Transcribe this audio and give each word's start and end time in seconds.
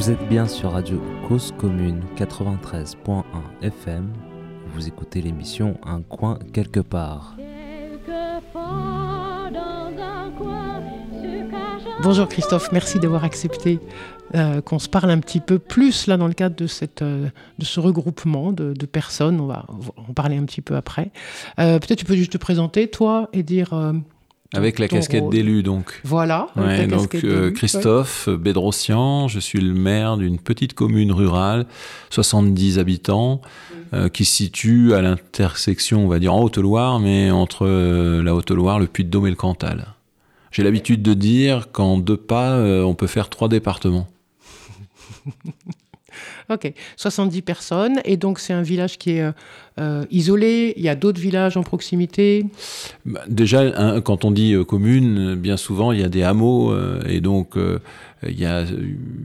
Vous 0.00 0.10
êtes 0.10 0.28
bien 0.30 0.46
sur 0.46 0.72
Radio 0.72 0.98
Cause 1.28 1.52
Commune 1.58 2.00
93.1 2.16 3.22
FM. 3.60 4.10
Vous 4.72 4.88
écoutez 4.88 5.20
l'émission 5.20 5.78
Un 5.84 6.00
coin 6.00 6.38
quelque 6.54 6.80
part. 6.80 7.36
Bonjour 12.02 12.28
Christophe, 12.28 12.72
merci 12.72 12.98
d'avoir 12.98 13.24
accepté 13.24 13.78
euh, 14.34 14.62
qu'on 14.62 14.78
se 14.78 14.88
parle 14.88 15.10
un 15.10 15.18
petit 15.18 15.38
peu 15.38 15.58
plus 15.58 16.06
là 16.06 16.16
dans 16.16 16.28
le 16.28 16.32
cadre 16.32 16.56
de, 16.56 16.66
euh, 17.02 17.28
ce 17.60 17.80
regroupement 17.80 18.52
de, 18.52 18.72
personnes. 18.86 19.38
On 19.38 19.48
va 19.48 19.66
en 19.98 20.14
parler 20.14 20.38
un 20.38 20.46
petit 20.46 20.62
peu 20.62 20.76
après. 20.76 21.10
Euh, 21.58 21.78
peut-être 21.78 21.98
tu 21.98 22.06
peux 22.06 22.16
juste 22.16 22.32
te 22.32 22.38
présenter 22.38 22.88
toi 22.88 23.28
et 23.34 23.42
dire 23.42 23.74
avec 24.54 24.78
la 24.78 24.88
casquette 24.88 25.28
d'élu, 25.28 25.62
donc. 25.62 26.00
Voilà. 26.04 26.48
donc 26.88 27.16
Christophe 27.54 28.28
Bédrossian, 28.28 29.28
je 29.28 29.40
suis 29.40 29.60
le 29.60 29.74
maire 29.74 30.16
d'une 30.16 30.38
petite 30.38 30.74
commune 30.74 31.12
rurale, 31.12 31.66
70 32.10 32.78
habitants, 32.78 33.40
qui 34.12 34.24
se 34.24 34.34
situe 34.34 34.94
à 34.94 35.02
l'intersection, 35.02 36.04
on 36.04 36.08
va 36.08 36.18
dire 36.18 36.34
en 36.34 36.42
Haute-Loire, 36.42 37.00
mais 37.00 37.30
entre 37.30 37.66
la 38.22 38.34
Haute-Loire, 38.34 38.78
le 38.78 38.86
Puy-de-Dôme 38.86 39.26
et 39.26 39.30
le 39.30 39.36
Cantal. 39.36 39.94
J'ai 40.50 40.64
l'habitude 40.64 41.02
de 41.02 41.14
dire 41.14 41.70
qu'en 41.70 41.98
deux 41.98 42.16
pas, 42.16 42.50
euh, 42.50 42.82
on 42.82 42.94
peut 42.94 43.06
faire 43.06 43.28
trois 43.28 43.48
départements. 43.48 44.08
ok, 46.50 46.72
70 46.96 47.42
personnes. 47.42 48.00
Et 48.04 48.16
donc, 48.16 48.38
c'est 48.38 48.52
un 48.52 48.62
village 48.62 48.98
qui 48.98 49.12
est 49.12 49.22
euh, 49.22 49.32
euh, 49.78 50.04
isolé. 50.10 50.74
Il 50.76 50.82
y 50.82 50.88
a 50.88 50.94
d'autres 50.94 51.20
villages 51.20 51.56
en 51.56 51.62
proximité 51.62 52.44
bah, 53.04 53.22
Déjà, 53.28 54.00
quand 54.00 54.24
on 54.24 54.30
dit 54.30 54.54
commune, 54.66 55.34
bien 55.36 55.56
souvent, 55.56 55.92
il 55.92 56.00
y 56.00 56.04
a 56.04 56.08
des 56.08 56.22
hameaux. 56.22 56.74
et 57.06 57.20
donc, 57.20 57.56
il, 58.22 58.38
y 58.38 58.46
a, 58.46 58.64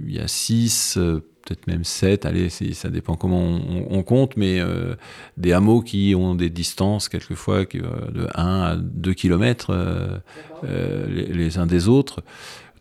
il 0.08 0.24
six 0.28 0.98
peut-être 1.46 1.68
même 1.68 1.84
7, 1.84 2.26
allez, 2.26 2.50
ça 2.50 2.90
dépend 2.90 3.16
comment 3.16 3.60
on, 3.90 4.04
compte, 4.04 4.36
mais 4.36 4.60
euh, 4.60 4.96
des 5.38 5.54
hameaux 5.54 5.82
qui 5.82 6.16
ont 6.18 6.34
des 6.34 6.50
distances 6.50 7.08
quelquefois 7.08 7.66
euh, 7.76 8.12
de 8.12 8.28
1 8.34 8.62
à 8.62 8.76
2 8.76 9.14
km 9.14 9.68
euh, 9.72 11.08
les, 11.08 11.58
uns 11.60 11.68
des 11.68 11.88
autres. 11.88 12.24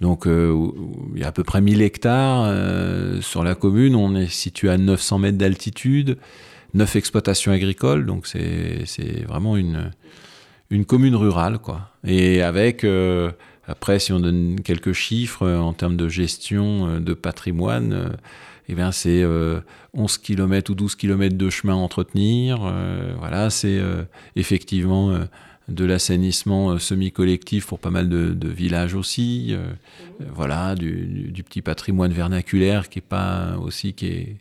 Donc 0.01 0.27
il 0.27 1.21
y 1.21 1.25
a 1.25 1.29
à 1.29 1.33
peu 1.33 1.45
près 1.45 1.61
1000 1.61 1.81
hectares 1.81 2.53
sur 3.23 3.45
la 3.45 3.55
commune, 3.55 3.95
on 3.95 4.17
est 4.17 4.31
situé 4.31 4.69
à 4.69 4.77
900 4.77 5.19
mètres 5.19 5.39
d'altitude, 5.39 6.19
9 6.75 6.97
exploitations 6.97 7.53
agricoles, 7.53 8.05
donc 8.05 8.27
c'est 8.27 9.25
vraiment 9.27 9.57
une, 9.57 9.93
une 10.71 10.85
commune 10.85 11.15
rurale. 11.15 11.59
quoi. 11.59 11.91
Et 12.05 12.43
avec... 12.43 12.85
Après, 13.67 13.99
si 13.99 14.13
on 14.13 14.21
donne 14.21 14.61
quelques 14.61 14.93
chiffres 14.93 15.49
en 15.49 15.73
termes 15.73 15.97
de 15.97 16.07
gestion 16.07 17.01
de 17.01 17.15
patrimoine, 17.15 18.15
eh 18.69 18.75
bien 18.75 18.93
c'est 18.93 19.25
11 19.25 19.25
euh, 19.25 19.63
km 20.23 20.71
ou 20.71 20.75
12 20.75 20.95
km 20.97 21.37
de 21.37 21.51
chemin 21.51 21.75
à 21.75 21.77
entretenir. 21.77 22.61
Euh, 22.63 23.15
voilà, 23.19 23.51
c'est 23.51 23.79
euh, 23.79 24.03
effectivement 24.37 25.13
de 25.69 25.85
l'assainissement 25.85 26.79
semi-collectif 26.79 27.67
pour 27.67 27.79
pas 27.79 27.91
mal 27.91 28.09
de, 28.09 28.49
villages 28.49 28.95
aussi. 28.95 29.55
voilà, 30.21 30.75
du, 30.75 31.31
du, 31.33 31.43
petit 31.43 31.63
patrimoine 31.63 32.13
vernaculaire 32.13 32.89
qui 32.89 32.99
est 32.99 33.03
pas 33.03 33.57
aussi 33.59 33.95
qui 33.95 34.07
est 34.07 34.37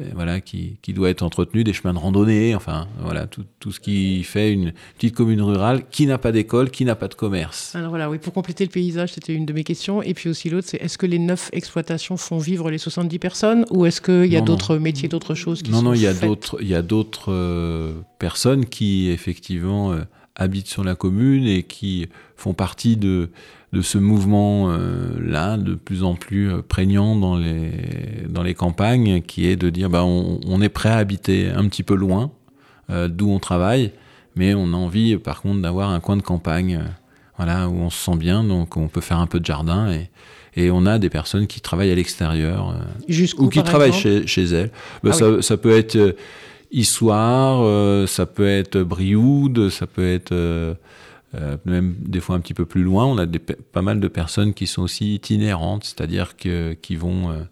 euh, 0.00 0.04
voilà, 0.14 0.40
qui, 0.40 0.76
qui, 0.80 0.92
doit 0.92 1.10
être 1.10 1.22
entretenu, 1.22 1.64
des 1.64 1.72
chemins 1.72 1.92
de 1.92 1.98
randonnée, 1.98 2.54
enfin 2.54 2.86
voilà, 3.00 3.26
tout, 3.26 3.44
tout, 3.58 3.72
ce 3.72 3.80
qui 3.80 4.22
fait 4.22 4.52
une 4.52 4.72
petite 4.94 5.14
commune 5.14 5.42
rurale 5.42 5.88
qui 5.90 6.06
n'a 6.06 6.18
pas 6.18 6.30
d'école, 6.30 6.70
qui 6.70 6.84
n'a 6.84 6.94
pas 6.94 7.08
de 7.08 7.14
commerce. 7.14 7.74
Alors 7.74 7.90
voilà, 7.90 8.08
oui, 8.08 8.18
pour 8.18 8.32
compléter 8.32 8.64
le 8.64 8.70
paysage, 8.70 9.14
c'était 9.14 9.34
une 9.34 9.44
de 9.44 9.52
mes 9.52 9.64
questions. 9.64 10.00
Et 10.02 10.14
puis 10.14 10.28
aussi 10.30 10.50
l'autre, 10.50 10.68
c'est 10.70 10.76
est-ce 10.76 10.98
que 10.98 11.06
les 11.06 11.18
neuf 11.18 11.50
exploitations 11.52 12.16
font 12.16 12.38
vivre 12.38 12.70
les 12.70 12.78
70 12.78 13.18
personnes 13.18 13.64
ou 13.70 13.86
est-ce 13.86 14.00
qu'il 14.00 14.32
y 14.32 14.36
a 14.36 14.40
d'autres 14.40 14.76
métiers, 14.76 15.08
d'autres 15.08 15.34
choses 15.34 15.62
qui 15.62 15.72
non, 15.72 15.78
sont 15.78 15.82
Non, 15.82 15.90
non, 15.90 15.96
il 15.96 16.02
y 16.02 16.06
a 16.06 16.14
d'autres, 16.14 16.58
il 16.60 16.68
y 16.68 16.76
a 16.76 16.82
d'autres 16.82 17.32
euh, 17.32 17.92
personnes 18.20 18.66
qui 18.66 19.10
effectivement 19.10 19.92
euh, 19.92 20.02
habitent 20.38 20.68
sur 20.68 20.84
la 20.84 20.94
commune 20.94 21.44
et 21.46 21.64
qui 21.64 22.08
font 22.36 22.54
partie 22.54 22.96
de 22.96 23.30
de 23.72 23.82
ce 23.82 23.98
mouvement-là, 23.98 25.54
euh, 25.54 25.56
de 25.56 25.74
plus 25.74 26.02
en 26.02 26.14
plus 26.14 26.50
euh, 26.50 26.62
prégnant 26.66 27.16
dans 27.16 27.36
les, 27.36 27.70
dans 28.28 28.42
les 28.42 28.54
campagnes, 28.54 29.20
qui 29.20 29.46
est 29.46 29.56
de 29.56 29.68
dire 29.70 29.90
bah, 29.90 30.04
on, 30.04 30.60
est 30.62 30.68
prêt 30.68 30.88
à 30.88 30.96
habiter 30.96 31.50
un 31.50 31.68
petit 31.68 31.82
peu 31.82 31.94
loin 31.94 32.30
euh, 32.90 33.08
d'où 33.08 33.30
on 33.30 33.38
travaille, 33.38 33.92
mais 34.36 34.54
on 34.54 34.72
a 34.72 34.76
envie 34.76 35.16
par 35.18 35.42
contre 35.42 35.60
d'avoir 35.60 35.90
un 35.90 36.00
coin 36.00 36.16
de 36.16 36.22
campagne 36.22 36.82
voilà, 37.36 37.68
où 37.68 37.74
on 37.74 37.90
se 37.90 37.98
sent 37.98 38.16
bien, 38.16 38.42
donc 38.42 38.76
on 38.76 38.88
peut 38.88 39.00
faire 39.00 39.18
un 39.18 39.26
peu 39.26 39.38
de 39.38 39.44
jardin 39.44 39.92
et, 39.92 40.10
et 40.56 40.70
on 40.70 40.86
a 40.86 40.98
des 40.98 41.10
personnes 41.10 41.46
qui 41.46 41.60
travaillent 41.60 41.92
à 41.92 41.94
l'extérieur 41.94 42.74
ou 43.38 43.48
qui 43.48 43.62
travaillent 43.62 43.92
chez, 43.92 44.26
chez, 44.26 44.44
elles. 44.44 44.70
Bah, 45.04 45.10
ah 45.12 45.16
ça, 45.16 45.42
ça, 45.42 45.56
peut 45.56 45.76
être 45.76 46.16
Issoire, 46.70 48.08
ça 48.08 48.26
peut 48.26 48.46
être 48.46 48.78
Brioude, 48.80 49.70
ça 49.70 49.86
peut 49.86 50.06
être 50.06 50.34
euh, 51.34 51.58
même 51.66 51.94
des 52.00 52.20
fois 52.20 52.36
un 52.36 52.40
petit 52.40 52.54
peu 52.54 52.64
plus 52.64 52.82
loin, 52.82 53.04
on 53.04 53.18
a 53.18 53.26
pas 53.72 53.82
mal 53.82 54.00
de 54.00 54.08
personnes 54.08 54.54
qui 54.54 54.66
sont 54.66 54.82
aussi 54.82 55.14
itinérantes, 55.16 55.84
c'est-à-dire 55.84 56.38
que, 56.38 56.72
qui 56.72 56.96
vont 56.96 57.30
euh, 57.30 57.42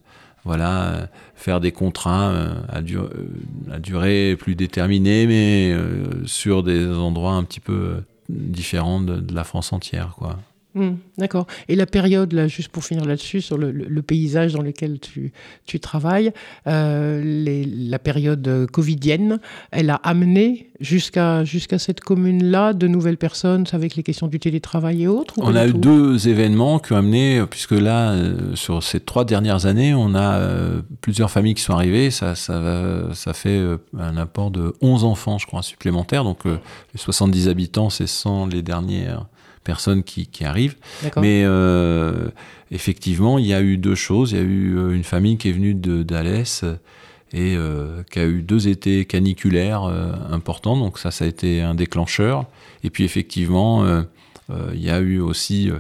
voilà, 0.45 1.11
faire 1.35 1.61
des 1.61 1.73
contrats 1.73 2.31
euh, 2.31 2.55
à, 2.71 2.79
à, 2.79 3.79
durée 3.79 4.37
plus 4.39 4.55
déterminée, 4.55 5.27
mais 5.27 5.77
sur 6.25 6.63
des 6.63 6.87
endroits 6.87 7.33
un 7.33 7.45
petit 7.45 7.61
peu 7.61 7.97
différents 8.31 9.01
de, 9.01 9.17
de 9.17 9.35
la 9.35 9.45
France 9.45 9.75
entière. 9.75 10.15
Quoi. 10.17 10.39
Hmm, 10.77 10.97
d'accord. 11.17 11.47
Et 11.69 11.75
la 11.75 11.87
période, 11.87 12.35
là, 12.35 12.49
juste 12.49 12.69
pour 12.69 12.85
finir 12.85 13.07
là-dessus, 13.07 13.41
sur 13.41 13.57
le, 13.57 14.03
paysage 14.03 14.53
dans 14.53 14.61
lequel 14.61 15.01
tu, 15.01 15.33
tu 15.65 15.81
travailles, 15.81 16.33
euh, 16.67 17.23
la 17.25 17.99
période 17.99 18.67
covidienne, 18.71 19.41
elle 19.71 19.89
a 19.89 19.95
amené 19.95 20.71
jusqu'à 20.79 21.45
jusqu'à 21.45 21.79
cette 21.79 22.01
commune-là 22.01 22.75
de 22.75 22.87
nouvelles 22.89 23.17
personnes 23.17 23.65
avec 23.73 23.97
les 23.97 24.03
questions 24.03 24.27
du 24.27 24.39
télétravail 24.39 25.05
et 25.05 25.09
autres 25.09 25.33
On 25.39 25.57
a 25.57 25.67
eu 25.67 25.73
deux 25.73 26.29
événements 26.29 26.79
qui 26.79 26.93
ont 26.93 26.97
amené, 26.97 27.43
puisque 27.49 27.73
là, 27.73 28.11
euh, 28.11 28.55
sur 28.55 28.83
ces 28.83 29.01
trois 29.01 29.25
dernières 29.25 29.65
années, 29.65 29.95
on 29.95 30.15
a 30.15 30.35
euh, 30.35 30.83
plusieurs 31.01 31.31
familles 31.31 31.55
qui 31.55 31.63
sont 31.63 31.73
arrivées. 31.73 32.11
Ça, 32.11 32.35
ça, 32.35 33.15
ça 33.15 33.33
fait 33.33 33.65
un 33.99 34.19
apport 34.19 34.51
de 34.51 34.75
11 34.83 35.05
enfants, 35.05 35.39
je 35.39 35.47
crois, 35.47 35.63
supplémentaires. 35.63 36.23
Donc, 36.23 36.45
les 36.45 36.61
70 36.99 37.49
habitants, 37.49 37.89
c'est 37.89 38.07
sans 38.07 38.47
les 38.47 38.61
dernières 38.61 39.27
personnes 39.67 40.05
qui, 40.05 40.27
qui 40.29 40.45
arrivent. 40.45 40.77
Mais 41.17 41.43
euh, 41.45 42.29
effectivement, 42.71 43.39
il 43.39 43.47
y 43.47 43.53
a 43.53 43.61
eu 43.61 43.77
deux 43.77 43.97
choses. 43.97 44.33
Il 44.33 44.39
y 44.39 44.41
a 44.41 44.45
eu 44.45 44.79
euh, 44.79 44.95
une 44.95 45.05
famille 45.05 45.37
qui 45.37 45.49
est 45.49 45.53
venue 45.53 45.75
d'Alès 45.75 46.65
et 47.33 47.57
euh, 47.57 48.03
qui 48.11 48.21
a 48.21 48.27
eu 48.27 48.43
deux 48.43 48.69
étés 48.69 49.05
caniculaires 49.05 49.83
importants. 50.31 50.77
Donc 50.77 50.99
ça, 50.99 51.11
ça 51.11 51.25
a 51.25 51.29
été 51.29 51.61
un 51.61 51.75
déclencheur. 51.75 52.47
Et 52.85 52.91
puis 52.91 53.05
effectivement, 53.05 53.85
il 54.73 54.81
y 54.81 54.91
a 54.91 55.01
eu 55.01 55.19
aussi 55.19 55.71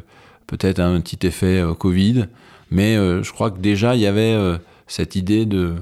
peut-être 0.48 0.80
un 0.80 1.00
petit 1.00 1.24
effet 1.26 1.62
Covid. 1.78 2.26
Mais 2.72 2.96
je 2.96 3.32
crois 3.32 3.52
que 3.52 3.60
déjà, 3.60 3.94
il 3.94 4.00
y 4.00 4.06
avait 4.06 4.36
cette 4.88 5.14
idée 5.14 5.46
de... 5.46 5.76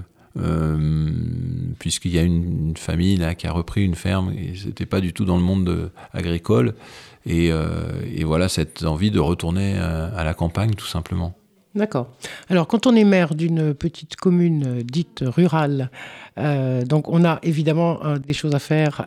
puisqu'il 1.78 2.12
y 2.12 2.18
a 2.18 2.22
une, 2.22 2.76
famille 2.76 3.16
là 3.16 3.34
qui 3.34 3.46
a 3.46 3.52
repris 3.52 3.84
une 3.84 3.94
ferme 3.94 4.32
et 4.32 4.54
c'était 4.56 4.86
pas 4.86 5.00
du 5.00 5.12
tout 5.12 5.24
dans 5.24 5.36
le 5.36 5.42
monde 5.42 5.90
agricole 6.12 6.74
euh, 7.30 8.02
et, 8.14 8.24
voilà 8.24 8.48
cette 8.48 8.84
envie 8.84 9.10
de 9.10 9.20
retourner 9.20 9.74
euh, 9.76 10.10
à, 10.16 10.24
la 10.24 10.34
campagne 10.34 10.74
tout 10.74 10.86
simplement. 10.86 11.34
D'accord. 11.74 12.08
Alors, 12.48 12.68
quand 12.68 12.86
on 12.86 12.94
est 12.94 13.04
maire 13.04 13.34
d'une 13.34 13.74
petite 13.74 14.14
commune 14.16 14.64
euh, 14.66 14.82
dite 14.82 15.24
rurale, 15.26 15.90
donc 16.36 17.08
on 17.08 17.24
a 17.24 17.38
évidemment 17.44 18.00
des 18.18 18.34
choses 18.34 18.56
à 18.56 18.58
faire 18.58 19.06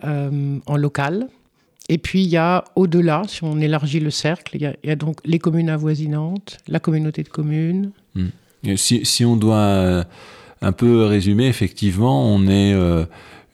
en 0.65 0.77
local. 0.77 1.27
Et 1.89 1.97
puis, 1.97 2.23
il 2.23 2.29
y 2.29 2.37
a 2.37 2.63
au-delà, 2.77 3.23
si 3.27 3.43
on 3.43 3.59
élargit 3.59 3.99
le 3.99 4.11
cercle, 4.11 4.55
il 4.55 4.61
y, 4.61 4.89
a, 4.89 4.95
donc 4.95 5.19
les 5.25 5.37
communes 5.37 5.69
avoisinantes, 5.69 6.59
la 6.69 6.79
communauté 6.79 7.23
de 7.23 7.27
communes. 7.27 7.91
Hmm. 8.15 8.27
Si, 8.77 9.05
si, 9.05 9.25
on 9.25 9.35
doit 9.35 10.05
un 10.61 10.71
peu 10.71 11.05
résumer, 11.05 11.47
effectivement, 11.47 12.25
on 12.25 12.47
est 12.47 12.75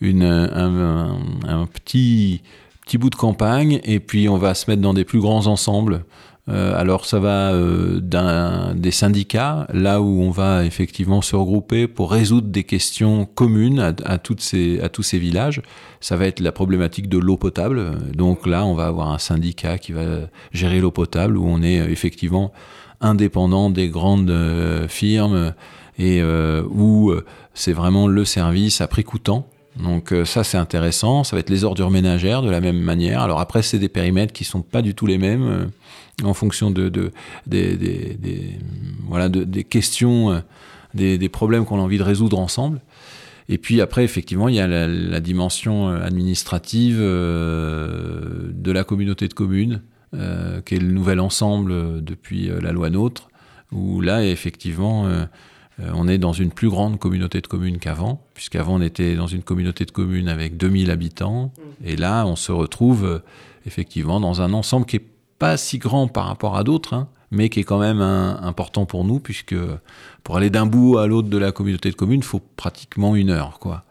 une, 0.02 0.24
un, 0.24 1.68
petit 1.74 2.42
bout 2.98 3.10
de 3.10 3.16
campagne 3.16 3.80
et 3.84 4.00
puis 4.00 4.30
on 4.30 4.38
va 4.38 4.54
se 4.54 4.70
mettre 4.70 4.82
dans 4.82 4.94
des 4.94 5.06
plus 5.06 5.20
grands 5.20 5.48
ensembles. 5.48 6.04
Euh, 6.50 6.78
alors 6.78 7.06
ça 7.06 7.20
va 7.20 7.54
euh, 7.54 8.02
des 8.76 8.92
syndicats, 8.92 9.66
là 9.72 10.02
où 10.02 10.22
on 10.22 10.30
va 10.30 10.66
effectivement 10.66 11.22
se 11.22 11.38
regrouper 11.38 11.88
pour 11.88 12.12
résoudre 12.12 12.50
des 12.50 12.66
questions 12.66 13.26
communes 13.26 13.80
à, 13.80 13.94
à 14.06 14.18
tous 14.18 14.40
ces 14.40 15.20
villages. 15.20 15.62
Ça 16.02 16.18
va 16.18 16.26
être 16.28 16.42
la 16.42 16.52
problématique 16.52 17.08
de 17.08 17.18
l'eau 17.18 17.38
potable. 17.38 17.98
Donc 18.14 18.46
là, 18.46 18.66
on 18.66 18.74
va 18.74 18.88
avoir 18.88 19.12
un 19.12 19.20
syndicat 19.20 19.78
qui 19.78 19.94
va 19.94 20.04
gérer 20.52 20.82
l'eau 20.82 20.92
potable, 20.92 21.38
où 21.38 21.46
on 21.48 21.64
est 21.64 21.78
effectivement 21.78 22.52
indépendant 23.00 23.70
des 23.70 23.88
grandes 23.88 24.30
euh, 24.30 24.88
firmes 24.90 25.54
et 26.00 26.24
où 26.24 27.14
c'est 27.54 27.74
vraiment 27.74 28.08
le 28.08 28.26
service 28.26 28.82
à 28.82 28.88
prix 28.88 29.04
coûtant. 29.04 29.48
Donc 29.82 30.12
euh, 30.12 30.24
ça 30.24 30.44
c'est 30.44 30.58
intéressant, 30.58 31.24
ça 31.24 31.36
va 31.36 31.40
être 31.40 31.50
les 31.50 31.64
ordures 31.64 31.90
ménagères 31.90 32.44
de 32.44 32.50
la 32.50 32.62
même 32.62 32.80
manière. 32.80 33.22
Alors 33.22 33.40
après 33.40 33.64
c'est 33.64 33.80
des 33.80 33.90
périmètres 33.90 34.34
qui 34.34 34.44
sont 34.44 34.62
pas 34.62 34.82
du 34.84 34.94
tout 34.94 35.08
les 35.08 35.18
mêmes 35.18 35.48
euh, 35.48 35.66
en 36.28 36.34
fonction 36.34 36.70
de, 36.70 36.90
de 36.90 37.12
des, 37.48 38.60
voilà 39.08 39.30
de, 39.30 39.44
des 39.44 39.64
questions 39.64 40.44
des, 40.94 41.30
problèmes 41.30 41.66
qu'on 41.66 41.80
a 41.80 41.82
envie 41.82 41.98
de 41.98 42.04
résoudre 42.04 42.38
ensemble. 42.38 42.82
Et 43.50 43.58
puis 43.58 43.82
après, 43.82 44.04
effectivement, 44.04 44.48
il 44.48 44.56
y 44.56 44.60
a 44.60 44.68
la, 44.68 45.20
dimension 45.20 45.88
administrative 45.88 47.00
de 47.00 48.72
la 48.72 48.84
communauté 48.84 49.28
de 49.28 49.34
communes, 49.34 49.82
qui 50.12 50.76
est 50.76 50.80
le 50.80 50.92
nouvel 50.92 51.20
ensemble 51.20 52.04
depuis 52.04 52.52
la 52.62 52.72
loi 52.72 52.92
NOTRe, 52.92 53.28
où 53.74 54.02
là, 54.02 54.24
effectivement, 54.24 55.08
euh, 55.08 55.26
on 55.80 56.08
est 56.08 56.18
dans 56.18 56.34
une 56.34 56.52
plus 56.52 56.70
grande 56.70 57.00
communauté 57.00 57.42
de 57.42 57.48
communes 57.48 57.80
qu'avant, 57.80 58.22
puisqu'avant 58.34 58.76
on 58.76 58.82
était 58.82 59.16
dans 59.16 59.28
une 59.28 59.42
communauté 59.42 59.86
de 59.86 59.92
communes 59.92 60.28
avec 60.28 60.58
2000 60.58 60.92
habitants, 60.92 61.46
mmh. 61.46 61.88
et 61.88 61.96
là 61.96 62.26
on 62.26 62.36
se 62.36 62.52
retrouve 62.52 63.06
euh, 63.06 63.20
effectivement 63.66 64.20
dans 64.20 64.42
un 64.42 64.54
ensemble 64.54 64.86
qui 64.86 64.98
est 64.98 65.06
pas 65.40 65.58
si 65.58 65.80
grand 65.80 66.08
par 66.08 66.26
rapport 66.26 66.56
à 66.58 66.64
d'autres, 66.64 66.94
hein, 66.94 67.08
mais 67.32 67.50
qui 67.50 67.60
est 67.60 67.64
quand 67.64 67.80
même 67.80 68.02
important 68.02 68.86
pour 68.86 69.04
nous, 69.04 69.20
puisque 69.20 69.56
pour 70.24 70.38
aller 70.38 70.52
d'un 70.52 70.68
bout 70.68 71.00
à 71.00 71.08
l'autre 71.08 71.30
de 71.30 71.38
la 71.38 71.52
communauté 71.52 71.90
de 71.90 71.96
communes, 71.96 72.20
il 72.20 72.26
faut 72.26 72.42
pratiquement 72.56 73.16
une 73.16 73.32
heure, 73.32 73.58
quoi. 73.60 73.84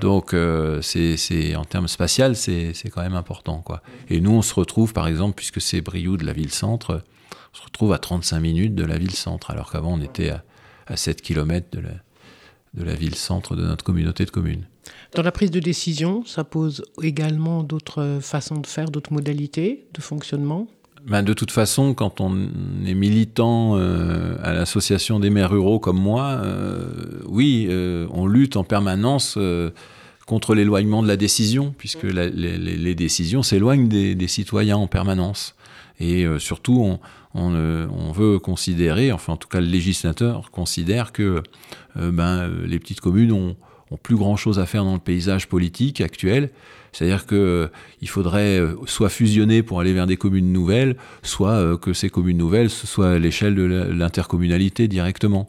Donc, 0.00 0.34
euh, 0.34 0.80
c'est, 0.82 1.56
en 1.56 1.64
termes 1.64 1.88
spatial, 1.88 2.36
c'est, 2.36 2.72
quand 2.92 3.02
même 3.02 3.14
important. 3.14 3.62
Quoi. 3.64 3.76
Mmh. 3.76 4.12
Et 4.14 4.20
nous, 4.20 4.32
on 4.32 4.42
se 4.42 4.54
retrouve, 4.54 4.92
par 4.92 5.08
exemple, 5.08 5.34
puisque 5.34 5.60
c'est 5.60 5.80
Brioude, 5.80 6.22
la 6.22 6.32
ville-centre, 6.32 7.02
on 7.52 7.56
se 7.56 7.62
retrouve 7.62 7.92
à 7.92 7.98
35 7.98 8.38
minutes 8.38 8.74
de 8.74 8.84
la 8.84 8.98
ville-centre, 8.98 9.50
alors 9.50 9.72
qu'avant, 9.72 9.94
on 9.94 10.00
était 10.00 10.30
à 10.30 10.44
à 10.88 10.96
7 10.96 11.22
km 11.22 11.66
de 11.72 11.80
la, 11.80 11.90
de 12.74 12.84
la 12.84 12.94
ville-centre 12.94 13.56
de 13.56 13.64
notre 13.64 13.84
communauté 13.84 14.24
de 14.24 14.30
communes. 14.30 14.66
Dans 15.14 15.22
la 15.22 15.32
prise 15.32 15.50
de 15.50 15.60
décision, 15.60 16.24
ça 16.24 16.44
pose 16.44 16.82
également 17.02 17.62
d'autres 17.62 18.18
façons 18.20 18.56
de 18.56 18.66
faire, 18.66 18.90
d'autres 18.90 19.12
modalités 19.12 19.86
de 19.94 20.00
fonctionnement 20.00 20.68
ben 21.06 21.22
de 21.22 21.32
toute 21.32 21.50
façon, 21.50 21.94
quand 21.94 22.20
on 22.20 22.36
est 22.84 22.94
militant 22.94 23.76
euh, 23.76 24.36
à 24.42 24.52
l'association 24.52 25.20
des 25.20 25.30
maires 25.30 25.50
ruraux 25.50 25.78
comme 25.78 25.98
moi, 25.98 26.40
euh, 26.42 26.86
oui, 27.26 27.66
euh, 27.70 28.06
on 28.10 28.26
lutte 28.26 28.56
en 28.56 28.64
permanence 28.64 29.38
contre 30.26 30.54
l'éloignement 30.54 31.02
de 31.02 31.08
la 31.08 31.16
décision, 31.16 31.74
puisque 31.78 32.02
les, 32.02 32.30
les, 32.30 32.94
décisions 32.94 33.42
s'éloignent 33.42 33.88
des, 33.88 34.14
des, 34.14 34.28
citoyens 34.28 34.76
en 34.76 34.86
permanence. 34.86 35.54
Et 36.00 36.26
surtout, 36.38 36.82
on, 36.84 37.00
euh, 37.36 37.86
on, 37.90 38.10
veut 38.10 38.38
considérer, 38.38 39.12
enfin 39.12 39.34
en 39.34 39.36
tout 39.36 39.48
cas 39.48 39.60
le 39.60 39.66
législateur 39.66 40.50
considère 40.50 41.12
que 41.12 41.42
euh, 41.98 42.10
ben, 42.10 42.38
euh, 42.38 42.66
les 42.66 42.78
petites 42.78 43.00
communes 43.00 43.32
ont, 43.32 43.56
plus 44.02 44.16
grand 44.16 44.36
chose 44.36 44.58
à 44.58 44.66
faire 44.66 44.84
dans 44.84 44.92
le 44.92 44.98
paysage 44.98 45.48
politique 45.48 46.02
actuel. 46.02 46.50
C'est-à-dire 46.92 47.26
qu'il 47.26 48.08
faudrait 48.08 48.60
soit 48.84 49.08
fusionner 49.08 49.62
pour 49.62 49.80
aller 49.80 49.94
vers 49.94 50.06
des 50.06 50.18
communes 50.18 50.52
nouvelles, 50.52 50.96
soit 51.22 51.78
que 51.78 51.94
ces 51.94 52.10
communes 52.10 52.36
nouvelles 52.36 52.68
ce 52.68 52.86
soit 52.86 53.12
à 53.12 53.18
l'échelle 53.18 53.54
de 53.54 53.62
l'intercommunalité 53.62 54.88
directement. 54.88 55.48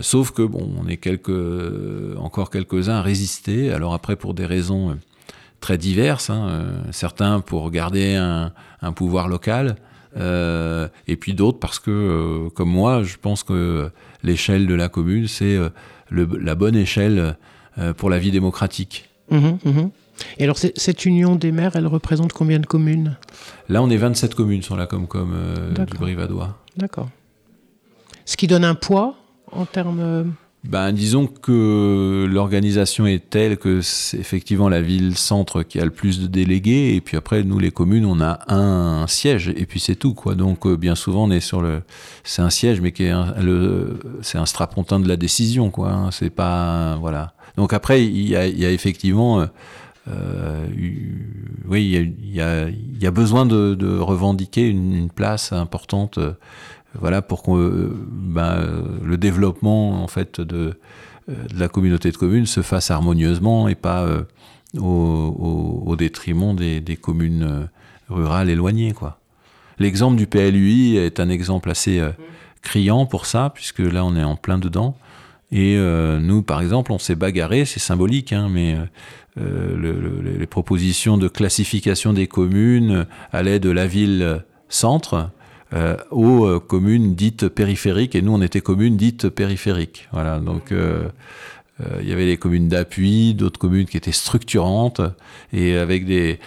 sauf 0.00 0.30
que 0.30 0.42
bon, 0.42 0.70
on 0.80 0.86
est 0.86 0.96
quelques, 0.96 2.16
encore 2.18 2.50
quelques-uns 2.50 2.98
à 2.98 3.02
résister. 3.02 3.72
Alors 3.72 3.94
après, 3.94 4.14
pour 4.14 4.32
des 4.32 4.46
raisons 4.46 4.96
très 5.58 5.76
diverses, 5.76 6.30
hein, 6.30 6.68
certains 6.92 7.40
pour 7.40 7.68
garder 7.72 8.14
un 8.14 8.92
pouvoir 8.92 9.26
local, 9.26 9.74
euh, 10.16 10.88
et 11.06 11.16
puis 11.16 11.34
d'autres 11.34 11.58
parce 11.58 11.78
que, 11.78 11.90
euh, 11.90 12.50
comme 12.50 12.70
moi, 12.70 13.02
je 13.02 13.16
pense 13.20 13.42
que 13.42 13.90
l'échelle 14.22 14.66
de 14.66 14.74
la 14.74 14.88
commune, 14.88 15.28
c'est 15.28 15.56
euh, 15.56 15.68
la 16.10 16.54
bonne 16.54 16.76
échelle 16.76 17.36
pour 17.96 18.08
la 18.08 18.18
vie 18.18 18.30
démocratique. 18.30 19.08
Mmh 19.30 19.58
mmh 19.64 19.88
et 20.38 20.44
alors, 20.44 20.56
cette 20.56 21.04
union 21.04 21.36
des 21.36 21.52
maires, 21.52 21.76
elle 21.76 21.86
représente 21.86 22.32
combien 22.32 22.58
de 22.58 22.64
communes? 22.64 23.18
Là, 23.68 23.82
on 23.82 23.90
est 23.90 23.98
27 23.98 24.34
communes 24.34 24.62
sur 24.62 24.74
la 24.74 24.86
Comcom 24.86 25.30
du 25.76 25.98
Brivadois. 25.98 26.56
D'accord. 26.78 27.10
Ce 28.24 28.38
qui 28.38 28.46
donne 28.46 28.64
un 28.64 28.74
poids 28.74 29.14
en 29.52 29.66
termes 29.66 30.32
ben, 30.68 30.92
disons 30.92 31.26
que 31.26 32.26
l'organisation 32.28 33.06
est 33.06 33.30
telle 33.30 33.56
que 33.56 33.80
c'est 33.82 34.18
effectivement 34.18 34.68
la 34.68 34.80
ville-centre 34.80 35.62
qui 35.62 35.78
a 35.78 35.84
le 35.84 35.90
plus 35.90 36.20
de 36.20 36.26
délégués, 36.26 36.94
et 36.96 37.00
puis 37.00 37.16
après, 37.16 37.44
nous, 37.44 37.58
les 37.58 37.70
communes, 37.70 38.04
on 38.04 38.20
a 38.20 38.40
un 38.52 39.06
siège, 39.06 39.48
et 39.56 39.64
puis 39.66 39.78
c'est 39.78 39.94
tout, 39.94 40.14
quoi. 40.14 40.34
Donc, 40.34 40.66
euh, 40.66 40.76
bien 40.76 40.96
souvent, 40.96 41.24
on 41.24 41.30
est 41.30 41.40
sur 41.40 41.62
le. 41.62 41.82
C'est 42.24 42.42
un 42.42 42.50
siège, 42.50 42.80
mais 42.80 42.92
qui 42.92 43.04
est 43.04 43.14
le... 43.40 43.98
c'est 44.22 44.38
un 44.38 44.46
strapontin 44.46 44.98
de 44.98 45.08
la 45.08 45.16
décision, 45.16 45.70
quoi. 45.70 45.90
Hein. 45.90 46.10
C'est 46.10 46.30
pas. 46.30 46.96
Voilà. 46.96 47.34
Donc, 47.56 47.72
après, 47.72 48.04
il 48.04 48.28
y 48.28 48.36
a, 48.36 48.46
effectivement. 48.46 49.40
Euh, 49.40 49.46
euh 50.08 50.66
oui, 51.68 52.12
il 52.22 52.34
y, 52.34 52.40
a, 52.40 52.68
y 52.68 53.06
a, 53.06 53.10
besoin 53.10 53.46
de, 53.46 53.98
revendiquer 53.98 54.68
une, 54.68 55.10
place 55.10 55.52
importante 55.52 56.18
voilà, 57.00 57.22
pour 57.22 57.42
que 57.42 57.50
euh, 57.50 57.90
ben, 58.10 58.84
le 59.04 59.16
développement 59.16 60.02
en 60.02 60.08
fait 60.08 60.40
de, 60.40 60.78
euh, 61.28 61.46
de, 61.48 61.58
la 61.58 61.68
communauté 61.68 62.10
de 62.10 62.16
communes 62.16 62.46
se 62.46 62.62
fasse 62.62 62.90
harmonieusement 62.90 63.68
et 63.68 63.74
pas 63.74 64.02
euh, 64.02 64.22
au, 64.78 65.94
détriment 65.96 66.54
des, 66.54 66.98
communes 67.00 67.68
rurales 68.08 68.50
éloignées. 68.50 68.94
L'exemple 69.78 70.16
du 70.16 70.26
PLUI 70.26 70.96
est 70.96 71.20
un 71.20 71.28
exemple 71.28 71.70
assez 71.70 72.02
criant 72.60 73.06
pour 73.06 73.24
ça, 73.24 73.50
puisque 73.54 73.78
là 73.78 74.04
on 74.04 74.16
est 74.16 74.24
en 74.24 74.36
plein 74.36 74.58
dedans. 74.58 74.94
Et 75.50 75.78
nous, 76.20 76.42
par 76.42 76.60
exemple, 76.60 76.92
on 76.92 76.98
s'est 76.98 77.14
bagarré, 77.14 77.64
c'est 77.64 77.80
symbolique, 77.80 78.34
hein, 78.34 78.50
mais 78.50 78.76
les 79.36 80.46
propositions 80.46 81.16
de 81.16 81.28
classification 81.28 82.12
des 82.12 82.26
communes 82.26 83.06
allaient 83.32 83.60
de 83.60 83.70
la 83.70 83.86
ville 83.86 84.44
centre 84.68 85.30
euh, 85.72 85.96
aux 86.12 86.44
euh, 86.46 86.60
communes 86.60 87.16
dites 87.16 87.48
périphériques, 87.48 88.14
et 88.14 88.22
nous 88.22 88.32
on 88.32 88.40
était 88.40 88.60
communes 88.60 88.96
dites 88.96 89.28
périphériques. 89.28 90.08
Voilà, 90.12 90.38
donc 90.38 90.70
euh, 90.70 91.08
il 92.00 92.08
y 92.08 92.12
avait 92.12 92.24
des 92.24 92.36
communes 92.36 92.68
d'appui, 92.68 93.34
d'autres 93.34 93.58
communes 93.58 93.86
qui 93.86 93.96
étaient 93.96 94.12
structurantes, 94.12 95.00
et 95.52 95.76
avec 95.76 96.06
des, 96.06 96.38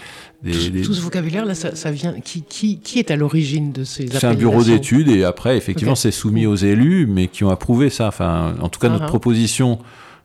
Tout 0.42 0.94
ce 0.94 1.02
vocabulaire, 1.02 1.46
là, 1.46 1.54
ça, 1.54 1.92
vient. 1.92 2.14
Qui, 2.22 2.44
qui, 2.44 2.80
qui, 2.80 2.98
est 2.98 3.12
à 3.12 3.18
l'origine 3.18 3.74
de 3.74 3.84
ces 3.84 4.08
C'est 4.08 4.24
un 4.24 4.36
bureau 4.36 4.64
d'études, 4.64 5.10
et 5.10 5.26
après, 5.26 5.58
effectivement, 5.58 5.96
c'est 5.96 6.12
soumis 6.12 6.46
aux 6.46 6.56
élus, 6.56 7.06
mais 7.06 7.28
qui 7.28 7.44
ont 7.44 7.50
approuvé 7.50 7.90
ça. 7.90 8.08
Enfin, 8.08 8.56
en 8.62 8.70
tout 8.70 8.80
cas, 8.80 8.88
notre 8.88 9.04
uh-huh. 9.04 9.10
proposition 9.10 9.80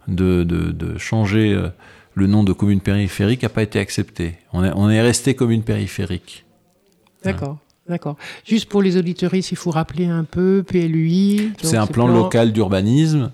de, 0.07 0.45
de, 0.45 0.71
de, 0.71 0.99
changer 0.99 1.61
le 2.15 2.27
nom 2.29 2.45
de 2.45 2.53
commune 2.53 2.81
périphérique 2.81 3.43
n'a 3.43 3.49
pas 3.49 3.65
été 3.65 3.81
acceptée. 3.81 4.37
On 4.53 4.63
est, 4.65 4.73
on 4.77 4.89
est 4.89 5.03
resté 5.03 5.35
commune 5.35 5.65
périphérique. 5.65 6.45
D'accord. 7.25 7.59
D'accord. 7.89 8.17
Juste 8.47 8.69
pour 8.69 8.83
les 8.83 8.97
auditoristes, 8.97 9.53
il 9.53 9.57
faut 9.57 9.71
rappeler 9.71 10.07
un 10.07 10.25
peu 10.25 10.65
PLUI. 10.67 11.53
C'est 11.63 11.77
un 11.77 11.87
plan, 11.87 12.07
local 12.07 12.53
d'urbanisme 12.53 13.31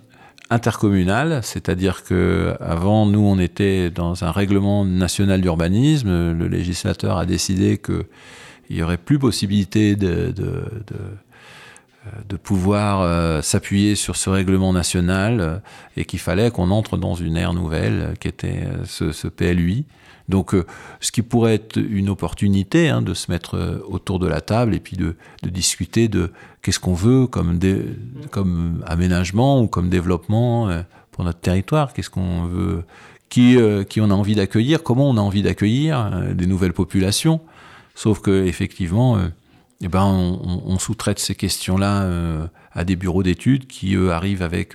intercommunal, 0.53 1.41
c'est-à-dire 1.45 2.03
que 2.03 2.57
avant 2.59 3.07
nous 3.07 3.21
on 3.21 3.39
était 3.39 3.89
dans 3.89 4.25
un 4.25 4.33
règlement 4.33 4.85
national 4.85 5.41
d'urbanisme, 5.41 6.33
le 6.33 6.49
législateur 6.49 7.19
a 7.19 7.25
décidé 7.25 7.79
qu'il 7.79 8.05
n'y 8.77 8.83
aurait 8.83 8.97
plus 8.97 9.21
possibilité 9.21 9.95
de, 9.95 10.33
de, 10.33 10.65
de, 12.29 12.37
pouvoir 12.37 13.03
euh, 13.03 13.43
s'appuyer 13.43 13.95
sur 13.95 14.17
ce 14.17 14.29
règlement 14.29 14.73
national 14.73 15.63
et 15.97 16.05
qu'il 16.05 16.19
fallait 16.19 16.51
qu'on 16.51 16.73
entre 16.73 16.97
dans 16.97 17.15
une 17.15 17.37
ère 17.37 17.55
nouvelle 17.55 18.15
qui 18.19 18.27
était 18.27 18.65
euh, 18.65 18.85
ce, 18.87 19.13
ce 19.13 19.29
PLUI. 19.29 19.85
Donc, 20.31 20.55
euh, 20.55 20.65
ce 21.01 21.13
qui 21.13 21.23
pourrait 21.23 21.57
être 21.57 21.77
une 21.77 22.09
opportunité 22.09 22.89
hein, 22.89 23.03
de 23.03 23.13
se 23.13 23.31
mettre 23.31 23.57
euh, 23.57 23.85
autour 23.87 24.19
de 24.19 24.27
la 24.27 24.41
table 24.41 24.75
et 24.75 24.81
puis 24.81 24.97
de, 24.97 25.15
discuter 25.43 26.09
de 26.09 26.31
qu'est-ce 26.63 26.81
qu'on 26.81 26.95
veut 26.95 27.27
comme, 27.27 27.59
aménagement 28.87 29.61
ou 29.61 29.67
comme 29.67 29.91
développement 29.91 30.69
euh, 30.69 30.83
pour 31.11 31.25
notre 31.25 31.41
territoire, 31.41 31.93
qu'est-ce 31.93 32.09
qu'on 32.09 32.45
veut, 32.45 32.85
qui, 33.29 33.59
on 33.59 34.11
a 34.11 34.15
envie 34.15 34.37
d'accueillir, 34.37 34.83
comment 34.83 35.11
on 35.11 35.17
a 35.17 35.21
envie 35.21 35.43
d'accueillir 35.43 36.11
des 36.35 36.47
nouvelles 36.47 36.73
populations. 36.73 37.41
Sauf 37.95 38.21
que 38.21 38.47
effectivement, 38.47 39.19
eh 39.81 39.89
ben, 39.89 40.05
on, 40.05 40.79
sous-traite 40.79 41.19
ces 41.19 41.35
questions-là 41.35 42.49
à 42.73 42.85
des 42.85 42.97
bureaux 42.97 43.23
d'études 43.23 43.67
qui, 43.69 43.95
eux, 43.95 44.13
arrivent 44.13 44.43
avec 44.43 44.75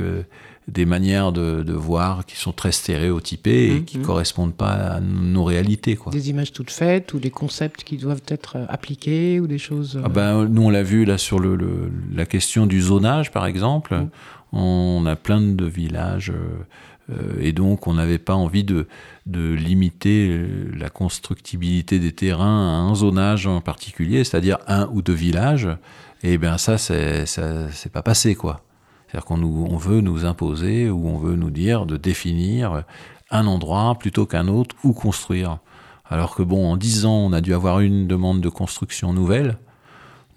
des 0.67 0.85
manières 0.85 1.31
de, 1.31 1.73
voir 1.73 2.25
qui 2.25 2.35
sont 2.37 2.51
très 2.51 2.71
stéréotypées 2.71 3.67
et 3.67 3.79
mmh, 3.79 3.85
qui 3.85 3.97
ne 3.97 4.03
mmh. 4.03 4.05
correspondent 4.05 4.55
pas 4.55 4.95
à 4.95 4.99
nos 4.99 5.43
réalités. 5.43 5.95
Quoi. 5.95 6.11
Des 6.11 6.29
images 6.29 6.51
toutes 6.51 6.71
faites 6.71 7.13
ou 7.13 7.19
des 7.19 7.29
concepts 7.29 7.83
qui 7.83 7.97
doivent 7.97 8.23
être 8.27 8.57
euh, 8.57 8.65
appliqués 8.69 9.39
ou 9.39 9.47
des 9.47 9.59
choses... 9.59 9.99
Ah 10.03 10.09
ben, 10.09 10.45
nous, 10.45 10.63
on 10.63 10.69
l'a 10.69 10.83
vu 10.83 11.05
là 11.05 11.17
sur 11.17 11.39
le, 11.39 11.57
la 12.13 12.25
question 12.25 12.65
du 12.65 12.81
zonage, 12.81 13.31
par 13.31 13.45
exemple. 13.45 13.95
Mmh. 13.95 14.09
On 14.53 15.05
a 15.05 15.15
plein 15.15 15.41
de 15.41 15.65
villages 15.65 16.31
euh, 17.11 17.23
et 17.39 17.51
donc 17.51 17.85
on 17.85 17.93
n'avait 17.93 18.17
pas 18.17 18.33
envie 18.33 18.63
de, 18.63 18.87
de 19.27 19.53
limiter 19.53 20.43
la 20.75 20.89
constructibilité 20.89 21.99
des 21.99 22.13
terrains 22.13 22.69
à 22.69 22.75
un 22.77 22.95
zonage 22.95 23.45
en 23.45 23.61
particulier, 23.61 24.23
c'est-à-dire 24.23 24.57
un 24.67 24.89
ou 24.91 25.03
deux 25.03 25.13
villages. 25.13 25.67
Et 26.23 26.39
bien 26.39 26.57
ça, 26.57 26.79
c'est, 26.79 27.27
ça, 27.27 27.69
c'est 27.71 27.91
pas 27.91 28.01
passé, 28.01 28.33
quoi. 28.33 28.64
C'est-à-dire 29.15 29.27
qu'on 29.27 29.43
on 29.43 29.77
veut 29.77 30.01
nous 30.01 30.25
imposer 30.25 30.89
ou 30.89 31.07
on 31.07 31.17
veut 31.17 31.37
nous 31.37 31.49
dire 31.49 31.85
de 31.85 31.95
définir 31.95 32.83
un 33.31 33.47
endroit 33.47 33.95
plutôt 33.97 34.25
qu'un 34.25 34.49
autre 34.49 34.75
où 34.83 34.91
construire. 34.91 35.59
Alors 36.09 36.35
que 36.35 36.43
bon, 36.43 36.69
en 36.69 36.75
10 36.75 37.05
ans, 37.05 37.15
on 37.15 37.31
a 37.31 37.39
dû 37.39 37.53
avoir 37.53 37.79
une 37.79 38.07
demande 38.07 38.41
de 38.41 38.49
construction 38.49 39.13
nouvelle. 39.13 39.57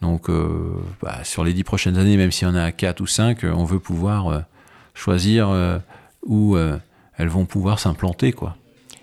Donc, 0.01 0.31
euh, 0.31 0.77
bah, 1.03 1.25
sur 1.25 1.43
les 1.43 1.55
dix 1.55 1.65
prochaines 1.65 1.97
années, 1.97 2.17
même 2.17 2.31
si 2.31 2.47
on 2.47 2.55
a 2.55 2.71
4 2.71 3.01
ou 3.01 3.09
5, 3.09 3.41
on 3.53 3.65
veut 3.65 3.81
pouvoir 3.81 4.29
euh, 4.29 4.39
choisir 4.95 5.51
où 6.25 6.57
elles 6.57 7.29
vont 7.29 7.47
pouvoir 7.47 7.81
s'implanter, 7.81 8.33
quoi. 8.33 8.55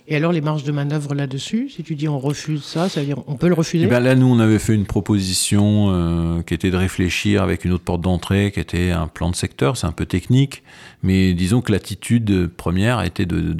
Et 0.07 0.15
alors 0.15 0.31
les 0.31 0.41
marges 0.41 0.63
de 0.63 0.71
manœuvre 0.71 1.15
là-dessus, 1.15 1.69
si 1.69 1.83
tu 1.83 1.95
dis 1.95 2.07
on 2.07 2.19
refuse 2.19 2.63
ça, 2.63 2.89
ça 2.89 2.99
veut 2.99 3.07
dire 3.07 3.17
on 3.25 3.37
peut 3.37 3.47
le 3.47 3.55
refuser 3.55 3.85
eh 3.85 3.87
ben 3.87 3.99
Là, 3.99 4.13
nous, 4.13 4.27
on 4.27 4.39
avait 4.39 4.59
fait 4.59 4.75
une 4.75 4.85
proposition 4.85 5.87
euh, 5.89 6.41
qui 6.43 6.53
était 6.53 6.69
de 6.69 6.77
réfléchir 6.77 7.41
avec 7.41 7.65
une 7.65 7.71
autre 7.71 7.83
porte 7.83 8.01
d'entrée, 8.01 8.51
qui 8.53 8.59
était 8.59 8.91
un 8.91 9.07
plan 9.07 9.31
de 9.31 9.35
secteur, 9.35 9.77
c'est 9.77 9.87
un 9.87 9.91
peu 9.91 10.05
technique, 10.05 10.61
mais 11.01 11.33
disons 11.33 11.61
que 11.61 11.71
l'attitude 11.71 12.47
première 12.55 13.01
était 13.01 13.25
de, 13.25 13.55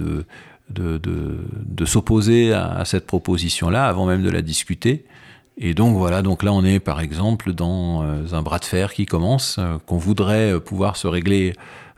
de, 0.70 1.86
s'opposer 1.86 2.54
à, 2.54 2.74
à, 2.74 2.86
cette 2.86 3.08
proposition-là 3.08 3.86
avant 3.86 4.06
même 4.06 4.22
de 4.22 4.30
la 4.30 4.44
discuter. 4.44 5.06
Et 5.58 5.74
donc 5.74 5.98
voilà, 5.98 6.22
donc 6.22 6.44
là 6.44 6.52
on 6.54 6.64
est 6.64 6.80
par 6.80 7.00
exemple 7.00 7.54
dans 7.54 8.04
euh, 8.04 8.24
un 8.34 8.42
bras 8.44 8.60
de 8.60 8.66
fer 8.66 8.94
qui 8.94 9.08
commence, 9.08 9.56
euh, 9.58 9.78
qu'on 9.88 9.98
voudrait 9.98 10.60
pouvoir 10.60 10.96
se 10.96 11.08
régler 11.08 11.54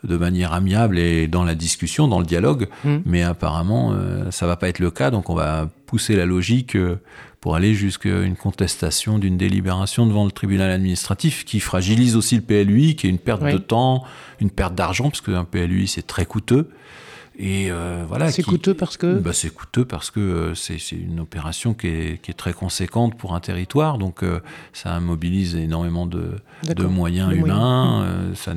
de 0.08 0.18
manière 0.18 0.54
amiable 0.54 0.98
et 0.98 1.28
dans 1.28 1.44
la 1.44 1.56
discussion, 1.56 2.08
dans 2.08 2.20
le 2.20 2.26
dialogue. 2.26 2.68
Mm. 2.84 2.98
Mais 3.06 3.24
apparemment, 3.24 3.94
euh, 3.94 4.32
ça 4.32 4.48
va 4.48 4.56
pas 4.56 4.70
être 4.70 4.80
le 4.80 4.92
cas. 4.92 5.12
Donc, 5.12 5.30
on 5.30 5.36
va 5.36 5.70
pousser 5.86 6.16
la 6.16 6.26
logique 6.26 6.76
euh, 6.76 7.00
pour 7.42 7.56
aller 7.56 7.74
jusqu'à 7.74 8.22
une 8.22 8.36
contestation 8.36 9.20
d'une 9.20 9.38
délibération 9.38 10.06
devant 10.08 10.26
le 10.26 10.32
tribunal 10.32 10.72
administratif 10.72 11.46
qui 11.46 11.60
fragilise 11.60 12.16
aussi 12.16 12.36
le 12.36 12.42
PLUI, 12.42 12.96
qui 12.96 13.08
est 13.08 13.10
une 13.10 13.20
perte 13.20 13.44
de 13.44 13.58
temps, 13.58 14.04
une 14.40 14.50
perte 14.50 14.76
d'argent, 14.76 15.10
parce 15.10 15.22
qu'un 15.22 15.44
PLUI, 15.44 15.88
c'est 15.88 16.08
très 16.08 16.26
coûteux. 16.26 16.70
Et 17.40 17.68
euh, 17.70 18.04
voilà. 18.08 18.32
C'est 18.32 18.42
coûteux 18.42 18.74
parce 18.74 18.98
que. 18.98 19.20
Bah, 19.20 19.32
c'est 19.32 19.54
coûteux 19.54 19.86
parce 19.86 20.10
que 20.10 20.20
euh, 20.20 20.56
c'est 20.56 20.78
une 20.92 21.20
opération 21.20 21.76
qui 21.76 21.88
est, 21.88 22.22
qui 22.22 22.32
est, 22.32 22.34
très 22.34 22.54
conséquente 22.54 23.16
pour 23.16 23.36
un 23.36 23.40
territoire, 23.40 24.00
donc 24.00 24.24
euh, 24.24 24.40
ça 24.74 25.00
mobilise 25.00 25.56
énormément 25.56 26.08
de, 26.08 26.32
de 26.64 26.84
moyens 26.86 27.32
humains. 27.32 28.08
ça, 28.34 28.54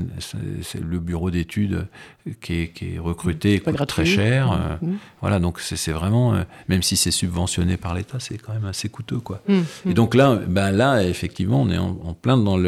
c'est 0.63 0.83
le 0.83 0.99
bureau 0.99 1.31
d'études 1.31 1.87
qui 2.41 2.55
est, 2.55 2.69
qui 2.69 2.95
est 2.95 2.99
recruté 2.99 3.55
et 3.55 3.61
coûte 3.61 3.87
très 3.87 4.07
cher. 4.07 4.79
Mmh. 4.81 4.87
Mmh. 4.87 4.97
Voilà, 5.21 5.41
donc 5.41 5.61
c'est 5.61 5.93
vraiment, 5.93 6.35
même 6.69 6.83
si 6.83 6.97
c'est 6.97 7.11
subventionné 7.11 7.77
par 7.77 7.95
l'État, 7.95 8.19
c'est 8.19 8.39
quand 8.39 8.55
même 8.55 8.65
assez 8.65 8.89
coûteux, 8.89 9.21
quoi. 9.21 9.43
Mmh. 9.47 9.91
Et 9.91 9.95
donc 9.95 10.15
là, 10.15 10.41
ben 10.49 10.71
là, 10.71 11.05
effectivement, 11.05 11.61
on 11.61 11.71
est 11.71 11.79
en, 11.79 11.99
en 12.03 12.15
plein 12.15 12.39
dans 12.39 12.59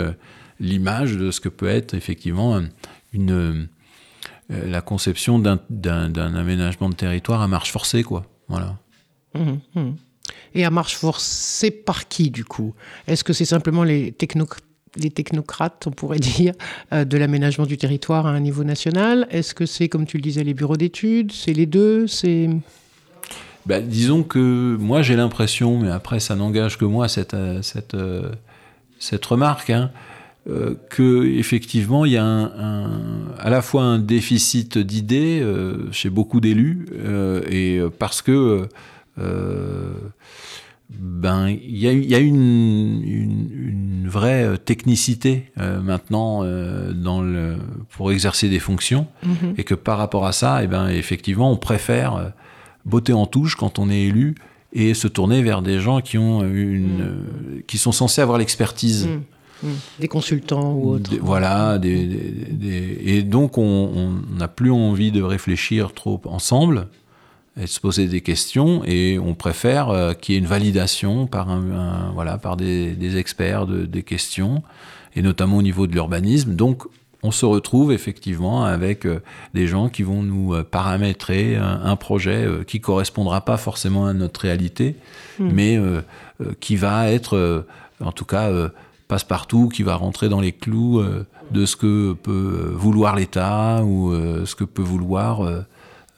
l'image 0.61 1.17
de 1.17 1.31
ce 1.31 1.41
que 1.41 1.49
peut 1.49 1.69
être 1.69 1.95
effectivement 1.95 2.61
une 3.15 3.69
euh, 4.51 4.69
la 4.69 4.81
conception 4.81 5.39
d'un 5.39 6.35
aménagement 6.35 6.89
de 6.89 6.95
territoire 6.95 7.43
à 7.43 7.49
marche 7.49 7.71
forcée, 7.71 8.03
quoi. 8.03 8.27
Voilà. 8.49 8.77
Mmh, 9.35 9.81
mmh. 9.81 9.91
Et 10.55 10.65
à 10.65 10.71
marche 10.71 10.97
forcée 10.97 11.71
par 11.71 12.09
qui, 12.09 12.31
du 12.31 12.45
coup? 12.45 12.75
Est-ce 13.07 13.25
que 13.25 13.33
c'est 13.33 13.45
simplement 13.45 13.85
les, 13.85 14.15
les 14.97 15.11
technocrates, 15.11 15.87
on 15.87 15.91
pourrait 15.91 16.19
dire, 16.19 16.55
euh, 16.93 17.05
de 17.05 17.17
l'aménagement 17.17 17.67
du 17.67 17.77
territoire 17.77 18.27
à 18.27 18.31
un 18.31 18.41
niveau 18.41 18.65
national? 18.65 19.27
Est-ce 19.31 19.55
que 19.55 19.65
c'est, 19.65 19.89
comme 19.89 20.07
tu 20.07 20.17
le 20.17 20.23
disais, 20.23 20.45
les 20.45 20.55
bureaux 20.55 20.77
d'études? 20.77 21.33
C'est 21.33 21.53
les 21.53 21.67
deux? 21.67 22.07
C'est... 22.07 22.51
Ben, 23.65 23.87
disons 23.87 24.25
que 24.25 24.77
moi 24.81 25.03
j'ai 25.03 25.15
l'impression, 25.15 25.79
mais 25.79 25.89
après 25.89 26.19
ça 26.19 26.35
n'engage 26.35 26.79
que 26.79 26.85
moi 26.85 27.07
cette, 27.07 27.35
euh, 27.35 27.63
cette, 27.63 27.97
cette 28.99 29.25
remarque, 29.25 29.71
hein, 29.71 29.93
euh, 30.51 30.75
que 30.91 31.25
effectivement 31.25 32.05
il 32.05 32.13
y 32.13 32.17
a 32.17 32.25
un, 32.25 32.91
à 33.39 33.49
la 33.49 33.63
fois 33.63 33.85
un 33.85 34.01
déficit 34.01 34.77
d'idées 34.77 35.41
euh, 35.41 35.89
chez 35.93 36.11
beaucoup 36.11 36.41
d'élus 36.41 36.87
euh, 36.99 37.43
et 37.49 37.81
parce 38.01 38.23
que 38.23 38.69
ben 40.91 41.49
il 41.49 41.79
y 41.79 41.87
a, 41.87 41.93
y 41.93 42.15
a 42.17 42.19
une, 42.19 43.03
une, 43.05 44.09
vraie 44.09 44.59
technicité 44.59 45.53
maintenant 45.57 46.43
dans 46.93 47.23
le, 47.23 47.59
pour 47.91 48.11
exercer 48.11 48.49
des 48.49 48.59
fonctions 48.59 49.07
mm-hmm. 49.25 49.55
et 49.59 49.65
que 49.65 49.77
par 49.77 49.97
rapport 49.97 50.27
à 50.27 50.33
ça 50.33 50.61
et 50.61 50.65
eh 50.65 50.67
ben 50.67 50.89
effectivement 50.89 51.53
on 51.53 51.57
préfère 51.57 52.33
botter 52.85 53.13
en 53.13 53.27
touche 53.27 53.55
quand 53.55 53.79
on 53.79 53.89
est 53.89 54.03
élu 54.03 54.35
et 54.73 54.95
se 54.95 55.07
tourner 55.07 55.41
vers 55.43 55.63
des 55.63 55.79
gens 55.79 56.01
qui 56.01 56.19
ont 56.19 56.43
une 56.43 57.05
mm. 57.05 57.63
qui 57.69 57.79
sont 57.79 57.93
censés 57.93 58.21
avoir 58.21 58.39
l'expertise. 58.39 59.07
Mmh. 59.07 59.21
Des 60.01 60.09
consultants 60.09 60.73
ou 60.73 60.91
autres. 60.95 61.11
voilà, 61.21 61.79
des, 61.79 62.99
et 63.05 63.23
donc 63.23 63.59
on 63.59 64.13
n'a 64.37 64.49
plus 64.49 64.71
envie 64.71 65.13
de 65.13 65.23
réfléchir 65.23 65.93
trop 65.93 66.21
ensemble 66.25 66.89
et 67.59 67.63
de 67.63 67.67
se 67.67 67.81
poser 67.81 68.07
des 68.09 68.21
questions 68.21 68.83
et 68.85 69.19
on 69.19 69.35
préfère 69.35 69.91
euh, 69.91 70.15
qu'il 70.15 70.35
y 70.35 70.37
ait 70.37 70.41
une 70.41 70.47
validation 70.47 71.27
par, 71.27 71.51
un, 71.51 72.11
voilà, 72.15 72.39
par 72.39 72.57
des, 72.57 73.17
experts 73.17 73.67
de, 73.67 73.85
des 73.85 74.03
questions 74.03 74.63
et 75.15 75.23
notamment 75.23 75.59
au 75.59 75.63
niveau 75.63 75.87
de 75.87 75.93
l'urbanisme. 75.93 76.55
Donc 76.55 76.85
on 77.23 77.31
se 77.31 77.45
retrouve 77.45 77.93
effectivement 77.93 78.65
avec 78.65 79.05
euh, 79.05 79.21
des 79.53 79.67
gens 79.67 79.91
qui 79.91 80.03
vont 80.03 80.23
nous 80.23 80.55
euh, 80.55 80.65
paramétrer 80.65 81.57
un, 81.57 81.97
projet 81.97 82.49
qui 82.67 82.81
correspondra 82.81 83.43
pas 83.45 83.59
forcément 83.59 84.07
à 84.07 84.15
notre 84.15 84.41
réalité, 84.41 84.97
mmh. 85.39 85.49
mais 85.53 85.79
qui 86.61 86.77
va 86.77 87.11
être 87.11 87.67
en 88.03 88.13
tout 88.13 88.25
cas 88.25 88.51
passe-partout 89.13 89.69
qui 89.69 89.83
va 89.83 89.97
rentrer 89.97 90.31
dans 90.31 90.41
les 90.41 90.53
clous 90.53 90.99
euh, 90.99 91.27
de 91.51 91.67
ce 91.67 91.77
que 91.77 92.15
peut 92.15 92.31
euh, 92.33 92.71
vouloir 92.75 93.15
l'État 93.15 93.83
ou 93.85 94.11
euh, 94.11 94.47
ce 94.47 94.55
que 94.55 94.65
peut 94.65 94.81
vouloir 94.81 95.43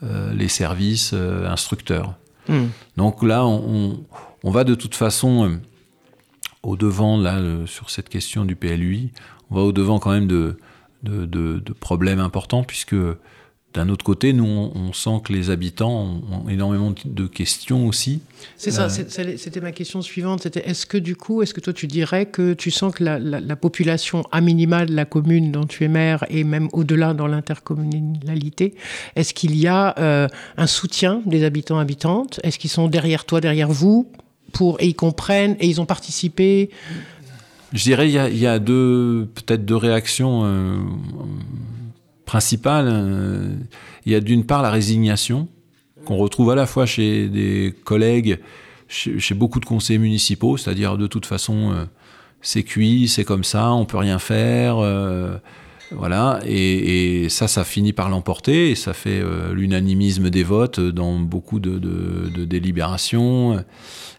les 0.03 0.49
services 0.49 1.15
instructeurs. 1.15 2.15
Hmm. 2.47 2.67
Donc 2.99 3.23
là, 3.23 3.47
on, 3.47 4.05
va 4.45 4.65
de 4.65 4.75
toute 4.75 4.95
façon 4.95 5.59
au-devant, 6.63 7.17
là, 7.17 7.41
sur 7.65 7.89
cette 7.89 8.11
question 8.11 8.45
du 8.45 8.55
PLUI, 8.55 9.13
on 9.51 9.55
va 9.57 9.63
au-devant 9.63 9.99
quand 9.99 10.11
même 10.11 10.27
de, 10.27 10.59
de, 11.03 11.25
de 11.25 11.73
problèmes 11.73 12.21
importants, 12.21 12.65
puisque 12.65 12.97
d'un 13.75 13.89
autre 13.89 14.05
côté, 14.05 14.33
nous, 14.33 14.71
on, 14.73 14.93
sent 14.93 15.21
que 15.25 15.33
les 15.33 15.51
habitants 15.51 16.23
ont, 16.31 16.49
énormément 16.49 16.95
de 17.05 17.27
questions 17.27 17.89
aussi. 17.89 18.21
C'est 18.57 18.71
ça, 18.71 18.85
euh, 18.85 19.35
c'était 19.37 19.61
ma 19.61 19.73
question 19.73 20.01
suivante. 20.01 20.45
C'était 20.45 20.61
est-ce 20.61 20.87
que 20.87 20.97
du 20.97 21.17
coup, 21.17 21.43
est-ce 21.43 21.53
que 21.53 21.61
toi 21.61 21.73
tu 21.73 21.89
dirais 21.89 22.27
que 22.27 22.53
tu 22.53 22.71
sens 22.71 22.95
que 22.95 23.03
la, 23.03 23.57
population 23.57 24.25
à 24.31 24.41
minima 24.41 24.87
de 24.87 24.95
la 24.95 25.05
commune 25.05 25.51
dont 25.51 25.65
tu 25.65 25.83
es 25.85 25.89
maire 25.89 26.25
et 26.31 26.45
même 26.45 26.69
au-delà 26.73 27.15
dans 27.15 27.27
l'intercommunalité, 27.27 28.75
est-ce 29.17 29.35
qu'il 29.35 29.57
y 29.57 29.67
a 29.67 29.99
euh, 29.99 30.29
un 30.57 30.67
soutien 30.69 31.21
des 31.27 31.43
habitants 31.43 31.79
habitantes? 31.79 32.39
Est-ce 32.45 32.61
qu'ils 32.61 32.71
sont 32.71 32.87
derrière 32.87 33.25
toi, 33.25 33.41
derrière 33.41 33.71
vous 33.71 34.09
pour, 34.53 34.81
et 34.81 34.87
ils 34.87 34.95
comprennent 34.95 35.57
et 35.59 35.67
ils 35.67 35.81
ont 35.81 35.87
participé? 35.87 36.71
Je 37.73 37.83
dirais 37.83 38.09
il 38.09 38.39
y 38.39 38.47
a, 38.47 38.59
deux 38.61 39.29
peut-être 39.35 39.65
deux 39.65 39.77
réactions. 39.77 40.43
Euh, 40.45 40.79
euh, 42.67 43.55
il 44.07 44.13
y 44.13 44.15
a 44.15 44.21
d'une 44.21 44.45
part 44.45 44.63
la 44.63 44.71
résignation 44.71 45.49
qu'on 46.05 46.17
retrouve 46.17 46.51
à 46.51 46.55
la 46.55 46.67
fois 46.67 46.87
chez 46.87 47.29
des 47.29 47.75
collègues, 47.85 48.39
chez, 48.89 49.35
beaucoup 49.35 49.61
de 49.61 49.65
conseillers 49.65 49.99
municipaux, 49.99 50.57
c'est-à-dire 50.57 50.99
de 50.99 51.07
toute 51.07 51.27
façon 51.27 51.73
euh, 51.73 51.85
c'est 52.43 52.63
cuit, 52.63 53.09
c'est 53.09 53.25
comme 53.25 53.45
ça, 53.45 53.73
on 53.73 53.87
peut 53.87 53.97
rien 53.97 54.19
faire, 54.19 54.77
euh, 54.79 55.37
voilà, 55.91 56.41
et, 56.47 57.29
ça, 57.31 57.49
ça 57.49 57.65
finit 57.65 57.93
par 57.93 58.11
l'emporter 58.11 58.71
et 58.71 58.75
ça 58.75 58.93
fait 58.93 59.23
l'unanimisme 59.53 60.29
des 60.29 60.43
votes 60.43 60.81
dans 60.81 61.19
beaucoup 61.21 61.61
de, 61.61 62.45
délibérations. 62.45 63.65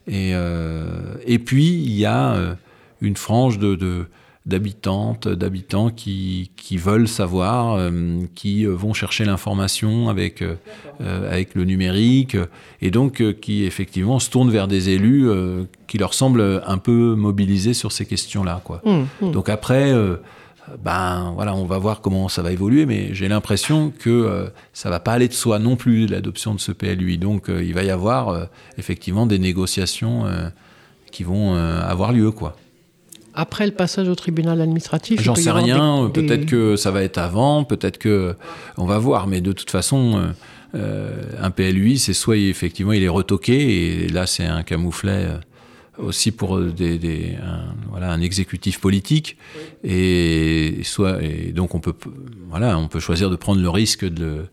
Et 0.08 1.40
puis 1.44 1.66
il 1.66 1.94
y 1.94 2.06
a 2.06 2.56
une 3.02 3.16
frange 3.16 3.60
de 3.60 4.08
d'habitantes, 4.46 5.28
d'habitants 5.28 5.90
qui, 5.90 6.52
qui, 6.56 6.78
veulent 6.78 7.08
savoir, 7.08 7.74
euh, 7.74 8.20
qui 8.36 8.66
euh, 8.66 8.76
vont 8.76 8.94
chercher 8.94 9.26
l'information 9.26 10.08
avec, 10.08 10.44
euh, 10.44 10.56
avec 11.00 11.56
le 11.56 11.66
numérique, 11.66 12.38
et 12.82 12.92
donc 12.92 13.24
qui 13.40 13.64
effectivement 13.64 14.20
se 14.20 14.30
tournent 14.30 14.52
vers 14.52 14.68
des 14.68 14.90
élus 14.90 15.28
qui 15.88 15.98
leur 15.98 16.14
semblent 16.14 16.62
un 16.66 16.78
peu 16.78 17.16
mobilisés 17.16 17.74
sur 17.74 17.92
ces 17.92 18.06
questions-là. 18.06 18.62
Quoi. 18.64 18.82
Mmh, 18.86 19.04
mmh. 19.22 19.32
Donc 19.32 19.50
après, 19.50 19.92
ben 20.84 21.32
voilà, 21.36 21.56
on 21.56 21.66
va 21.66 21.78
voir 21.78 22.02
comment 22.02 22.30
ça 22.30 22.42
va 22.42 22.52
évoluer, 22.52 22.86
mais 22.86 23.14
j'ai 23.14 23.28
l'impression 23.28 23.92
que 23.98 24.48
ça 24.74 24.90
va 24.90 25.00
pas 25.00 25.14
aller 25.14 25.28
de 25.28 25.34
soi 25.34 25.60
non 25.60 25.76
plus 25.76 26.08
l'adoption 26.08 26.54
de 26.54 26.60
ce 26.60 26.72
PLUI. 26.72 27.18
Donc 27.18 27.50
il 27.50 27.74
va 27.74 27.84
y 27.84 27.90
avoir 27.90 28.48
effectivement 28.78 29.26
des 29.26 29.40
négociations 29.40 30.26
qui 31.12 31.24
vont 31.24 31.56
avoir 31.56 32.14
lieu, 32.14 32.32
quoi 32.32 32.56
après 33.36 33.66
le 33.66 33.74
passage 33.74 34.08
au 34.08 34.16
tribunal 34.16 34.62
administratif 34.62 35.22
J'en 35.22 35.36
sais 35.36 35.52
rien. 35.52 36.10
Peut-être 36.14 36.46
que 36.46 36.76
ça 36.76 36.92
va 36.92 37.04
être 37.04 37.18
avant. 37.18 37.64
Peut-être 37.64 37.98
que 37.98 38.36
on 38.78 38.86
va 38.86 38.98
voir. 38.98 39.28
Mais 39.28 39.42
de 39.42 39.52
toute 39.52 39.70
façon, 39.70 40.18
euh, 40.18 40.32
euh, 40.76 41.22
un 41.42 41.52
PLUI, 41.52 42.00
c'est 42.00 42.14
soit 42.14 42.38
effectivement 42.38 42.94
il 42.94 43.04
est 43.04 43.10
retoqué 43.10 44.04
et 44.04 44.08
là 44.08 44.26
c'est 44.26 44.46
un 44.46 44.64
camouflet 44.64 45.26
euh, 45.26 45.38
aussi 45.98 46.32
pour 46.32 46.60
des, 46.60 47.38
un, 47.42 47.74
voilà, 47.90 48.12
un 48.12 48.22
exécutif 48.22 48.80
politique 48.80 49.38
et 49.84 50.80
soit 50.84 51.24
et 51.24 51.54
donc 51.54 51.74
on 51.74 51.80
peut 51.80 51.94
voilà 52.50 52.78
on 52.78 52.90
peut 52.90 53.00
choisir 53.00 53.30
de 53.30 53.38
prendre 53.38 53.62
le 53.62 53.70
risque 53.70 54.04
de 54.04 54.46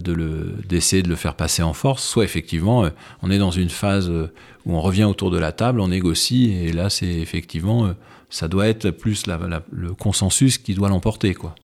de 0.00 0.12
le 0.12 0.54
d'essayer 0.68 1.02
de 1.02 1.08
le 1.08 1.16
faire 1.16 1.34
passer 1.34 1.62
en 1.62 1.72
force 1.72 2.04
soit 2.04 2.24
effectivement 2.24 2.88
on 3.22 3.30
est 3.30 3.38
dans 3.38 3.50
une 3.50 3.68
phase 3.68 4.10
où 4.10 4.72
on 4.72 4.80
revient 4.80 5.04
autour 5.04 5.30
de 5.30 5.38
la 5.38 5.52
table 5.52 5.80
on 5.80 5.88
négocie 5.88 6.52
et 6.52 6.72
là 6.72 6.90
c'est 6.90 7.06
effectivement 7.06 7.94
ça 8.30 8.48
doit 8.48 8.68
être 8.68 8.90
plus 8.90 9.24
le 9.70 9.94
consensus 9.94 10.58
qui 10.58 10.74
doit 10.74 10.88
l'emporter, 10.88 11.34
quoi. 11.34 11.54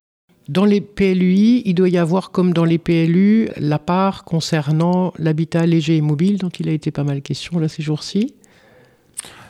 Dans 0.47 0.65
les 0.65 0.79
PLUI, 0.79 1.63
il 1.65 1.73
doit 1.73 1.89
y 1.89 1.97
avoir, 1.97 2.29
comme 2.29 2.53
dans 2.53 2.65
les 2.65 2.77
PLU, 2.77 3.49
la 3.57 3.79
part 3.79 4.23
concernant 4.23 5.11
l'habitat 5.17 5.65
léger 5.65 5.97
et 5.97 6.01
mobile, 6.01 6.37
dont 6.37 6.49
il 6.49 6.69
a 6.69 6.71
été 6.71 6.91
pas 6.91 7.03
mal 7.03 7.23
question 7.23 7.57
là 7.57 7.67
ces 7.67 7.81
jours-ci. 7.81 8.35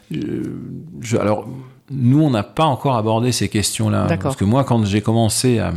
Je, 0.09 1.17
alors, 1.17 1.49
nous, 1.91 2.21
on 2.21 2.29
n'a 2.29 2.43
pas 2.43 2.63
encore 2.63 2.95
abordé 2.95 3.33
ces 3.33 3.49
questions-là. 3.49 4.07
Parce 4.21 4.37
que 4.37 4.45
moi, 4.45 4.63
quand 4.63 4.85
j'ai 4.85 5.01
commencé 5.01 5.59
à, 5.59 5.73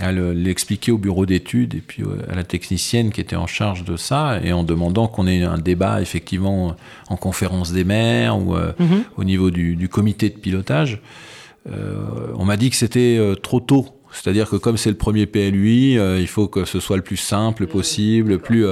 à 0.00 0.12
l'expliquer 0.12 0.92
au 0.92 0.98
bureau 0.98 1.26
d'études 1.26 1.74
et 1.74 1.80
puis 1.80 2.02
euh, 2.02 2.30
à 2.30 2.34
la 2.34 2.42
technicienne 2.42 3.10
qui 3.12 3.20
était 3.20 3.36
en 3.36 3.46
charge 3.46 3.84
de 3.84 3.96
ça, 3.96 4.40
et 4.42 4.52
en 4.52 4.64
demandant 4.64 5.06
qu'on 5.08 5.26
ait 5.26 5.42
un 5.42 5.58
débat 5.58 6.00
effectivement 6.00 6.74
en 7.08 7.16
conférence 7.16 7.72
des 7.72 7.84
maires 7.84 8.38
ou 8.38 8.56
euh, 8.56 8.72
mhm. 8.78 9.04
au 9.16 9.24
niveau 9.24 9.50
du, 9.50 9.88
comité 9.88 10.30
de 10.30 10.38
pilotage, 10.38 11.00
euh, 11.70 11.96
on 12.36 12.44
m'a 12.44 12.56
dit 12.56 12.70
que 12.70 12.76
c'était 12.76 13.20
trop 13.42 13.60
tôt. 13.60 13.88
C'est-à-dire 14.12 14.48
que 14.48 14.56
comme 14.56 14.76
c'est 14.76 14.90
le 14.90 14.96
premier 14.96 15.26
PLUI, 15.26 15.94
il 15.94 16.26
faut 16.26 16.48
que 16.48 16.64
ce 16.64 16.80
soit 16.80 16.96
le 16.96 17.02
plus 17.02 17.16
simple 17.16 17.66
possible, 17.68 18.30
le 18.30 18.38
plus 18.38 18.66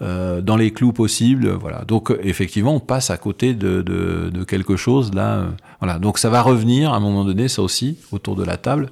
dans 0.00 0.56
les 0.56 0.70
clous 0.70 0.92
possible. 0.92 1.50
Voilà. 1.50 1.84
Donc 1.86 2.14
effectivement, 2.22 2.74
on 2.74 2.80
passe 2.80 3.10
à 3.10 3.18
côté 3.18 3.52
de, 3.52 3.82
de 3.82 4.44
quelque 4.44 4.76
chose 4.76 5.12
là. 5.12 5.48
voilà. 5.80 5.98
Donc 5.98 6.18
ça 6.18 6.30
va 6.30 6.40
revenir 6.40 6.94
à 6.94 6.96
un 6.96 7.00
moment 7.00 7.24
donné, 7.24 7.48
ça 7.48 7.60
aussi, 7.60 7.98
autour 8.10 8.36
de 8.36 8.44
la 8.44 8.56
table. 8.56 8.90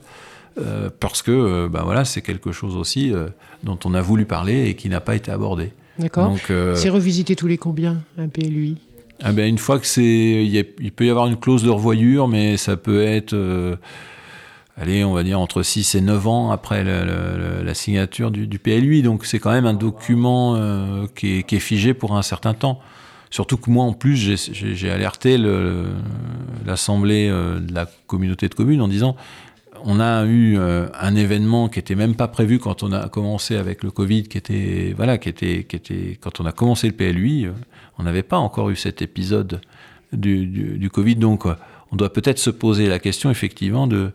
Euh, 0.60 0.90
parce 0.98 1.22
que 1.22 1.68
bah 1.68 1.82
voilà, 1.84 2.04
c'est 2.04 2.22
quelque 2.22 2.52
chose 2.52 2.76
aussi 2.76 3.12
euh, 3.12 3.28
dont 3.62 3.78
on 3.84 3.94
a 3.94 4.00
voulu 4.00 4.24
parler 4.24 4.68
et 4.68 4.74
qui 4.74 4.88
n'a 4.88 5.00
pas 5.00 5.14
été 5.14 5.30
abordé. 5.30 5.72
D'accord. 5.98 6.36
c'est 6.74 6.90
revisité 6.90 7.34
tous 7.34 7.48
les 7.48 7.58
combien, 7.58 8.02
un 8.18 8.28
PLUI 8.28 8.76
ah 9.20 9.32
ben, 9.32 9.48
Une 9.48 9.58
fois 9.58 9.80
que 9.80 9.86
c'est. 9.86 10.46
Il, 10.46 10.92
peut 10.92 11.06
y 11.06 11.10
avoir 11.10 11.26
une 11.26 11.36
clause 11.36 11.64
de 11.64 11.70
revoyure, 11.70 12.28
mais 12.28 12.56
ça 12.56 12.76
peut 12.76 13.02
être. 13.02 13.36
allez, 14.76 15.02
on 15.02 15.12
va 15.12 15.24
dire 15.24 15.40
entre 15.40 15.62
6 15.62 15.96
et 15.96 16.00
9 16.00 16.26
ans 16.28 16.50
après 16.52 16.84
la, 16.84 17.74
signature 17.74 18.30
du, 18.30 18.46
du, 18.46 18.60
PLUI. 18.60 19.02
Donc 19.02 19.26
c'est 19.26 19.40
quand 19.40 19.50
même 19.50 19.66
un 19.66 19.74
document 19.74 20.56
qui 21.16 21.44
est, 21.48 21.58
figé 21.58 21.94
pour 21.94 22.16
un 22.16 22.22
certain 22.22 22.54
temps. 22.54 22.80
Surtout 23.30 23.56
que 23.56 23.68
moi, 23.68 23.84
en 23.84 23.92
plus, 23.92 24.16
j'ai 24.52 24.90
alerté 24.90 25.36
l'Assemblée 26.64 27.28
de 27.28 27.74
la 27.74 27.86
communauté 28.06 28.48
de 28.48 28.54
communes 28.54 28.80
en 28.80 28.88
disant 28.88 29.16
on 29.84 30.00
a 30.00 30.24
eu 30.24 30.58
euh, 30.58 30.88
un 30.98 31.14
événement 31.14 31.68
qui 31.68 31.78
était 31.78 31.94
même 31.94 32.14
pas 32.14 32.28
prévu 32.28 32.58
quand 32.58 32.82
on 32.82 32.92
a 32.92 33.08
commencé 33.08 33.56
avec 33.56 33.82
le 33.82 33.90
Covid, 33.90 34.24
qui 34.24 34.38
était 34.38 34.94
voilà, 34.96 35.18
qui 35.18 35.28
était, 35.28 35.66
quand 36.20 36.40
on 36.40 36.46
a 36.46 36.52
commencé 36.52 36.86
le 36.86 36.94
PLUI, 36.94 37.46
euh, 37.46 37.52
on 37.98 38.02
n'avait 38.02 38.22
pas 38.22 38.38
encore 38.38 38.70
eu 38.70 38.76
cet 38.76 39.02
épisode 39.02 39.60
du, 40.12 40.90
Covid, 40.92 41.16
donc 41.16 41.46
euh, 41.46 41.54
on 41.92 41.96
doit 41.96 42.12
peut-être 42.12 42.38
se 42.38 42.50
poser 42.50 42.88
la 42.88 42.98
question 42.98 43.30
effectivement 43.30 43.86
de 43.86 44.12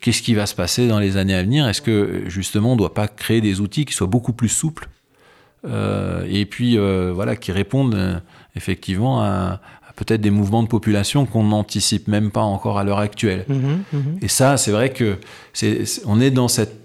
qu'est-ce 0.00 0.22
qui 0.22 0.34
va 0.34 0.46
se 0.46 0.54
passer 0.54 0.88
dans 0.88 0.98
les 0.98 1.16
années 1.16 1.34
à 1.34 1.42
venir? 1.42 1.68
Est-ce 1.68 1.82
que 1.82 2.24
justement 2.26 2.70
on 2.70 2.74
ne 2.74 2.78
doit 2.78 2.94
pas 2.94 3.08
créer 3.08 3.40
des 3.40 3.60
outils 3.60 3.84
qui 3.84 3.94
soient 3.94 4.06
beaucoup 4.06 4.32
plus 4.32 4.48
souples 4.48 4.88
et 6.28 6.44
puis 6.44 6.76
voilà 6.76 7.36
qui 7.36 7.50
répondent 7.50 8.20
effectivement 8.54 9.22
à, 9.22 9.60
peut-être 9.96 10.20
des 10.20 10.30
mouvements 10.30 10.62
de 10.62 10.68
population 10.68 11.26
qu'on 11.26 11.44
n'anticipe 11.44 12.08
même 12.08 12.30
pas 12.30 12.42
encore 12.42 12.78
à 12.78 12.84
l'heure 12.84 12.98
actuelle. 12.98 13.44
Mhm, 13.48 13.82
mhm. 13.92 14.18
Et 14.22 14.28
ça, 14.28 14.56
c'est 14.56 14.72
vrai 14.72 14.90
que 14.90 15.18
c'est, 15.52 15.84
on 16.06 16.20
est 16.20 16.30
dans 16.30 16.48
cette 16.48 16.84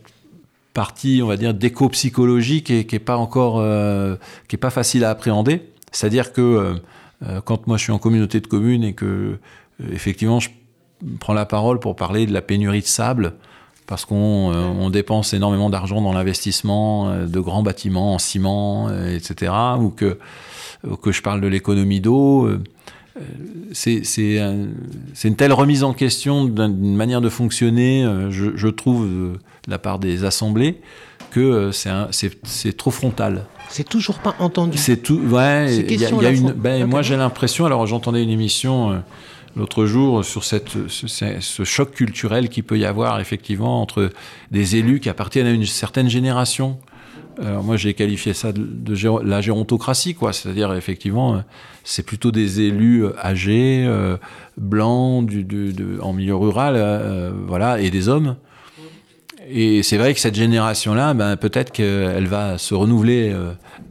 partie, 0.74 1.22
on 1.24 1.28
va 1.28 1.38
dire, 1.38 1.54
d'éco-psychologie 1.54 2.64
qui 2.64 2.86
n'est 2.92 3.00
pas 3.00 3.18
encore, 3.18 3.60
euh, 3.60 4.16
qui 4.48 4.56
est 4.56 4.60
pas 4.60 4.70
facile 4.70 5.04
à 5.04 5.10
appréhender. 5.10 5.62
C'est-à-dire 5.92 6.32
que 6.32 6.42
euh, 6.42 6.74
euh, 7.28 7.42
quand 7.42 7.68
moi 7.68 7.78
je 7.78 7.84
suis 7.84 7.92
en 7.92 7.98
communauté 7.98 8.40
de 8.40 8.48
communes 8.48 8.84
et 8.84 8.94
que 8.94 9.40
effectivement 9.92 10.40
je 10.40 10.50
prends 11.20 11.34
la 11.34 11.46
parole 11.46 11.80
pour 11.80 11.96
parler 11.96 12.26
de 12.26 12.34
la 12.34 12.42
pénurie 12.42 12.82
de 12.82 12.86
sable, 12.86 13.34
parce 13.88 14.06
qu'on 14.06 14.16
on 14.16 14.90
dépense 14.92 15.34
énormément 15.34 15.72
d'argent 15.72 16.00
dans 16.00 16.14
l'investissement 16.14 17.26
de 17.26 17.40
grands 17.40 17.64
bâtiments 17.64 18.14
en 18.14 18.20
ciment, 18.20 18.90
etc., 19.08 19.52
ou 19.80 19.90
que, 19.90 20.20
ou 20.88 20.96
que 20.96 21.12
je 21.12 21.24
parle 21.24 21.42
de 21.42 21.48
l'économie 21.48 22.00
d'eau 22.00 22.48
c'est 23.72 24.02
une 25.24 25.36
telle 25.36 25.54
remise 25.54 25.84
en 25.84 25.94
question 25.94 26.46
d'une 26.46 26.96
manière 26.96 27.22
de 27.22 27.30
fonctionner, 27.30 28.04
euh, 28.04 28.30
je, 28.32 28.68
trouve, 28.68 29.08
de 29.08 29.34
la 29.68 29.80
part 29.80 30.00
des 30.00 30.24
assemblées, 30.24 30.82
que 31.32 31.40
euh, 31.40 31.72
c'est 31.72 32.78
trop 32.78 32.92
frontal. 32.92 33.46
C'est 33.70 33.88
toujours 33.88 34.20
pas 34.20 34.36
entendu. 34.40 34.78
C'est 34.78 34.98
tout. 34.98 35.20
Ouais. 35.20 35.76
Y 35.76 36.06
a, 36.06 36.30
une. 36.32 36.52
Ben, 36.54 36.86
Moi, 36.88 37.02
j'ai 37.02 37.18
l'impression. 37.18 37.66
Alors, 37.66 37.86
j'entendais 37.86 38.24
une 38.24 38.32
émission 38.32 38.92
euh, 38.92 38.98
l'autre 39.56 39.86
jour 39.86 40.26
sur 40.26 40.44
cette, 40.44 40.70
ce, 40.88 41.64
choc 41.64 41.92
culturel 41.92 42.50
qui 42.50 42.64
peut 42.64 42.80
y 42.80 42.86
avoir 42.86 43.20
effectivement 43.20 43.82
entre 43.82 44.10
des 44.52 44.76
élus 44.76 45.00
qui 45.00 45.10
appartiennent 45.10 45.46
à 45.46 45.52
une 45.52 45.66
certaine 45.66 46.10
génération 46.10 46.80
alors 47.42 47.64
moi, 47.64 47.78
j'ai 47.78 47.94
qualifié 47.94 48.34
ça 48.34 48.52
de, 48.52 49.24
la 49.24 49.42
gérontocratie, 49.42 50.14
quoi. 50.14 50.34
C'est-à-dire, 50.34 50.74
effectivement, 50.74 51.36
euh, 51.36 51.40
c'est 51.90 52.04
plutôt 52.04 52.32
des 52.32 52.62
élus 52.62 53.06
euh, 53.06 53.14
âgés, 53.24 53.86
euh, 53.88 54.18
blancs, 54.58 55.30
en 56.02 56.14
milieu 56.14 56.36
rural, 56.36 57.34
voilà, 57.48 57.80
et 57.80 57.90
des 57.90 58.10
hommes. 58.10 58.36
Et 59.50 59.82
c'est 59.84 59.98
vrai 59.98 60.14
que 60.14 60.20
cette 60.20 60.36
génération-là, 60.36 61.14
ben, 61.14 61.36
peut-être 61.38 61.72
qu'elle 61.72 62.28
va 62.28 62.58
se 62.58 62.76
renouveler 62.76 63.34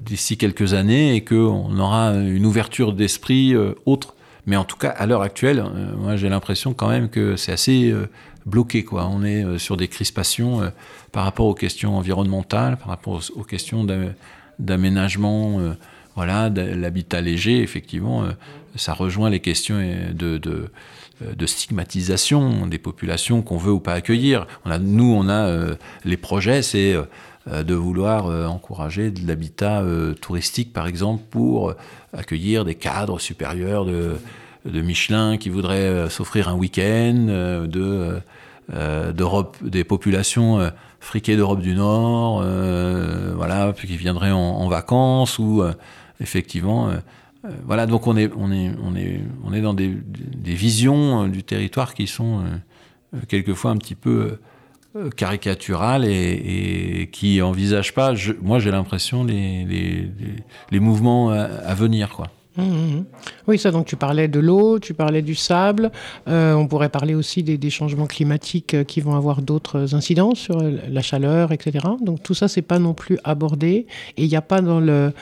d'ici 0.04 0.36
quelques 0.36 0.74
années 0.74 1.16
et 1.16 1.24
qu'on 1.24 1.76
aura 1.78 2.12
une 2.14 2.46
ouverture 2.46 2.92
d'esprit 2.92 3.56
autre. 3.86 4.14
Mais 4.46 4.56
en 4.56 4.64
tout 4.64 4.76
cas, 4.76 4.90
à 4.90 5.06
l'heure 5.06 5.22
actuelle, 5.22 5.64
moi 5.96 6.16
j'ai 6.16 6.28
l'impression 6.28 6.74
quand 6.74 6.88
même 6.88 7.08
que 7.08 7.36
c'est 7.36 7.52
assez 7.52 7.94
bloqué. 8.48 8.84
Quoi. 8.84 9.06
On 9.06 9.22
est 9.22 9.44
euh, 9.44 9.58
sur 9.58 9.76
des 9.76 9.88
crispations 9.88 10.62
euh, 10.62 10.70
par 11.12 11.24
rapport 11.24 11.46
aux 11.46 11.54
questions 11.54 11.96
environnementales, 11.96 12.76
par 12.76 12.88
rapport 12.88 13.20
aux, 13.36 13.44
questions 13.44 13.86
d'aménagement, 14.58 15.60
euh, 15.60 15.74
voilà, 16.18 16.48
l'habitat 16.48 17.20
léger. 17.20 17.62
Effectivement, 17.62 18.24
ça 18.74 18.92
rejoint 18.92 19.30
les 19.30 19.38
questions 19.38 19.78
de, 20.12 20.36
de, 20.36 21.46
stigmatisation 21.46 22.66
des 22.66 22.78
populations 22.78 23.40
qu'on 23.40 23.56
veut 23.56 23.70
ou 23.70 23.78
pas 23.78 23.94
accueillir. 23.94 24.48
On 24.64 24.70
a, 24.72 24.78
nous, 24.78 25.14
on 25.14 25.28
a 25.28 25.76
les 26.04 26.16
projets, 26.16 26.62
c'est 26.62 26.96
de 27.46 27.74
vouloir 27.74 28.26
encourager 28.50 29.12
de 29.12 29.26
l'habitat 29.28 29.84
touristique, 30.20 30.72
par 30.72 30.88
exemple, 30.88 31.22
pour 31.30 31.74
accueillir 32.12 32.64
des 32.64 32.74
cadres 32.74 33.20
supérieurs 33.20 33.84
de, 33.84 34.16
de 34.64 34.80
Michelin 34.80 35.36
qui 35.36 35.50
voudraient 35.50 36.10
s'offrir 36.10 36.48
un 36.48 36.54
week-end, 36.54 37.66
de 37.66 38.20
euh, 38.74 39.12
d'Europe, 39.12 39.56
des 39.62 39.82
populations 39.82 40.60
euh, 40.60 40.68
friquées 41.00 41.36
d'Europe 41.36 41.60
du 41.60 41.74
Nord, 41.74 42.42
euh, 42.44 43.32
voilà, 43.34 43.72
qui 43.72 43.96
viendraient 43.96 44.30
en, 44.30 44.68
vacances 44.68 45.38
ou 45.38 45.62
effectivement. 46.20 46.90
voilà, 47.64 47.86
donc 47.86 48.06
on 48.06 48.16
est, 48.16 48.30
on 48.36 48.50
est, 48.52 48.70
on 49.44 49.62
dans 49.62 49.74
des, 49.74 49.94
visions 50.44 51.28
du 51.28 51.42
territoire 51.42 51.94
qui 51.94 52.06
sont 52.06 52.44
quelquefois 53.28 53.70
un 53.70 53.76
petit 53.76 53.94
peu 53.94 54.38
caricaturales 55.16 56.04
et, 56.04 57.08
qui 57.12 57.40
envisagent 57.42 57.94
pas, 57.94 58.14
moi 58.42 58.58
j'ai 58.58 58.70
l'impression, 58.70 59.24
les, 59.24 59.64
les, 59.64 60.10
les, 60.70 60.80
mouvements 60.80 61.30
à, 61.30 61.42
à 61.42 61.74
venir. 61.74 62.10
Quoi. 62.10 62.30
Mmh, 62.58 62.62
mmh, 62.62 62.96
mmh. 62.96 63.04
Oui, 63.46 63.58
ça, 63.58 63.70
donc 63.70 63.86
tu 63.86 63.96
parlais 63.96 64.26
de 64.26 64.40
l'eau, 64.40 64.78
tu 64.80 64.92
parlais 64.92 65.22
du 65.22 65.34
sable, 65.36 65.92
euh, 66.26 66.54
on 66.54 66.66
pourrait 66.66 66.88
parler 66.88 67.14
aussi 67.14 67.42
des, 67.42 67.70
changements 67.70 68.06
climatiques 68.06 68.74
euh, 68.74 68.84
qui 68.84 69.00
vont 69.00 69.14
avoir 69.14 69.42
d'autres 69.42 69.94
incidences 69.94 70.38
sur 70.38 70.60
la 70.60 71.02
chaleur, 71.02 71.52
etc. 71.52 71.86
Donc 72.02 72.22
tout 72.22 72.34
ça, 72.34 72.48
c'est 72.48 72.62
pas 72.62 72.78
non 72.78 72.94
plus 72.94 73.18
abordé 73.22 73.86
et 74.16 74.24
il 74.24 74.28
n'y 74.28 74.36
a 74.36 74.42
pas 74.42 74.60
dans 74.60 74.80
le, 74.80 75.12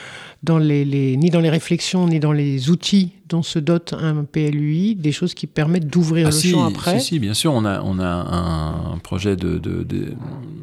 dans 0.43 0.59
les, 0.59 1.17
ni 1.17 1.29
dans 1.29 1.41
les 1.41 1.51
réflexions, 1.51 2.07
ni 2.07 2.21
dans 2.21 2.33
les 2.33 2.71
outils 2.71 3.13
dont 3.29 3.43
se 3.43 3.59
dote 3.59 3.93
un 3.93 4.25
PLUI, 4.25 4.95
des 4.95 5.13
choses 5.13 5.35
qui 5.35 5.47
permettent 5.47 5.89
d'ouvrir 5.89 6.29
ah 6.29 6.31
le 6.31 6.37
champ 6.37 6.65
après 6.65 7.01
Si, 7.01 7.07
si, 7.07 7.19
bien 7.19 7.35
sûr, 7.35 7.53
on 7.53 7.65
a, 7.65 7.83
on 7.83 7.99
a 7.99 8.07
un 8.07 8.99
projet 8.99 9.37
de, 9.37 9.59
de, 9.59 10.15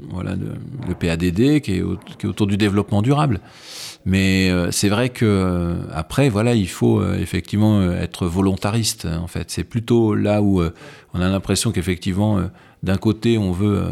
voilà, 0.10 0.36
de, 0.36 0.48
le 0.88 0.96
PADD 0.96 1.62
qui 1.62 1.74
est, 1.74 1.84
qui 2.18 2.26
est 2.26 2.30
autour 2.30 2.48
du 2.48 2.58
développement 2.58 3.02
durable. 3.02 3.42
Mais 4.06 4.50
euh, 4.50 4.70
c'est 4.72 4.89
vrai 4.89 5.10
que 5.10 5.26
euh, 5.26 5.76
après, 5.94 6.28
voilà, 6.30 6.56
il 6.56 6.68
faut 6.68 7.00
euh, 7.00 7.18
effectivement 7.18 7.82
être 7.92 8.28
volontariste. 8.28 9.06
En 9.06 9.28
fait, 9.28 9.50
c'est 9.50 9.63
plutôt 9.63 10.13
là 10.13 10.42
où 10.42 10.62
on 11.13 11.22
a 11.22 11.30
l'impression 11.30 11.72
qu'effectivement, 11.72 12.42
d'un 12.82 12.98
côté, 12.98 13.38
on 13.38 13.52
veut 13.52 13.92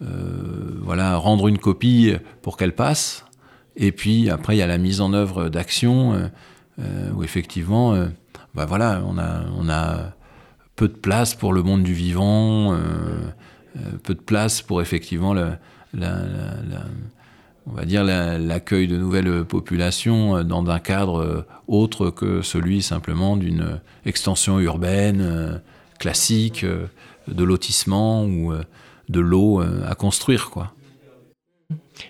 voilà 0.00 1.16
rendre 1.16 1.48
une 1.48 1.58
copie 1.58 2.14
pour 2.42 2.56
qu'elle 2.56 2.74
passe, 2.74 3.24
et 3.76 3.92
puis 3.92 4.28
après, 4.28 4.56
il 4.56 4.58
y 4.58 4.62
a 4.62 4.66
la 4.66 4.78
mise 4.78 5.00
en 5.00 5.12
œuvre 5.12 5.48
d'actions 5.48 6.30
où 7.14 7.22
effectivement, 7.22 7.96
bah 8.54 8.66
voilà, 8.66 9.02
on 9.06 9.16
a 9.18 9.44
on 9.56 9.68
a 9.68 10.12
peu 10.74 10.88
de 10.88 10.94
place 10.94 11.34
pour 11.34 11.52
le 11.52 11.62
monde 11.62 11.82
du 11.82 11.94
vivant, 11.94 12.76
peu 14.02 14.14
de 14.14 14.20
place 14.20 14.60
pour 14.60 14.82
effectivement 14.82 15.32
la, 15.32 15.58
la 15.94 16.10
on 17.66 17.72
va 17.72 17.84
dire, 17.84 18.04
l'accueil 18.04 18.86
de 18.86 18.96
nouvelles 18.96 19.44
populations 19.44 20.36
euh, 20.36 20.42
dans 20.44 20.68
un 20.68 20.78
cadre 20.78 21.20
euh, 21.20 21.46
autre 21.68 22.10
que 22.10 22.42
celui 22.42 22.82
simplement 22.82 23.36
d'une 23.36 23.80
extension 24.04 24.60
urbaine 24.60 25.20
euh, 25.20 25.58
classique, 25.98 26.64
de 26.64 27.44
lotissement 27.44 28.24
ou 28.24 28.52
de 29.08 29.20
l'eau 29.20 29.60
à 29.60 29.94
construire, 29.94 30.50
quoi. 30.50 30.72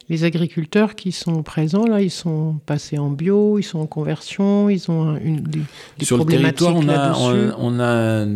Les 0.09 0.25
agriculteurs 0.25 0.97
qui 0.97 1.13
sont 1.13 1.43
présents 1.43 1.87
là, 1.87 2.03
ils 2.03 2.11
sont 2.11 2.59
passés 2.67 2.99
en 2.99 3.11
bio, 3.11 3.59
ils 3.59 3.63
sont 3.63 3.79
en 3.79 3.87
conversion, 3.87 4.69
ils 4.69 4.91
ont 4.91 5.17
une, 5.17 5.41
des, 5.41 5.61
Sur 6.05 6.19
le 6.19 6.25
territoire, 6.25 6.75
on 6.75 6.89
a, 6.89 7.55
on, 7.57 7.81
a 7.81 8.27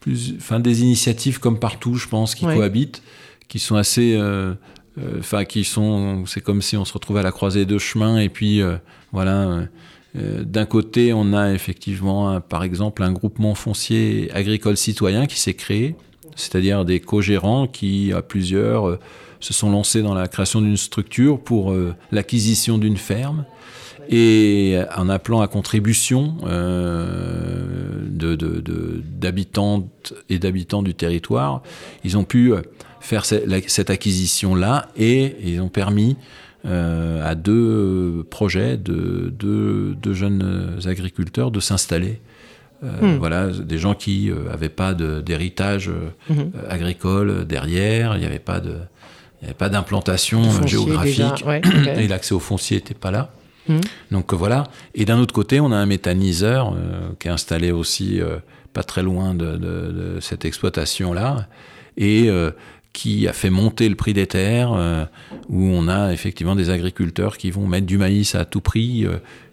plus, 0.00 0.34
enfin, 0.36 0.60
des 0.60 0.82
initiatives 0.82 1.40
comme 1.40 1.58
partout, 1.58 1.94
je 1.94 2.08
pense, 2.08 2.34
qui 2.34 2.44
cohabitent, 2.44 3.02
qui 3.48 3.58
sont 3.58 3.76
assez, 3.76 4.14
euh, 4.14 4.20
euh, 4.22 4.54
enfin, 5.18 5.44
qui 5.44 5.64
sont, 5.64 6.24
c'est 6.26 6.40
comme 6.40 6.62
si 6.62 6.76
on 6.76 6.84
se 6.84 6.92
retrouvait 6.92 7.20
à 7.20 7.22
la 7.22 7.32
croisée 7.32 7.64
de 7.64 7.78
chemins 7.78 8.18
et 8.18 8.28
puis 8.28 8.60
euh, 8.60 8.76
voilà. 9.12 9.66
D'un 10.14 10.66
côté, 10.66 11.14
on 11.14 11.32
a 11.32 11.54
effectivement, 11.54 12.38
par 12.38 12.64
exemple, 12.64 13.02
un 13.02 13.12
groupement 13.12 13.54
foncier 13.54 14.30
agricole 14.34 14.76
citoyen 14.76 15.26
qui 15.26 15.40
s'est 15.40 15.54
créé, 15.54 15.96
c'est-à-dire 16.36 16.84
des 16.84 17.00
co-gérants 17.00 17.66
qui, 17.66 18.12
à 18.12 18.20
plusieurs, 18.20 18.98
se 19.42 19.52
sont 19.52 19.70
lancés 19.70 20.02
dans 20.02 20.14
la 20.14 20.28
création 20.28 20.62
d'une 20.62 20.76
structure 20.76 21.40
pour 21.40 21.72
euh, 21.72 21.94
l'acquisition 22.10 22.78
d'une 22.78 22.96
ferme 22.96 23.44
et 24.08 24.78
en 24.96 25.08
appelant 25.08 25.40
à 25.40 25.48
contribution 25.48 26.36
euh, 26.44 28.06
d'habitantes 28.10 30.14
et 30.28 30.38
d'habitants 30.38 30.82
du 30.82 30.94
territoire, 30.94 31.62
ils 32.04 32.16
ont 32.16 32.24
pu 32.24 32.52
euh, 32.52 32.62
faire 33.00 33.24
cette 33.24 33.90
acquisition-là 33.90 34.88
et 34.96 35.36
ils 35.42 35.60
ont 35.60 35.68
permis 35.68 36.16
à 36.64 37.34
deux 37.34 38.24
projets 38.30 38.76
de 38.76 39.32
jeunes 40.12 40.78
agriculteurs 40.84 41.50
de 41.50 41.58
s'installer. 41.58 42.20
Hmm. 42.82 43.16
Voilà, 43.18 43.48
des 43.48 43.78
gens 43.78 43.94
qui 43.94 44.30
n'avaient 44.30 44.68
pas 44.68 44.94
d'héritage 44.94 45.90
hmm. 46.28 46.34
agricole 46.68 47.46
derrière, 47.46 48.16
il 48.16 48.20
n'y 48.20 48.26
avait 48.26 48.38
pas 48.38 48.60
de, 48.60 48.76
il 49.42 49.46
n'y 49.46 49.48
avait 49.48 49.58
pas 49.58 49.68
d'implantation 49.68 50.44
euh, 50.44 50.66
géographique 50.68 51.44
et 51.96 52.06
l'accès 52.06 52.32
au 52.32 52.38
foncier 52.38 52.76
n'était 52.76 52.94
pas 52.94 53.10
là. 53.10 53.32
Hmm. 53.68 53.80
Donc 54.10 54.32
euh, 54.32 54.36
voilà. 54.36 54.64
Et 54.94 55.04
d'un 55.04 55.18
autre 55.18 55.34
côté, 55.34 55.60
on 55.60 55.72
a 55.72 55.76
un 55.76 55.86
méthaniseur 55.86 56.74
euh, 56.74 57.10
qui 57.18 57.28
est 57.28 57.30
installé 57.30 57.72
aussi 57.72 58.20
pas 58.72 58.82
très 58.82 59.02
loin 59.02 59.34
de, 59.34 60.18
cette 60.20 60.44
exploitation-là 60.44 61.46
et 61.96 62.30
qui 62.92 63.28
a 63.28 63.32
fait 63.32 63.50
monter 63.50 63.88
le 63.88 63.94
prix 63.94 64.14
des 64.14 64.26
terres, 64.26 64.72
où 65.48 65.64
on 65.64 65.88
a 65.88 66.12
effectivement 66.12 66.56
des 66.56 66.70
agriculteurs 66.70 67.36
qui 67.36 67.50
vont 67.50 67.66
mettre 67.66 67.86
du 67.86 67.98
maïs 67.98 68.34
à 68.34 68.44
tout 68.44 68.60
prix 68.62 69.06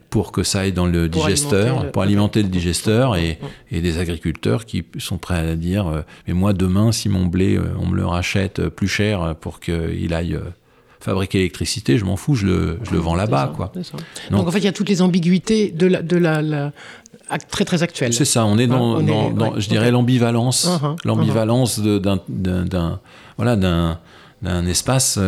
pour 0.09 0.31
que 0.31 0.43
ça 0.43 0.61
aille 0.61 0.73
dans 0.73 0.85
le 0.85 1.07
digesteur, 1.07 1.91
pour 1.91 2.01
alimenter 2.01 2.41
le 2.41 2.49
digesteur, 2.49 3.15
et, 3.15 3.39
des 3.71 3.97
agriculteurs 3.99 4.65
qui 4.65 4.83
sont 4.97 5.17
prêts 5.17 5.37
à 5.37 5.55
dire 5.55 5.87
euh, 5.87 6.01
Mais 6.27 6.33
moi, 6.33 6.53
demain, 6.53 6.91
si 6.91 7.09
mon 7.09 7.25
blé, 7.25 7.55
euh, 7.55 7.63
on 7.79 7.87
me 7.87 7.95
le 7.95 8.05
rachète 8.05 8.67
plus 8.69 8.87
cher 8.87 9.35
pour 9.39 9.59
qu'il 9.59 10.13
aille 10.13 10.35
euh, 10.35 10.49
fabriquer 10.99 11.39
l'électricité, 11.39 11.97
je 11.97 12.05
m'en 12.05 12.17
fous, 12.17 12.35
je 12.35 12.45
le, 12.45 12.79
je 12.83 12.91
le 12.91 12.97
vends 12.97 13.15
là-bas. 13.15 13.53
quoi. 13.55 13.71
Donc, 14.31 14.47
en 14.47 14.51
fait, 14.51 14.59
il 14.59 14.65
y 14.65 14.67
a 14.67 14.71
toutes 14.71 14.89
les 14.89 15.01
ambiguïtés 15.01 15.71
de 15.71 15.87
la, 15.87 16.01
de 16.01 16.17
la, 16.17 16.71
très 17.49 17.65
très 17.65 17.83
actuelle. 17.83 18.13
C'est 18.13 18.25
ça, 18.25 18.45
on 18.45 18.57
est 18.57 18.67
dans, 18.67 19.01
dans, 19.01 19.59
je 19.59 19.69
dirais, 19.69 19.91
l'ambivalence, 19.91 20.67
uh-huh, 20.67 20.97
l'ambivalence 21.05 21.79
uh-huh. 21.79 21.99
d'un 22.67 22.99
voilà, 23.37 23.55
d'un 23.55 24.65
espace 24.65 25.19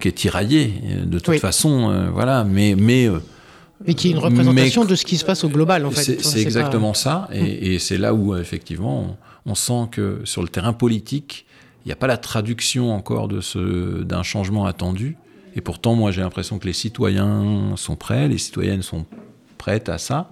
qui 0.00 0.08
est 0.08 0.12
tiraillé 0.12 0.72
de 1.04 1.18
toute 1.18 1.38
façon, 1.38 2.10
voilà, 2.12 2.44
mais 2.44 2.74
mais 2.76 3.08
et 3.86 3.94
qui 3.94 4.08
est 4.08 4.10
une 4.10 4.18
représentation 4.18 4.84
de 4.84 4.94
ce 4.94 5.04
qui 5.04 5.16
se 5.16 5.24
passe 5.24 5.44
au 5.44 5.48
global, 5.48 5.86
en 5.86 5.90
fait. 5.90 6.20
C'est 6.22 6.40
exactement 6.40 6.94
ça. 6.94 7.28
Et, 7.32 7.74
et 7.74 7.78
c'est 7.78 7.98
là 7.98 8.14
où, 8.14 8.36
effectivement, 8.36 9.16
on, 9.46 9.54
sent 9.54 9.88
que 9.92 10.20
sur 10.24 10.42
le 10.42 10.48
terrain 10.48 10.72
politique, 10.72 11.46
n'y 11.88 11.92
a 11.92 11.96
pas 11.96 12.06
la 12.06 12.18
traduction 12.18 12.92
encore 12.92 13.28
d'un 13.28 14.22
changement 14.22 14.66
attendu. 14.66 15.16
Et 15.56 15.60
pourtant, 15.60 15.94
moi, 15.94 16.10
j'ai 16.10 16.20
l'impression 16.20 16.58
que 16.58 16.66
les 16.66 16.72
citoyens 16.72 17.74
sont 17.76 17.96
prêts, 17.96 18.28
les 18.28 18.38
citoyennes 18.38 18.82
sont 18.82 19.06
prêtes 19.56 19.88
à 19.88 19.98
ça, 19.98 20.30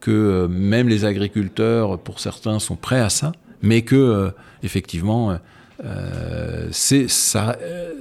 que 0.00 0.10
euh, 0.10 0.48
même 0.48 0.88
les 0.88 1.04
agriculteurs, 1.04 1.98
pour 1.98 2.20
certains, 2.20 2.58
sont 2.58 2.76
prêts 2.76 3.00
à 3.00 3.10
ça, 3.10 3.32
mais 3.60 3.82
que, 3.82 3.96
euh, 3.96 4.30
effectivement, 4.62 5.38
euh, 5.84 6.68
ça, 6.70 7.56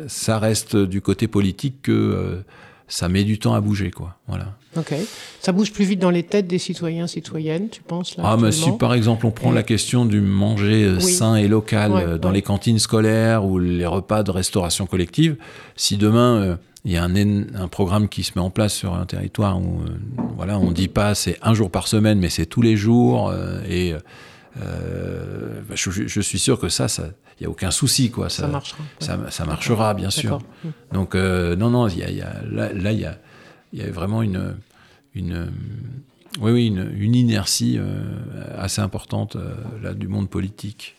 ça 0.07 0.39
reste 0.39 0.75
du 0.75 1.01
côté 1.01 1.27
politique 1.27 1.81
que 1.81 2.43
ça 2.91 3.07
met 3.07 3.23
du 3.23 3.39
temps 3.39 3.53
à 3.53 3.61
bouger, 3.61 3.89
quoi. 3.89 4.17
Voilà. 4.27 4.53
Ok. 4.77 4.93
Ça 5.39 5.53
bouge 5.53 5.71
plus 5.71 5.85
vite 5.85 5.99
dans 5.99 6.09
les 6.09 6.23
têtes 6.23 6.47
des 6.47 6.57
citoyens, 6.57 7.07
citoyennes, 7.07 7.69
tu 7.69 7.81
penses 7.81 8.17
là, 8.17 8.23
Ah, 8.27 8.37
mais 8.37 8.51
si 8.51 8.69
par 8.73 8.93
exemple 8.93 9.25
on 9.25 9.31
prend 9.31 9.51
la 9.51 9.63
question 9.63 10.05
du 10.05 10.19
manger 10.19 10.83
euh, 10.83 10.99
sain 10.99 11.35
et 11.35 11.47
local 11.47 11.93
euh, 11.93 12.17
dans 12.17 12.31
les 12.31 12.41
cantines 12.41 12.79
scolaires 12.79 13.45
ou 13.45 13.59
les 13.59 13.85
repas 13.85 14.23
de 14.23 14.31
restauration 14.31 14.85
collective, 14.85 15.37
si 15.77 15.95
demain 15.95 16.35
euh, 16.35 16.55
il 16.83 16.91
y 16.91 16.97
a 16.97 17.03
un, 17.03 17.15
un, 17.15 17.67
programme 17.69 18.09
qui 18.09 18.23
se 18.23 18.33
met 18.35 18.41
en 18.41 18.49
place 18.49 18.73
sur 18.73 18.93
un 18.93 19.05
territoire 19.05 19.57
où 19.61 19.81
voilà, 20.35 20.59
on 20.59 20.71
dit 20.71 20.87
pas 20.87 21.15
c'est 21.15 21.37
un 21.41 21.53
jour 21.53 21.69
par 21.69 21.87
semaine, 21.87 22.19
mais 22.19 22.29
c'est 22.29 22.45
tous 22.45 22.61
les 22.61 22.75
jours 22.75 23.33
et 23.69 23.93
bah, 24.55 25.75
je, 25.75 26.21
suis 26.21 26.39
sûr 26.39 26.59
que 26.59 26.69
ça, 26.69 26.87
ça, 26.87 27.09
il 27.41 27.45
y 27.45 27.47
a 27.47 27.49
aucun 27.49 27.71
souci 27.71 28.11
quoi. 28.11 28.29
Ça, 28.29 28.47
marchera. 28.47 28.83
Ça, 28.99 29.45
marchera 29.45 29.95
bien 29.95 30.11
sûr. 30.11 30.39
Donc 30.93 31.15
non 31.15 31.69
non, 31.71 31.87
y 31.87 32.03
a, 32.03 32.33
là 32.43 32.91
il 32.91 32.99
y 32.99 33.05
a 33.05 33.17
y 33.73 33.89
vraiment 33.89 34.21
une, 34.21 34.55
une, 35.15 35.49
oui, 36.39 36.51
oui, 36.51 36.67
une, 36.67 37.15
inertie 37.15 37.77
euh, 37.77 38.01
assez 38.57 38.81
importante 38.81 39.35
euh, 39.35 39.53
là, 39.81 39.93
du 39.93 40.07
monde 40.07 40.29
politique. 40.29 40.95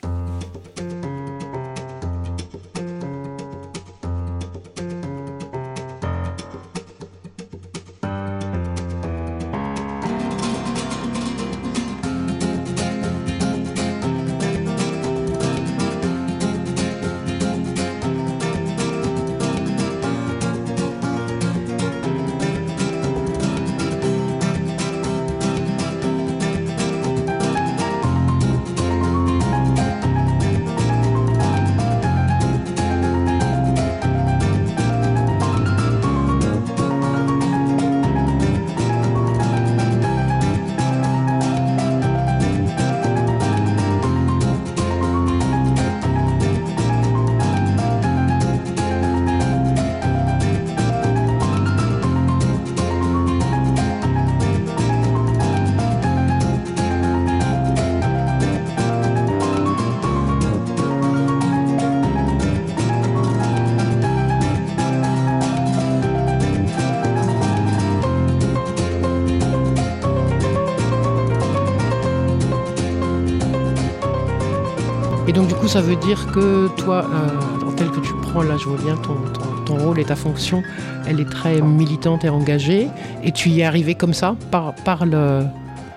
Dire 76.05 76.27
que 76.33 76.69
toi, 76.77 77.05
euh, 77.13 77.71
tel 77.77 77.91
que 77.91 78.01
tu 78.01 78.13
prends, 78.23 78.43
là, 78.43 78.57
je 78.57 78.69
vois 78.69 78.79
bien 78.79 78.97
ton, 78.97 79.17
ton, 79.65 79.77
rôle 79.77 79.99
et 79.99 80.05
ta 80.05 80.17
fonction, 80.17 80.63
elle 81.07 81.21
est 81.21 81.29
très 81.29 81.61
militante 81.61 82.25
et 82.25 82.29
engagée. 82.29 82.89
Et 83.23 83.33
tu 83.33 83.49
y 83.49 83.61
es 83.61 83.65
arrivé 83.65 83.95
comme 83.95 84.15
ça, 84.15 84.37
par, 84.51 84.75
par 84.85 85.07
le, 85.07 85.43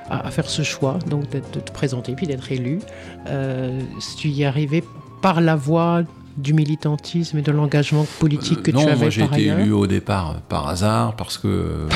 à, 0.10 0.32
faire 0.32 0.50
ce 0.50 0.62
choix, 0.62 1.00
donc 1.10 1.30
de 1.30 1.40
te 1.40 1.72
présenter 1.72 2.14
puis 2.14 2.28
d'être 2.28 2.52
élu. 2.52 2.80
Euh, 3.28 3.80
tu 4.18 4.30
y 4.30 4.44
es 4.44 4.46
arrivé 4.46 4.84
par 5.22 5.42
la 5.42 5.56
voie 5.56 6.04
du 6.38 6.54
militantisme 6.54 7.38
et 7.38 7.42
de 7.42 7.52
l'engagement 7.52 8.06
politique 8.20 8.62
que 8.62 8.72
tu 8.72 8.78
avais 8.78 8.96
moi 8.98 9.10
j'ai 9.10 9.24
été 9.24 9.46
élu 9.46 9.72
au 9.72 9.88
départ 9.88 10.32
euh, 10.32 10.40
par 10.50 10.68
hasard 10.68 11.16
parce 11.16 11.38
que 11.38 11.88
bah, 11.90 11.96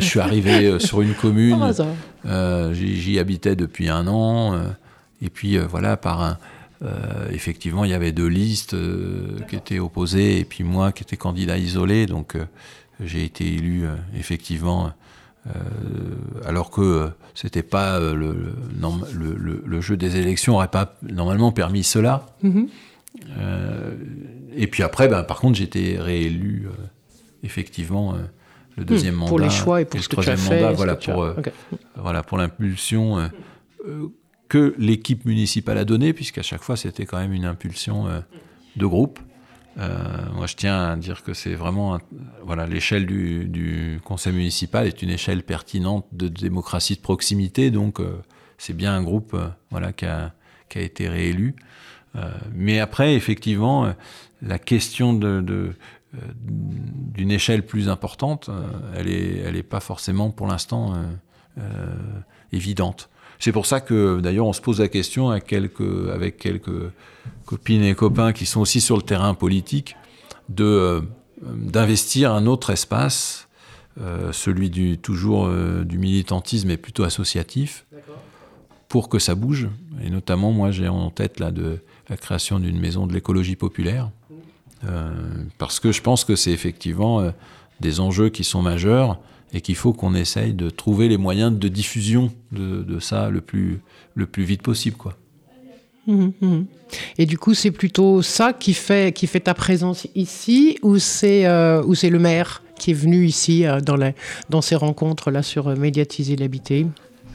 je, 0.00 0.04
suis 0.04 0.20
arrivé 0.20 0.64
euh, 0.64 0.78
sur 0.78 1.02
une 1.02 1.12
commune, 1.20 1.58
j'y 2.72 3.18
habitais 3.18 3.56
depuis 3.56 3.90
un 3.90 4.06
an 4.06 4.58
et 5.20 5.28
puis 5.28 5.58
voilà 5.58 5.98
par 5.98 6.22
un, 6.22 6.38
euh, 6.84 7.30
effectivement, 7.30 7.84
il 7.84 7.90
y 7.90 7.94
avait 7.94 8.12
deux 8.12 8.26
listes 8.26 8.74
euh, 8.74 9.40
qui 9.48 9.56
étaient 9.56 9.78
opposées 9.78 10.40
et 10.40 10.44
puis 10.44 10.64
moi 10.64 10.92
qui 10.92 11.02
étais 11.02 11.16
candidat 11.16 11.56
isolé. 11.56 12.06
Donc 12.06 12.36
euh, 12.36 12.44
j'ai 13.00 13.24
été 13.24 13.46
élu 13.46 13.84
effectivement, 14.16 14.92
alors 16.46 16.70
que 16.70 17.10
c'était 17.34 17.64
pas 17.64 17.98
le, 17.98 18.54
le, 19.12 19.62
le, 19.66 19.80
jeu 19.80 19.96
des 19.96 20.16
élections 20.16 20.52
n'aurait 20.52 20.68
pas 20.68 20.94
normalement 21.02 21.50
permis 21.50 21.82
cela. 21.82 22.24
Mm-hmm. 22.44 22.68
et 24.54 24.66
puis 24.68 24.84
après, 24.84 25.08
ben, 25.08 25.24
par 25.24 25.40
contre, 25.40 25.58
j'étais 25.58 25.96
réélu 25.98 26.68
effectivement 27.42 28.14
le 28.76 28.84
deuxième 28.84 29.16
mandat. 29.16 29.28
Pour 29.28 29.40
les 29.40 29.50
choix 29.50 29.80
et 29.80 29.84
pour 29.84 30.00
ce 30.00 30.06
le 30.06 30.12
troisième 30.12 30.36
que 30.36 30.42
tu 30.42 30.52
as 30.52 30.60
mandat, 30.60 30.72
voilà, 30.72 30.96
ce 31.00 31.10
pour, 31.10 31.26
voilà, 31.96 32.22
pour 32.22 32.38
l'impulsion 32.38 33.28
que 34.54 34.72
l'équipe 34.78 35.24
municipale 35.24 35.78
a 35.78 35.84
donnée, 35.84 36.12
puisqu'à 36.12 36.42
chaque 36.42 36.62
fois, 36.62 36.76
c'était 36.76 37.06
quand 37.06 37.18
même 37.18 37.32
une 37.32 37.44
impulsion 37.44 38.06
euh, 38.06 38.20
de 38.76 38.86
groupe. 38.86 39.18
Euh, 39.78 39.98
moi, 40.32 40.46
je 40.46 40.54
tiens 40.54 40.90
à 40.90 40.94
dire 40.94 41.24
que 41.24 41.34
c'est 41.34 41.54
vraiment, 41.54 41.98
voilà, 42.44 42.64
l'échelle 42.64 43.04
du, 43.04 44.00
conseil 44.04 44.32
municipal 44.32 44.86
est 44.86 45.02
une 45.02 45.10
échelle 45.10 45.42
pertinente 45.42 46.06
de 46.12 46.28
démocratie 46.28 46.94
de 46.94 47.00
proximité, 47.00 47.72
donc 47.72 47.98
euh, 47.98 48.22
c'est 48.56 48.76
bien 48.76 48.94
un 48.94 49.02
groupe, 49.02 49.36
voilà, 49.72 49.92
qui 49.92 50.06
a, 50.06 50.32
été 50.76 51.08
réélu. 51.08 51.56
Mais 52.52 52.78
après, 52.80 53.14
effectivement, 53.14 53.92
la 54.42 54.58
question 54.58 55.14
d'une 55.14 55.74
échelle 57.30 57.64
plus 57.66 57.88
importante, 57.88 58.50
elle 58.96 59.08
est, 59.08 59.38
elle 59.38 59.56
est 59.56 59.64
pas 59.64 59.78
forcément 59.78 60.30
pour 60.30 60.48
l'instant 60.48 60.94
évidente. 62.52 63.08
C'est 63.44 63.52
pour 63.52 63.66
ça 63.66 63.82
que 63.82 64.20
d'ailleurs 64.20 64.46
on 64.46 64.54
se 64.54 64.62
pose 64.62 64.80
la 64.80 64.88
question 64.88 65.28
à 65.28 65.38
quelques, 65.38 66.08
avec 66.10 66.38
quelques 66.38 66.90
copines 67.44 67.82
et 67.82 67.94
copains 67.94 68.32
qui 68.32 68.46
sont 68.46 68.62
aussi 68.62 68.80
sur 68.80 68.96
le 68.96 69.02
terrain 69.02 69.34
politique 69.34 69.96
de 70.48 70.64
euh, 70.64 71.00
d'investir 71.42 72.32
un 72.32 72.46
autre 72.46 72.70
espace, 72.70 73.48
euh, 74.00 74.32
celui 74.32 74.70
du 74.70 74.96
toujours 74.96 75.44
euh, 75.44 75.84
du 75.84 75.98
militantisme 75.98 76.70
et 76.70 76.78
plutôt 76.78 77.04
associatif, 77.04 77.84
pour 78.88 79.10
que 79.10 79.18
ça 79.18 79.34
bouge. 79.34 79.68
Et 80.02 80.08
notamment 80.08 80.50
moi 80.50 80.70
j'ai 80.70 80.88
en 80.88 81.10
tête 81.10 81.38
là 81.38 81.50
de 81.50 81.80
la 82.08 82.16
création 82.16 82.58
d'une 82.58 82.80
maison 82.80 83.06
de 83.06 83.12
l'écologie 83.12 83.56
populaire. 83.56 84.08
Euh, 84.86 85.12
parce 85.58 85.80
que 85.80 85.92
je 85.92 86.00
pense 86.00 86.24
que 86.24 86.34
c'est 86.34 86.52
effectivement 86.52 87.30
des 87.80 88.00
enjeux 88.00 88.30
qui 88.30 88.42
sont 88.42 88.62
majeurs 88.62 89.18
et 89.54 89.60
qu'il 89.60 89.76
faut 89.76 89.92
qu'on 89.92 90.14
essaye 90.14 90.52
de 90.52 90.68
trouver 90.68 91.08
les 91.08 91.16
moyens 91.16 91.56
de 91.58 91.68
diffusion 91.68 92.30
de, 92.52 92.82
de 92.82 92.98
ça 92.98 93.30
le 93.30 93.40
plus, 93.40 93.80
le 94.14 94.26
plus 94.26 94.42
vite 94.42 94.62
possible. 94.62 94.96
Quoi. 94.96 95.16
Mhm, 96.06 96.32
mhm. 96.42 96.66
Et 97.16 97.24
du 97.24 97.38
coup, 97.38 97.54
c'est 97.54 97.70
plutôt 97.70 98.20
ça 98.20 98.52
qui 98.52 98.74
fait, 98.74 99.14
qui 99.14 99.26
fait 99.26 99.40
ta 99.40 99.54
présence 99.54 100.06
ici 100.14 100.76
ou 100.82 100.98
c'est 100.98 101.46
euh, 101.46 101.82
le 101.82 102.18
maire 102.18 102.62
qui 102.78 102.90
est 102.90 102.94
venu 102.94 103.24
ici 103.24 103.64
euh, 103.64 103.80
dans, 103.80 103.96
la, 103.96 104.12
dans 104.50 104.60
ces 104.60 104.74
rencontres-là 104.74 105.42
sur 105.42 105.68
euh, 105.68 105.76
médiatiser 105.76 106.36
l'habité? 106.36 106.86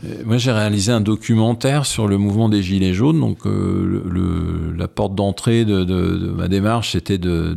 Euh, 0.05 0.21
Moi, 0.25 0.38
j'ai 0.38 0.51
réalisé 0.51 0.91
un 0.91 1.01
documentaire 1.01 1.86
sur 1.86 2.08
le 2.08 2.17
mouvement 2.17 2.49
des 2.49 2.62
Gilets 2.62 2.93
jaunes. 2.93 3.19
Donc, 3.19 3.45
le, 3.45 4.73
la 4.77 4.88
porte 4.88 5.15
d'entrée 5.15 5.65
de, 5.65 5.84
de- 5.86 6.17
de 6.17 6.27
ma 6.27 6.47
démarche, 6.49 6.91
c'était 6.91 7.17
de- 7.17 7.53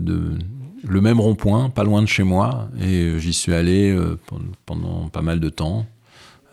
le 0.85 1.01
même 1.01 1.21
rond-point, 1.21 1.71
pas 1.71 1.85
loin 1.85 2.03
de 2.03 2.07
chez 2.07 2.23
moi. 2.23 2.68
Et 2.81 3.03
euh, 3.03 3.18
j'y 3.18 3.33
suis 3.33 3.55
allé 3.55 3.90
euh, 3.90 4.18
pendant, 4.66 5.09
pas 5.09 5.23
mal 5.23 5.40
de 5.40 5.49
temps. 5.49 5.87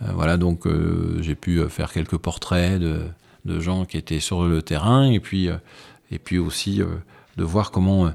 Euh, 0.01 0.11
voilà, 0.13 0.37
donc 0.37 0.67
j'ai 1.19 1.35
pu 1.35 1.61
faire 1.69 1.91
quelques 1.91 2.17
portraits 2.17 2.79
de, 2.79 3.59
gens 3.59 3.85
qui 3.85 3.97
étaient 3.97 4.19
sur 4.19 4.45
le 4.45 4.61
terrain. 4.61 5.09
Et 5.09 5.19
puis, 5.19 5.49
et 6.11 6.19
puis 6.19 6.37
aussi 6.37 6.81
de 7.37 7.43
voir 7.43 7.71
comment 7.71 8.11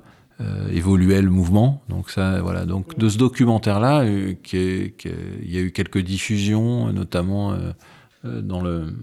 évoluait 0.72 1.22
le 1.22 1.30
mouvement. 1.30 1.82
Donc 1.88 2.10
ça, 2.10 2.40
voilà. 2.40 2.64
Donc 2.64 2.96
de 2.96 3.08
ce 3.08 3.18
documentaire-là, 3.18 4.04
il 4.04 4.38
y 4.52 5.56
a 5.56 5.60
eu 5.60 5.72
quelques 5.72 5.98
diffusions, 5.98 6.92
notamment 6.92 7.56
dans 8.24 8.62
le 8.62 8.94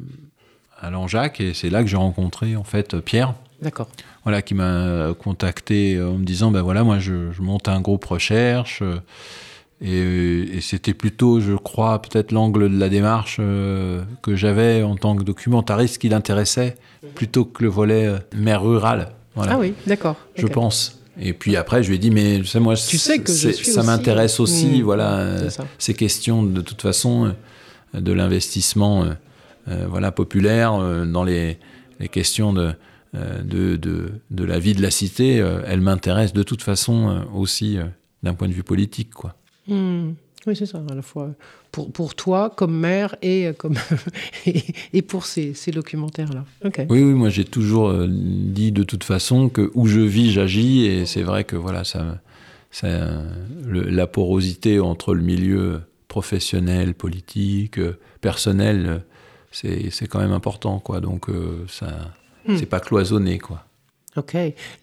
à 0.82 0.90
Langeac, 0.90 1.40
et 1.40 1.54
c'est 1.54 1.70
là 1.70 1.84
que 1.84 1.88
j'ai 1.88 1.98
rencontré 1.98 2.56
en 2.56 2.64
fait 2.64 3.00
Pierre, 3.02 3.36
D'accord. 3.62 3.88
voilà, 4.24 4.42
qui 4.42 4.54
m'a 4.56 5.14
contacté 5.20 5.96
euh, 5.96 6.10
en 6.10 6.18
me 6.18 6.26
disant, 6.26 6.52
ben 6.52 6.62
voilà, 6.62 6.84
moi 6.84 7.00
je, 7.00 7.32
je 7.32 7.42
monte 7.42 7.68
un 7.68 7.80
groupe 7.82 8.06
recherche. 8.06 8.82
euh, 8.82 8.98
et, 9.84 10.58
et 10.58 10.62
c'était 10.62 10.94
plutôt, 10.94 11.40
je 11.40 11.54
crois, 11.54 12.02
peut-être 12.02 12.32
l'angle 12.32 12.72
de 12.72 12.78
la 12.80 12.88
démarche 12.90 13.38
euh, 13.40 14.04
que 14.22 14.36
j'avais 14.36 14.84
en 14.84 14.96
tant 14.96 15.16
que 15.16 15.24
documentariste 15.24 15.98
qui 16.00 16.10
l'intéressait, 16.10 16.76
plutôt 17.16 17.46
que 17.46 17.64
le 17.64 17.70
volet 17.70 18.06
euh, 18.06 18.18
maire 18.36 18.62
rural. 18.62 19.10
Voilà 19.36 19.54
Ah 19.56 19.60
oui, 19.60 19.74
d'accord. 19.88 20.18
je 20.36 20.46
pense. 20.46 21.00
Et 21.20 21.34
puis 21.34 21.56
après, 21.56 21.82
je 21.84 21.90
lui 21.90 21.96
ai 21.96 22.00
dit, 22.00 22.12
mais 22.12 22.38
tu 22.38 22.46
sais, 22.46 22.60
moi, 22.60 22.76
Tu 22.76 22.98
sais 23.00 23.20
que 23.20 23.32
je 23.32 23.38
c'est- 23.38 23.54
suis 23.54 23.66
ça 23.72 23.80
aussi- 23.80 23.88
m'intéresse 23.88 24.40
aussi, 24.40 24.82
Mmh, 24.82 24.84
voilà, 24.84 25.18
euh, 25.18 25.50
ces 25.80 25.94
questions 25.96 26.44
de 26.44 26.62
toute 26.62 26.82
façon 26.82 27.34
euh, 27.96 28.00
de 28.00 28.12
l'investissement, 28.14 29.04
euh, 29.04 29.14
euh, 29.68 29.86
voilà, 29.90 30.12
populaire 30.12 30.74
euh, 30.76 31.06
dans 31.06 31.24
les, 31.24 31.58
les 32.00 32.08
questions 32.08 32.54
de, 32.54 32.62
euh, 32.68 32.74
de, 33.14 33.76
de, 33.76 34.12
de 34.30 34.44
la 34.44 34.60
vie 34.60 34.74
de 34.74 34.82
la 34.82 34.92
cité. 34.92 35.40
euh, 35.42 35.62
elles 35.68 35.82
m'intéressent 35.82 36.34
de 36.34 36.44
toute 36.44 36.62
façon 36.62 37.10
euh, 37.10 37.20
aussi 37.36 37.78
euh, 37.78 37.84
d'un 38.24 38.34
point 38.34 38.48
de 38.48 38.54
vue 38.54 38.64
politique, 38.64 39.12
quoi. 39.14 39.36
Hmm. 39.68 40.12
Oui, 40.48 40.56
c'est 40.56 40.66
ça, 40.66 40.82
à 40.90 40.96
la 40.96 41.04
fois 41.04 41.30
pour, 41.72 41.92
pour 41.92 42.16
toi 42.16 42.50
comme 42.50 42.76
maire 42.76 43.16
et, 43.22 43.48
euh, 43.48 43.54
comme 43.54 43.76
et, 44.48 44.64
et 44.94 45.02
pour 45.04 45.26
ces, 45.26 45.54
ces 45.54 45.72
documentaires-là. 45.72 46.46
Ok. 46.66 46.78
Oui, 46.90 47.04
oui, 47.04 47.14
moi 47.14 47.30
j'ai 47.30 47.46
toujours 47.46 47.90
euh, 47.90 48.08
dit 48.10 48.72
de 48.72 48.84
toute 48.84 49.04
façon 49.04 49.50
que 49.50 49.70
où 49.76 49.86
je 49.88 50.00
vis, 50.00 50.32
j'agis, 50.32 50.86
et 50.86 51.06
c'est 51.06 51.22
vrai 51.22 51.44
que 51.44 51.56
voilà, 51.56 51.84
ça, 51.84 52.20
ça, 52.72 52.88
euh, 52.88 53.24
le- 53.68 53.84
la 53.90 54.08
porosité 54.08 54.80
entre 54.80 55.14
le 55.14 55.22
milieu 55.22 55.82
professionnel, 56.08 56.94
politique, 56.96 57.78
euh, 57.78 57.98
personnel, 58.22 58.86
euh, 58.88 58.98
c'est 59.52 59.90
c'est 59.92 60.08
quand 60.08 60.20
même 60.20 60.32
important, 60.34 60.80
quoi. 60.80 61.02
Donc 61.02 61.30
euh, 61.30 61.66
ça, 61.68 61.88
Hmm. 62.48 62.58
c'est 62.58 62.66
pas 62.66 62.80
cloisonné, 62.80 63.38
quoi. 63.40 63.64
Ok. 64.18 64.34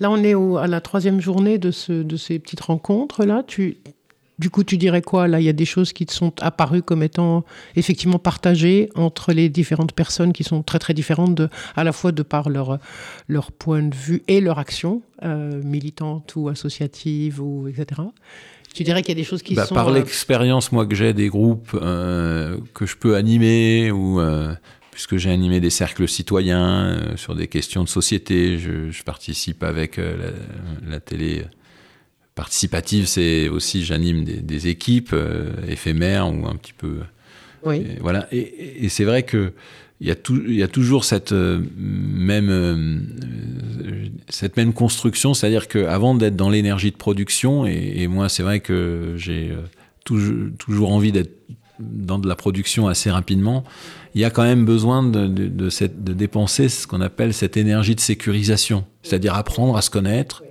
Là, 0.00 0.10
on 0.10 0.22
est 0.22 0.34
au- 0.34 0.56
à 0.56 0.66
la 0.66 0.80
troisième 0.80 1.20
journée 1.20 1.58
de, 1.58 1.70
ce, 1.70 1.92
de 2.02 2.16
ces 2.16 2.38
petites 2.38 2.60
rencontres-là. 2.60 3.42
Tu, 3.46 3.76
du 4.38 4.48
coup, 4.48 4.64
tu 4.64 4.78
dirais 4.78 5.02
quoi 5.02 5.28
Là, 5.28 5.40
il 5.40 5.44
y 5.44 5.48
a 5.50 5.52
des 5.52 5.64
choses 5.66 5.92
qui 5.92 6.06
te 6.06 6.12
sont 6.12 6.32
apparues 6.40 6.82
comme 6.82 7.02
étant 7.02 7.44
effectivement 7.76 8.18
partagées 8.18 8.88
entre 8.94 9.32
les 9.32 9.48
différentes 9.48 9.92
personnes 9.92 10.32
qui 10.32 10.44
sont 10.44 10.62
très, 10.62 10.78
très 10.78 10.94
différentes, 10.94 11.34
de, 11.34 11.48
à 11.76 11.84
la 11.84 11.92
fois 11.92 12.12
de 12.12 12.22
par 12.22 12.48
leur, 12.48 12.78
leur 13.26 13.52
point 13.52 13.82
de 13.82 13.94
vue 13.94 14.22
et 14.28 14.40
leur 14.40 14.58
action, 14.58 15.02
euh, 15.24 15.60
militante 15.62 16.34
ou 16.36 16.48
associative, 16.48 17.42
ou 17.42 17.68
etc. 17.68 18.00
Tu 18.74 18.82
dirais 18.84 19.02
qu'il 19.02 19.10
y 19.10 19.18
a 19.18 19.20
des 19.20 19.24
choses 19.28 19.42
qui 19.42 19.54
Bah, 19.54 19.66
sont... 19.66 19.74
par 19.74 19.88
euh, 19.88 19.94
l'expérience, 19.94 20.72
moi, 20.72 20.86
que 20.86 20.94
j'ai 20.94 21.12
des 21.12 21.28
groupes 21.28 21.70
euh, 21.74 22.58
que 22.74 22.86
je 22.86 22.96
peux 22.96 23.16
animer, 23.16 23.90
ou 23.90 24.20
euh, 24.20 24.54
puisque 24.98 25.16
j'ai 25.16 25.30
animé 25.30 25.60
des 25.60 25.70
cercles 25.70 26.08
citoyens 26.08 26.86
euh, 26.88 27.16
sur 27.16 27.36
des 27.36 27.46
questions 27.46 27.84
de 27.84 27.88
société, 27.88 28.58
je, 28.58 28.90
je 28.90 29.02
participe 29.04 29.62
avec 29.62 29.96
euh, 29.96 30.32
la, 30.82 30.90
la 30.90 30.98
télé 30.98 31.44
participative, 32.34 33.06
c'est 33.06 33.48
aussi 33.48 33.84
j'anime 33.84 34.24
des, 34.24 34.40
des 34.40 34.66
équipes 34.66 35.10
euh, 35.12 35.52
éphémères 35.68 36.26
ou 36.32 36.48
un 36.48 36.56
petit 36.56 36.72
peu. 36.72 36.96
oui. 37.64 37.76
Et 37.76 38.00
voilà. 38.00 38.26
Et, 38.32 38.38
et- 38.38 38.84
et 38.86 38.88
c'est 38.88 39.04
vrai 39.04 39.22
que 39.22 39.52
il 40.00 40.08
y, 40.08 40.10
a 40.10 40.16
tou- 40.16 40.42
il 40.48 40.54
y 40.56 40.64
a 40.64 40.68
toujours 40.68 41.04
cette 41.04 41.30
euh, 41.30 41.60
même 41.76 42.50
euh, 42.50 42.98
euh, 43.84 44.06
cette 44.28 44.56
même 44.56 44.72
construction, 44.72 45.32
c'est-à-dire 45.32 45.68
qu'avant 45.68 46.16
d'être 46.16 46.34
dans 46.36 46.50
l'énergie 46.50 46.90
de 46.90 46.96
production, 46.96 47.66
et, 47.66 47.92
et 48.02 48.08
moi 48.08 48.28
c'est 48.28 48.42
vrai 48.42 48.58
que 48.58 49.14
j'ai 49.16 49.50
euh, 49.52 49.62
toujours, 50.04 50.34
toujours 50.58 50.90
envie 50.92 51.12
d'être 51.12 51.36
dans 51.80 52.18
de 52.18 52.26
la 52.28 52.34
production 52.34 52.88
assez 52.88 53.10
rapidement, 53.10 53.62
il 54.14 54.20
y 54.20 54.24
a 54.24 54.30
quand 54.30 54.42
même 54.42 54.64
besoin 54.64 55.02
de, 55.02 55.26
de, 55.26 56.12
dépenser 56.12 56.68
ce 56.68 56.86
qu'on 56.86 57.00
appelle 57.00 57.34
cette 57.34 57.56
énergie 57.56 57.94
de 57.94 58.00
sécurisation, 58.00 58.84
c'est-à-dire 59.02 59.34
apprendre 59.34 59.76
à 59.76 59.82
se 59.82 59.90
connaître, 59.90 60.42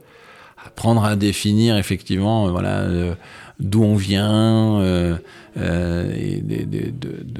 apprendre 0.65 1.03
à 1.03 1.15
définir 1.15 1.77
effectivement 1.77 2.47
euh, 2.47 2.51
voilà 2.51 2.79
euh, 2.79 3.15
d'où 3.59 3.83
on 3.83 3.95
vient 3.95 4.79
euh, 4.81 5.17
de, 5.55 6.91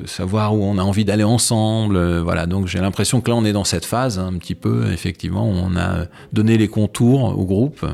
savoir 0.06 0.56
où 0.56 0.64
on 0.64 0.78
a 0.78 0.82
envie 0.82 1.06
d'aller 1.06 1.24
ensemble 1.24 2.20
voilà. 2.20 2.46
Donc 2.46 2.68
j'ai 2.68 2.80
l'impression 2.80 3.22
que 3.22 3.30
là 3.30 3.36
on 3.36 3.46
est 3.46 3.54
dans 3.54 3.64
cette 3.64 3.86
phase 3.86 4.18
hein, 4.18 4.32
un 4.34 4.38
petit 4.38 4.56
peu 4.56 4.92
effectivement 4.92 5.48
où 5.48 5.54
on 5.54 5.76
a 5.78 6.06
donné 6.34 6.58
les 6.58 6.68
contours 6.68 7.38
au 7.38 7.46
groupe 7.46 7.86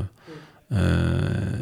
euh, 0.72 1.20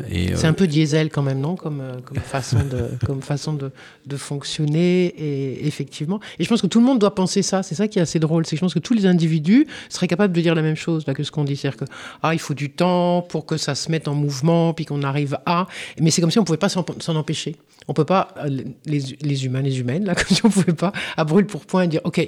C'est 0.08 0.46
euh, 0.46 0.48
un 0.48 0.52
peu 0.52 0.66
diesel 0.66 1.10
quand 1.10 1.22
même, 1.22 1.40
non? 1.40 1.56
Comme, 1.56 1.80
euh, 1.80 2.00
comme 2.04 2.18
façon, 2.18 2.58
de, 2.58 2.90
comme 3.06 3.20
façon 3.20 3.52
de, 3.52 3.70
de 4.06 4.16
fonctionner, 4.16 5.06
et 5.06 5.66
effectivement. 5.66 6.20
Et 6.38 6.44
je 6.44 6.48
pense 6.48 6.62
que 6.62 6.66
tout 6.66 6.78
le 6.78 6.86
monde 6.86 6.98
doit 6.98 7.14
penser 7.14 7.42
ça, 7.42 7.62
c'est 7.62 7.74
ça 7.74 7.88
qui 7.88 7.98
est 7.98 8.02
assez 8.02 8.18
drôle, 8.18 8.46
c'est 8.46 8.52
que 8.52 8.56
je 8.56 8.64
pense 8.64 8.74
que 8.74 8.78
tous 8.78 8.94
les 8.94 9.06
individus 9.06 9.66
seraient 9.88 10.08
capables 10.08 10.32
de 10.32 10.40
dire 10.40 10.54
la 10.54 10.62
même 10.62 10.76
chose 10.76 11.06
là, 11.06 11.14
que 11.14 11.24
ce 11.24 11.30
qu'on 11.30 11.44
dit. 11.44 11.56
C'est-à-dire 11.56 11.80
que, 11.80 11.92
ah, 12.22 12.34
il 12.34 12.40
faut 12.40 12.54
du 12.54 12.70
temps 12.70 13.22
pour 13.22 13.44
que 13.44 13.56
ça 13.56 13.74
se 13.74 13.90
mette 13.90 14.08
en 14.08 14.14
mouvement, 14.14 14.72
puis 14.72 14.84
qu'on 14.84 15.02
arrive 15.02 15.38
à... 15.46 15.66
Mais 16.00 16.10
c'est 16.10 16.20
comme 16.20 16.30
si 16.30 16.38
on 16.38 16.42
ne 16.42 16.46
pouvait 16.46 16.58
pas 16.58 16.68
s'en 16.68 17.16
empêcher. 17.16 17.56
On 17.88 17.94
peut 17.94 18.04
pas, 18.04 18.28
euh, 18.38 18.62
les, 18.86 19.02
les 19.20 19.44
humains, 19.44 19.62
les 19.62 19.80
humaines, 19.80 20.04
là, 20.04 20.14
comme 20.16 20.28
si 20.28 20.44
on 20.44 20.48
ne 20.48 20.52
pouvait 20.52 20.72
pas, 20.74 20.92
à 21.16 21.24
brûle 21.24 21.46
pour 21.46 21.66
point, 21.66 21.86
dire, 21.86 22.00
OK, 22.04 22.26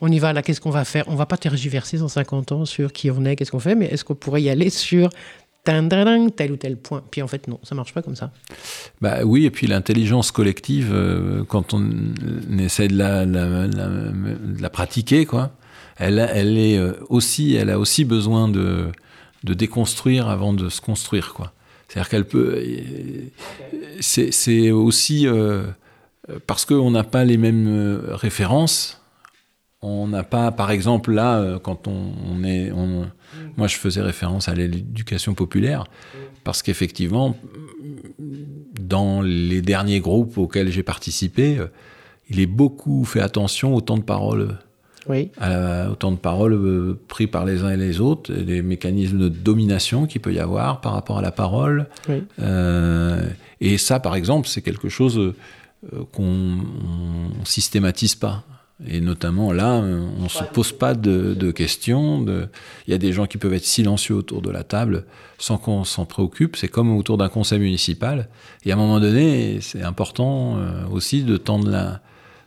on 0.00 0.08
y 0.08 0.18
va, 0.18 0.32
là, 0.32 0.42
qu'est-ce 0.42 0.60
qu'on 0.60 0.70
va 0.70 0.84
faire? 0.84 1.04
On 1.08 1.14
va 1.14 1.26
pas 1.26 1.36
tergiverser 1.36 1.98
150 1.98 2.52
ans 2.52 2.64
sur 2.64 2.92
qui 2.92 3.10
on 3.10 3.24
est, 3.24 3.36
qu'est-ce 3.36 3.50
qu'on 3.50 3.60
fait, 3.60 3.74
mais 3.74 3.86
est-ce 3.86 4.04
qu'on 4.04 4.14
pourrait 4.14 4.42
y 4.42 4.50
aller 4.50 4.70
sur 4.70 5.10
tel 6.34 6.52
ou 6.52 6.56
tel 6.56 6.76
point 6.76 7.02
Puis 7.10 7.22
en 7.22 7.28
fait, 7.28 7.48
non, 7.48 7.58
ça 7.62 7.74
marche 7.74 7.92
pas 7.92 8.02
comme 8.02 8.16
ça. 8.16 8.30
Bah 9.00 9.18
oui, 9.24 9.46
et 9.46 9.50
puis 9.50 9.66
l'intelligence 9.66 10.30
collective, 10.30 10.90
euh, 10.92 11.44
quand 11.44 11.74
on 11.74 11.84
essaie 12.58 12.88
de 12.88 12.96
la, 14.60 14.70
pratiquer, 14.70 15.26
quoi, 15.26 15.52
elle, 15.96 16.18
elle 16.32 16.56
est 16.58 16.78
euh, 16.78 16.92
aussi, 17.08 17.54
elle 17.54 17.70
a 17.70 17.78
aussi 17.78 18.04
besoin 18.04 18.48
de, 18.48 18.86
de 19.44 19.54
déconstruire 19.54 20.28
avant 20.28 20.52
de 20.52 20.68
se 20.68 20.80
construire, 20.80 21.34
quoi. 21.34 21.52
C'est-à-dire 21.88 22.08
qu'elle 22.08 22.24
peut. 22.24 22.60
C'est 24.00 24.70
aussi 24.72 25.28
parce 26.48 26.64
qu'on 26.64 26.90
n'a 26.90 27.04
pas 27.04 27.24
les 27.24 27.36
mêmes 27.36 28.02
références. 28.10 29.00
On 29.82 30.08
n'a 30.08 30.22
pas, 30.22 30.52
par 30.52 30.70
exemple, 30.70 31.12
là, 31.12 31.58
quand 31.62 31.86
on, 31.86 32.42
est. 32.44 32.72
moi, 33.56 33.66
je 33.66 33.76
faisais 33.76 34.00
référence 34.00 34.48
à 34.48 34.54
l'éducation 34.54 35.34
populaire, 35.34 35.84
parce 36.44 36.62
qu'effectivement, 36.62 37.36
dans 38.80 39.20
les 39.20 39.60
derniers 39.60 40.00
groupes 40.00 40.38
auxquels 40.38 40.70
j'ai 40.72 40.82
participé, 40.82 41.58
il 42.28 42.40
est 42.40 42.46
beaucoup 42.46 43.04
fait 43.04 43.20
attention 43.20 43.74
au 43.74 43.80
temps 43.80 43.98
de 43.98 44.02
parole. 44.02 44.58
Oui. 45.08 45.30
au 45.40 45.94
temps 45.94 46.10
de 46.10 46.16
parole 46.16 46.54
euh, 46.54 46.98
pris 47.06 47.28
par 47.28 47.44
les 47.44 47.62
uns 47.62 47.70
et 47.70 47.76
les 47.76 48.00
autres, 48.00 48.32
et 48.32 48.44
les 48.44 48.60
mécanismes 48.60 49.18
de 49.18 49.28
domination 49.28 50.06
qu'il 50.06 50.20
peut 50.20 50.32
y 50.32 50.40
avoir 50.40 50.80
par 50.80 50.94
rapport 50.94 51.18
à 51.18 51.22
la 51.22 51.30
parole. 51.30 51.86
Oui. 52.08 52.24
Euh, 52.40 53.28
et 53.60 53.78
ça, 53.78 54.00
par 54.00 54.16
exemple, 54.16 54.48
c'est 54.48 54.62
quelque 54.62 54.88
chose 54.88 55.16
euh, 55.18 55.32
qu'on 56.12 56.58
systématise 57.44 58.16
pas. 58.16 58.42
Et 58.86 59.00
notamment 59.00 59.52
là, 59.52 59.74
on 59.74 60.24
ne 60.24 60.28
se 60.28 60.44
pose 60.44 60.72
pas 60.72 60.94
de, 60.94 61.50
questions. 61.50 62.20
De... 62.20 62.48
Il 62.86 62.90
y 62.90 62.94
a 62.94 62.98
des 62.98 63.12
gens 63.12 63.26
qui 63.26 63.38
peuvent 63.38 63.54
être 63.54 63.64
silencieux 63.64 64.14
autour 64.14 64.42
de 64.42 64.50
la 64.50 64.64
table 64.64 65.04
sans 65.38 65.56
qu'on 65.56 65.84
s'en 65.84 66.04
préoccupe. 66.04 66.56
C'est 66.56 66.68
comme 66.68 66.94
autour 66.94 67.16
d'un 67.16 67.30
conseil 67.30 67.58
municipal. 67.58 68.28
Et 68.64 68.72
à 68.72 68.74
un 68.74 68.78
moment 68.78 69.00
donné, 69.00 69.60
c'est 69.62 69.82
important 69.82 70.58
aussi 70.90 71.22
de 71.22 71.38
tendre 71.38 71.70
la, 71.70 72.02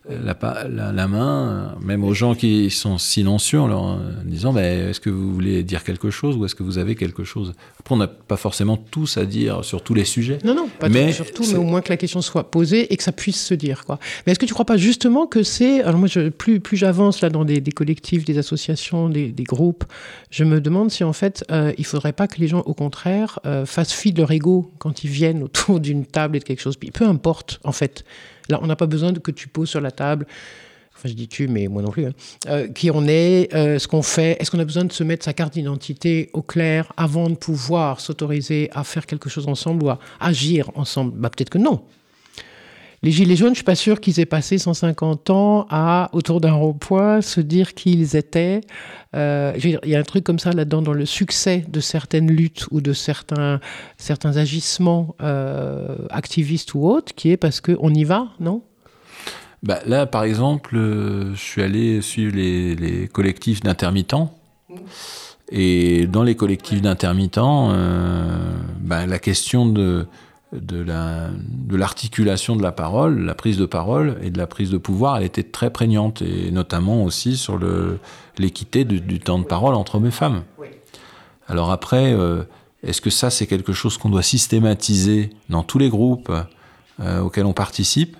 la, 0.10 0.68
la, 0.92 1.08
main, 1.08 1.76
même 1.82 2.04
aux 2.04 2.14
gens 2.14 2.36
qui 2.36 2.70
sont 2.70 2.98
silencieux, 2.98 3.60
en 3.60 3.68
leur 3.68 4.00
disant 4.26 4.54
ben, 4.54 4.90
Est-ce 4.90 5.00
que 5.00 5.10
vous 5.10 5.34
voulez 5.34 5.64
dire 5.64 5.84
quelque 5.84 6.10
chose 6.10 6.36
ou 6.36 6.46
est-ce 6.46 6.56
que 6.56 6.64
vous 6.64 6.78
avez 6.78 6.96
quelque 6.96 7.24
chose? 7.24 7.54
Après, 7.80 7.96
on 7.96 7.98
n'a 7.98 8.08
pas 8.08 8.38
forcément 8.38 8.78
tous 8.78 9.18
à 9.18 9.26
dire 9.26 9.64
sur 9.64 9.82
tous 9.82 9.94
les 9.94 10.06
sujets. 10.06 10.40
Non, 10.44 10.56
non, 10.56 10.70
pas 10.80 10.90
mais 10.90 11.12
sur 11.12 11.32
tout, 11.32 11.44
mais 11.48 11.58
au 11.58 11.64
moins 11.64 11.82
que 11.82 11.90
la 11.90 11.98
question 11.98 12.22
soit 12.22 12.50
posée 12.52 12.92
et 12.92 12.98
que 12.98 13.04
ça 13.04 13.12
puisse 13.12 13.44
se 13.44 13.54
dire. 13.54 13.86
Quoi. 13.86 14.00
Mais 14.26 14.32
est-ce 14.32 14.40
que 14.40 14.46
tu 14.46 14.52
ne 14.52 14.56
crois 14.56 14.66
pas 14.66 14.78
justement 14.78 15.28
que 15.28 15.44
c'est. 15.44 15.82
Alors, 15.82 16.00
moi, 16.00 16.08
je, 16.08 16.30
plus, 16.30 16.60
plus 16.60 16.78
j'avance 16.78 17.22
là 17.22 17.30
dans 17.30 17.46
des, 17.46 17.62
collectifs, 17.62 18.26
des 18.26 18.38
associations, 18.38 19.10
des, 19.10 19.34
groupes, 19.44 19.86
je 20.32 20.44
me 20.44 20.62
demande 20.62 20.92
si 20.92 21.04
en 21.04 21.14
fait, 21.14 21.44
euh, 21.52 21.72
il 21.78 21.82
ne 21.82 21.86
faudrait 21.86 22.14
pas 22.14 22.28
que 22.28 22.40
les 22.40 22.48
gens, 22.48 22.62
au 22.62 22.74
contraire, 22.74 23.40
euh, 23.46 23.66
fassent 23.66 23.94
fi 23.94 24.12
de 24.12 24.20
leur 24.20 24.32
ego 24.32 24.72
quand 24.78 25.04
ils 25.04 25.10
viennent 25.10 25.44
autour 25.44 25.80
d'une 25.80 26.06
table 26.06 26.38
et 26.38 26.40
de 26.40 26.44
quelque 26.44 26.62
chose. 26.62 26.78
Peu 26.78 27.06
importe, 27.06 27.60
en 27.64 27.72
fait. 27.72 28.04
Là, 28.50 28.60
on 28.62 28.68
n'a 28.68 28.76
pas 28.76 28.88
besoin 28.88 29.14
que 29.14 29.32
tu 29.32 29.48
poses 29.48 29.70
sur 29.70 29.82
la 29.82 29.92
table 29.92 30.26
enfin 31.00 31.10
je 31.10 31.14
dis 31.14 31.28
tu, 31.28 31.48
mais 31.48 31.68
moi 31.68 31.82
non 31.82 31.92
plus, 31.92 32.06
hein. 32.06 32.14
euh, 32.48 32.68
qui 32.68 32.92
on 32.92 33.08
est, 33.08 33.54
euh, 33.54 33.80
ce 33.80 33.88
qu'on 33.88 34.02
fait, 34.02 34.38
est-ce 34.40 34.52
qu'on 34.52 34.60
a 34.60 34.66
besoin 34.66 34.84
de 34.84 34.92
se 34.92 35.04
mettre 35.04 35.24
sa 35.24 35.34
carte 35.34 35.54
d'identité 35.54 36.30
au 36.34 36.42
clair 36.42 36.92
avant 36.98 37.30
de 37.30 37.36
pouvoir 37.36 38.02
s'autoriser 38.02 38.70
à 38.74 38.84
faire 38.84 39.06
quelque 39.06 39.30
chose 39.30 39.48
ensemble 39.48 39.84
ou 39.84 39.90
à 39.90 40.00
agir 40.20 40.70
ensemble? 40.76 41.14
Bah, 41.16 41.30
Peut-être 41.30 41.50
que 41.50 41.58
non. 41.58 41.84
Les 43.02 43.12
Gilets 43.12 43.38
jaunes, 43.38 43.52
je 43.52 43.60
suis 43.60 43.64
pas 43.64 43.76
sûr 43.76 44.02
qu'ils 44.02 44.20
aient 44.20 44.26
passé 44.26 44.58
150 44.58 45.30
ans 45.30 45.66
à, 45.70 46.10
autour 46.12 46.42
d'un 46.42 46.52
rond-point, 46.52 47.22
se 47.22 47.40
dire 47.40 47.74
qui 47.74 47.94
ils 47.94 48.18
étaient. 48.18 48.60
Euh, 49.16 49.54
il 49.64 49.80
y 49.86 49.96
a 49.96 50.00
un 50.00 50.04
truc 50.04 50.26
comme 50.26 50.40
ça 50.40 50.52
là-dedans, 50.52 50.82
dans 50.82 50.94
le 50.94 51.06
succès 51.06 51.64
de 51.68 51.80
certaines 51.80 52.30
luttes 52.30 52.66
ou 52.72 52.82
de 52.82 52.92
certains, 52.92 53.62
certains 53.98 54.36
agissements 54.36 55.16
euh, 55.22 55.96
activistes 56.10 56.74
ou 56.74 56.86
autres, 56.86 57.16
qui 57.16 57.32
est 57.32 57.38
parce 57.38 57.62
qu'on 57.62 57.94
y 57.94 58.04
va, 58.04 58.28
non? 58.42 58.64
Bah, 59.64 59.80
Là, 59.86 60.06
par 60.06 60.26
exemple, 60.26 60.76
euh, 60.76 61.34
je 61.36 61.40
suis 61.40 61.62
allé 61.62 62.02
suivre 62.02 62.36
les, 62.36 62.76
les 62.76 63.08
collectifs 63.08 63.62
d'intermittents. 63.62 64.36
Et 65.52 66.06
dans 66.06 66.24
les 66.24 66.36
collectifs 66.36 66.82
d'intermittents, 66.82 67.74
bah, 68.82 69.08
la 69.08 69.18
question 69.18 69.66
de 69.66 70.06
de 70.52 71.76
l'articulation 71.76 72.56
de, 72.56 72.64
la 72.64 72.72
parole, 72.72 73.20
la 73.20 73.36
prise 73.36 73.58
de 73.58 73.66
parole 73.66 74.18
et 74.22 74.32
de 74.32 74.38
la 74.38 74.48
prise 74.48 74.72
de 74.72 74.78
pouvoir, 74.78 75.18
elle 75.18 75.24
était 75.24 75.44
très 75.44 75.70
prégnante, 75.70 76.22
et 76.22 76.52
notamment 76.52 77.04
aussi 77.04 77.38
sur 77.38 77.60
l'équité 78.38 78.84
du, 78.84 79.20
temps 79.20 79.40
de 79.40 79.46
parole 79.46 79.76
entre 79.76 79.96
hommes 79.96 80.08
et 80.08 80.12
femmes. 80.12 80.44
Alors 81.48 81.72
après, 81.72 82.14
euh, 82.14 82.44
est-ce 82.84 83.02
que 83.02 83.10
ça 83.10 83.30
c'est 83.30 83.48
quelque 83.48 83.74
chose 83.74 83.98
qu'on 83.98 84.10
doit 84.10 84.22
systématiser 84.22 85.32
dans 85.50 85.64
tous 85.64 85.80
les 85.80 85.90
groupes 85.90 86.32
euh, 87.00 87.22
auxquels 87.22 87.46
on 87.46 87.54
participe? 87.54 88.18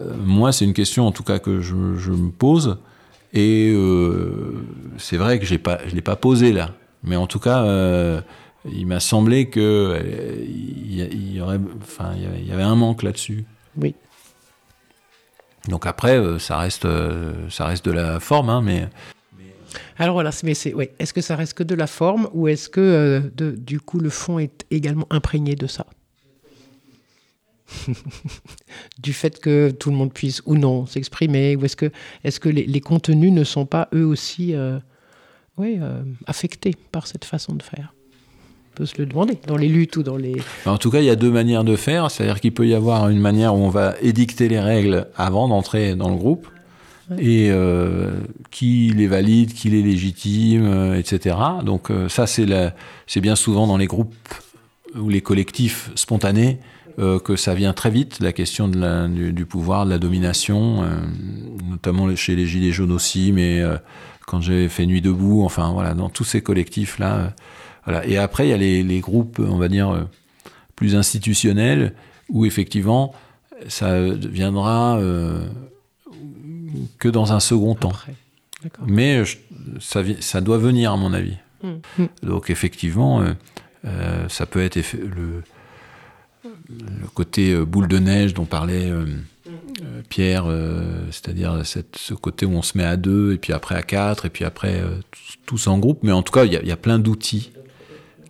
Euh, 0.00 0.12
Moi, 0.24 0.52
c'est 0.52 0.64
une 0.64 0.74
question 0.74 1.06
en 1.06 1.12
tout 1.12 1.22
cas 1.22 1.38
que 1.38 1.60
je, 1.60 1.74
me 1.74 2.30
pose, 2.30 2.78
et 3.32 3.74
c'est 4.98 5.16
vrai 5.16 5.40
que 5.40 5.44
je 5.44 5.54
ne 5.54 5.94
l'ai 5.94 6.02
pas 6.02 6.16
posée 6.16 6.52
là. 6.52 6.70
Mais 7.02 7.16
en 7.16 7.26
tout 7.26 7.40
cas, 7.40 7.64
il 8.72 8.86
m'a 8.86 9.00
semblé 9.00 9.50
que 9.50 9.60
euh, 9.60 10.44
y, 10.46 11.40
aurait, 11.40 11.60
enfin, 11.82 12.14
il 12.16 12.46
y 12.46 12.52
avait 12.52 12.62
un 12.62 12.76
manque 12.76 13.02
là-dessus. 13.02 13.44
Oui. 13.76 13.94
Donc 15.68 15.86
après, 15.86 16.18
euh, 16.18 16.38
ça 16.38 16.58
reste, 16.58 16.84
euh, 16.84 17.48
ça 17.50 17.66
reste 17.66 17.84
de 17.84 17.90
la 17.90 18.20
forme, 18.20 18.48
hein, 18.50 18.62
mais. 18.62 18.88
Alors 19.98 20.14
voilà, 20.14 20.30
mais 20.42 20.54
c'est, 20.54 20.72
ouais. 20.72 20.94
Est-ce 20.98 21.12
que 21.12 21.20
ça 21.20 21.36
reste 21.36 21.54
que 21.54 21.62
de 21.62 21.74
la 21.74 21.86
forme 21.86 22.28
ou 22.32 22.48
est-ce 22.48 22.68
que 22.68 23.30
de, 23.34 23.50
du 23.52 23.80
coup 23.80 23.98
le 23.98 24.10
fond 24.10 24.38
est 24.38 24.64
également 24.70 25.06
imprégné 25.10 25.56
de 25.56 25.66
ça? 25.66 25.86
Du 28.98 29.12
fait 29.12 29.40
que 29.40 29.70
tout 29.70 29.90
le 29.90 29.96
monde 29.96 30.12
puisse 30.12 30.42
ou 30.46 30.56
non 30.56 30.86
s'exprimer 30.86 31.56
ou 31.56 31.64
est-ce 31.64 31.76
que, 31.76 31.90
est-ce 32.22 32.40
que 32.40 32.48
les, 32.48 32.80
contenus 32.80 33.32
ne 33.32 33.44
sont 33.44 33.66
pas 33.66 33.88
eux 33.94 34.04
aussi, 34.04 34.54
oui, 35.56 35.80
affectés 36.26 36.74
par 36.92 37.06
cette 37.06 37.24
façon 37.24 37.54
de 37.54 37.62
faire? 37.62 37.93
Peut 38.74 38.86
se 38.86 38.98
le 38.98 39.06
demander, 39.06 39.38
dans 39.46 39.56
les 39.56 39.68
luttes 39.68 39.96
ou 39.96 40.02
dans 40.02 40.16
les... 40.16 40.36
En 40.66 40.78
tout 40.78 40.90
cas, 40.90 41.00
il 41.00 41.04
y 41.04 41.10
a 41.10 41.16
deux 41.16 41.30
manières 41.30 41.64
de 41.64 41.76
faire. 41.76 42.10
C'est-à-dire 42.10 42.40
qu'il 42.40 42.52
peut 42.52 42.66
y 42.66 42.74
avoir 42.74 43.08
une 43.08 43.20
manière 43.20 43.54
où 43.54 43.58
on 43.58 43.68
va 43.68 43.94
édicter 44.02 44.48
les 44.48 44.60
règles 44.60 45.06
avant 45.16 45.48
d'entrer 45.48 45.94
dans 45.94 46.08
le 46.08 46.16
groupe, 46.16 46.48
et 47.18 47.50
euh, 47.50 48.10
qui 48.50 48.92
les 48.94 49.06
valide, 49.06 49.52
qui 49.52 49.68
les 49.68 49.82
légitime, 49.82 50.66
euh, 50.66 50.98
etc. 50.98 51.36
Donc 51.64 51.90
euh, 51.90 52.08
ça, 52.08 52.26
c'est 52.26 53.20
bien 53.20 53.36
souvent 53.36 53.66
dans 53.66 53.76
les 53.76 53.86
groupes 53.86 54.14
ou 54.98 55.08
les 55.08 55.20
collectifs 55.20 55.90
spontanés 55.94 56.58
que 57.24 57.34
ça 57.34 57.54
vient 57.54 57.72
très 57.72 57.90
vite, 57.90 58.20
la 58.20 58.32
question 58.32 58.68
de 58.68 58.78
la, 58.78 59.08
du, 59.08 59.46
pouvoir, 59.46 59.84
de 59.84 59.90
la 59.90 59.98
domination, 59.98 60.84
notamment 61.68 62.14
chez 62.14 62.36
les 62.36 62.46
Gilets 62.46 62.70
jaunes 62.70 62.92
aussi, 62.92 63.32
mais 63.32 63.64
quand 64.28 64.40
j'ai 64.40 64.68
fait 64.68 64.86
Nuit 64.86 65.00
debout, 65.00 65.42
enfin 65.42 65.72
voilà, 65.72 65.94
dans 65.94 66.08
tous 66.08 66.22
ces 66.22 66.40
collectifs-là 66.40 67.32
et 68.04 68.18
après, 68.18 68.46
il 68.46 68.50
y 68.50 68.52
a 68.52 68.82
les, 68.82 69.00
groupes, 69.00 69.38
on 69.38 69.56
va 69.56 69.68
dire, 69.68 69.90
euh, 69.90 70.02
plus 70.76 70.96
institutionnels, 70.96 71.94
où 72.28 72.46
effectivement, 72.46 73.14
ça 73.68 74.00
viendra 74.10 74.98
euh, 74.98 75.46
que 76.98 77.08
dans 77.08 77.32
un 77.32 77.40
second 77.40 77.74
temps. 77.74 77.92
Mais 78.86 79.22
ça, 79.80 80.02
ça, 80.20 80.40
doit 80.40 80.58
venir, 80.58 80.92
à 80.92 80.96
mon 80.96 81.12
avis. 81.12 81.36
Hmm. 81.62 81.74
Hmm. 81.98 82.06
Donc 82.22 82.50
effectivement, 82.50 83.22
euh, 83.84 84.28
ça 84.28 84.46
peut 84.46 84.62
être 84.62 84.76
le, 84.92 85.42
le, 86.68 87.06
côté 87.12 87.54
boule 87.64 87.88
de 87.88 87.98
neige 87.98 88.32
dont 88.32 88.46
parlait 88.46 88.90
Pierre, 90.08 90.46
c'est-à-dire 91.10 91.60
ce 91.64 92.14
côté 92.14 92.46
où 92.46 92.52
on 92.52 92.62
se 92.62 92.78
met 92.78 92.84
à 92.84 92.96
deux, 92.96 93.34
et 93.34 93.38
puis 93.38 93.52
après 93.52 93.74
à 93.74 93.82
quatre, 93.82 94.24
et 94.24 94.30
puis 94.30 94.46
après 94.46 94.82
tous 95.44 95.66
en 95.66 95.78
groupe. 95.78 96.00
Mais 96.02 96.12
en 96.12 96.22
tout 96.22 96.32
cas, 96.32 96.44
il 96.44 96.52
y, 96.52 96.66
y, 96.66 96.72
a 96.72 96.76
plein 96.78 96.98
d'outils 96.98 97.50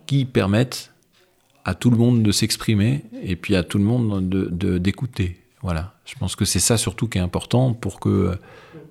qui 0.05 0.25
permettent 0.25 0.91
à 1.65 1.73
tout 1.73 1.89
le 1.89 1.97
monde 1.97 2.21
de 2.21 2.31
s'exprimer 2.31 3.03
et 3.23 3.35
puis 3.35 3.55
à 3.55 3.63
tout 3.63 3.77
le 3.79 3.83
monde 3.83 4.29
de, 4.29 4.77
d'écouter. 4.77 5.37
Voilà. 5.61 5.95
Je 6.05 6.13
pense 6.15 6.35
que 6.35 6.45
c'est 6.45 6.59
ça 6.59 6.77
surtout 6.77 7.07
qui 7.07 7.17
est 7.17 7.21
important 7.21 7.73
pour 7.73 7.99
que 7.99 8.09
euh, 8.09 8.35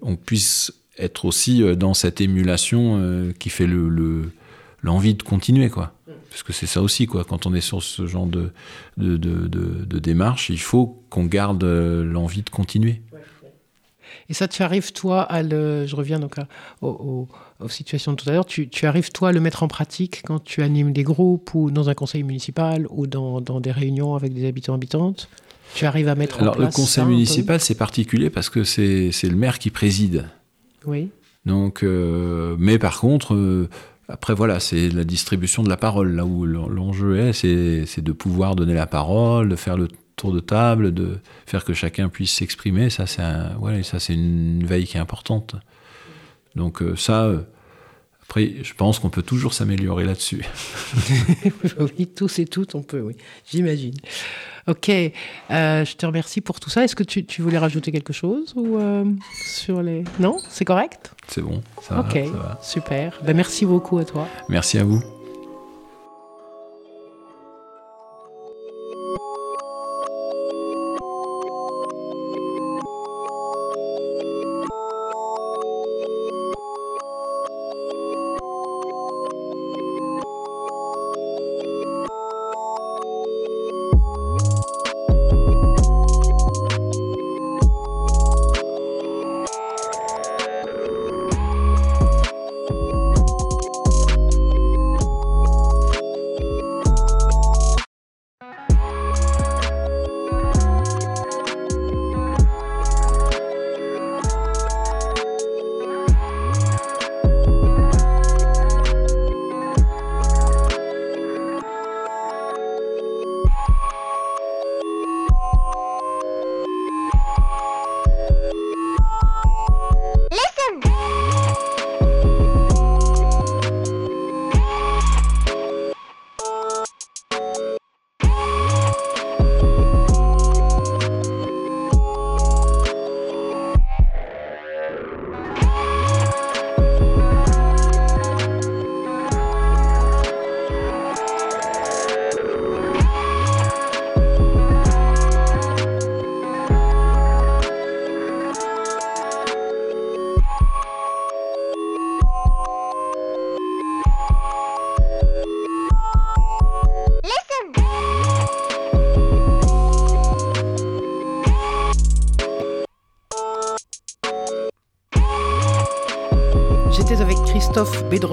on 0.02 0.16
puisse 0.16 0.74
être 0.98 1.24
aussi 1.24 1.62
euh, 1.62 1.76
dans 1.76 1.94
cette 1.94 2.20
émulation 2.20 2.98
euh, 2.98 3.32
qui 3.38 3.48
fait 3.48 3.68
le, 3.68 4.32
l'envie 4.82 5.14
de 5.14 5.22
continuer, 5.22 5.70
quoi. 5.70 5.92
Parce 6.30 6.42
que 6.42 6.52
c'est 6.52 6.66
ça 6.66 6.82
aussi, 6.82 7.06
quoi. 7.06 7.22
Quand 7.22 7.46
on 7.46 7.54
est 7.54 7.60
sur 7.60 7.80
ce 7.80 8.08
genre 8.08 8.26
de, 8.26 8.50
de, 8.96 9.16
de 9.16 9.98
démarche, 10.00 10.50
il 10.50 10.58
faut 10.58 11.00
qu'on 11.08 11.26
garde 11.26 11.62
l'envie 11.62 12.42
de 12.42 12.50
continuer. 12.50 13.02
Et 14.28 14.34
ça, 14.34 14.48
tu 14.48 14.62
arrives, 14.62 14.92
toi, 14.92 15.22
à 15.22 15.42
le. 15.42 15.86
Je 15.86 15.96
reviens 15.96 16.18
donc 16.18 16.36
aux, 16.80 17.28
situations 17.68 18.12
de 18.12 18.16
tout 18.16 18.28
à 18.28 18.32
l'heure. 18.32 18.46
Tu, 18.46 18.68
arrives, 18.82 19.10
toi, 19.10 19.30
à 19.30 19.32
le 19.32 19.40
mettre 19.40 19.62
en 19.62 19.68
pratique 19.68 20.22
quand 20.24 20.42
tu 20.42 20.62
animes 20.62 20.92
des 20.92 21.02
groupes 21.02 21.54
ou 21.54 21.70
dans 21.70 21.88
un 21.88 21.94
conseil 21.94 22.22
municipal 22.22 22.86
ou 22.90 23.06
dans, 23.06 23.40
des 23.60 23.72
réunions 23.72 24.14
avec 24.14 24.32
des 24.32 24.46
habitants 24.46 24.74
habitantes? 24.74 25.28
Tu 25.74 25.86
arrives 25.86 26.08
à 26.08 26.14
mettre 26.14 26.40
Alors, 26.40 26.54
en 26.54 26.56
place. 26.56 26.68
Alors, 26.68 26.78
le 26.78 26.82
conseil 26.82 27.04
municipal, 27.04 27.60
c'est 27.60 27.74
particulier 27.74 28.30
parce 28.30 28.48
que 28.48 28.64
c'est 28.64 29.10
le 29.22 29.36
maire 29.36 29.58
qui 29.58 29.70
préside. 29.70 30.26
Oui. 30.86 31.10
Donc, 31.44 31.82
euh, 31.82 32.56
mais 32.58 32.78
par 32.78 33.00
contre. 33.00 33.34
Euh, 33.34 33.68
après, 34.06 34.34
voilà, 34.34 34.60
c'est 34.60 34.90
la 34.90 35.04
distribution 35.04 35.62
de 35.62 35.70
la 35.70 35.78
parole. 35.78 36.14
Là 36.14 36.26
où 36.26 36.44
l'enjeu 36.44 37.16
est, 37.16 37.32
c'est 37.32 38.02
de 38.02 38.12
pouvoir 38.12 38.54
donner 38.54 38.74
la 38.74 38.86
parole, 38.86 39.48
de 39.48 39.56
faire 39.56 39.78
le 39.78 39.88
tour 40.24 40.32
de 40.32 40.40
table, 40.40 40.94
de 40.94 41.18
faire 41.46 41.64
que 41.64 41.74
chacun 41.74 42.08
puisse 42.08 42.32
s'exprimer, 42.32 42.88
ça 42.88 43.06
c'est 43.06 43.22
ça 43.82 43.98
c'est 44.00 44.14
une 44.14 44.64
veille 44.64 44.86
qui 44.86 44.96
est 44.96 45.00
importante. 45.00 45.56
Donc 46.56 46.80
euh, 46.80 46.96
ça, 46.96 47.24
euh, 47.24 47.40
Après, 48.22 48.54
je 48.62 48.72
pense 48.72 48.98
qu'on 48.98 49.10
peut 49.10 49.22
toujours 49.22 49.52
s'améliorer 49.52 50.04
là-dessus. 50.04 50.42
oui, 51.78 52.06
tous 52.06 52.38
et 52.38 52.46
toutes, 52.46 52.74
on 52.74 52.82
peut, 52.82 53.00
oui, 53.00 53.16
j'imagine. 53.50 53.94
Ok, 54.66 54.88
euh, 54.88 55.84
je 55.84 55.94
te 55.94 56.06
remercie 56.06 56.40
pour 56.40 56.58
tout 56.58 56.70
ça. 56.70 56.84
Est-ce 56.84 56.96
que 56.96 57.02
tu, 57.04 57.26
tu, 57.26 57.42
voulais 57.42 57.58
rajouter 57.58 57.92
quelque 57.92 58.14
chose 58.14 58.54
ou 58.56 58.78
sur 59.44 59.82
les 59.82 60.04
Non, 60.18 60.38
c'est 60.48 60.64
correct? 60.64 61.12
C'est 61.28 61.42
bon, 61.42 61.62
ça 61.82 62.00
Ok, 62.00 62.16
va, 62.16 62.24
ça 62.24 62.30
va. 62.30 62.60
super. 62.62 63.20
Ben, 63.26 63.36
merci 63.36 63.66
beaucoup 63.66 63.98
à 63.98 64.06
toi. 64.06 64.26
Merci 64.48 64.78
à 64.78 64.84
vous. 64.84 65.02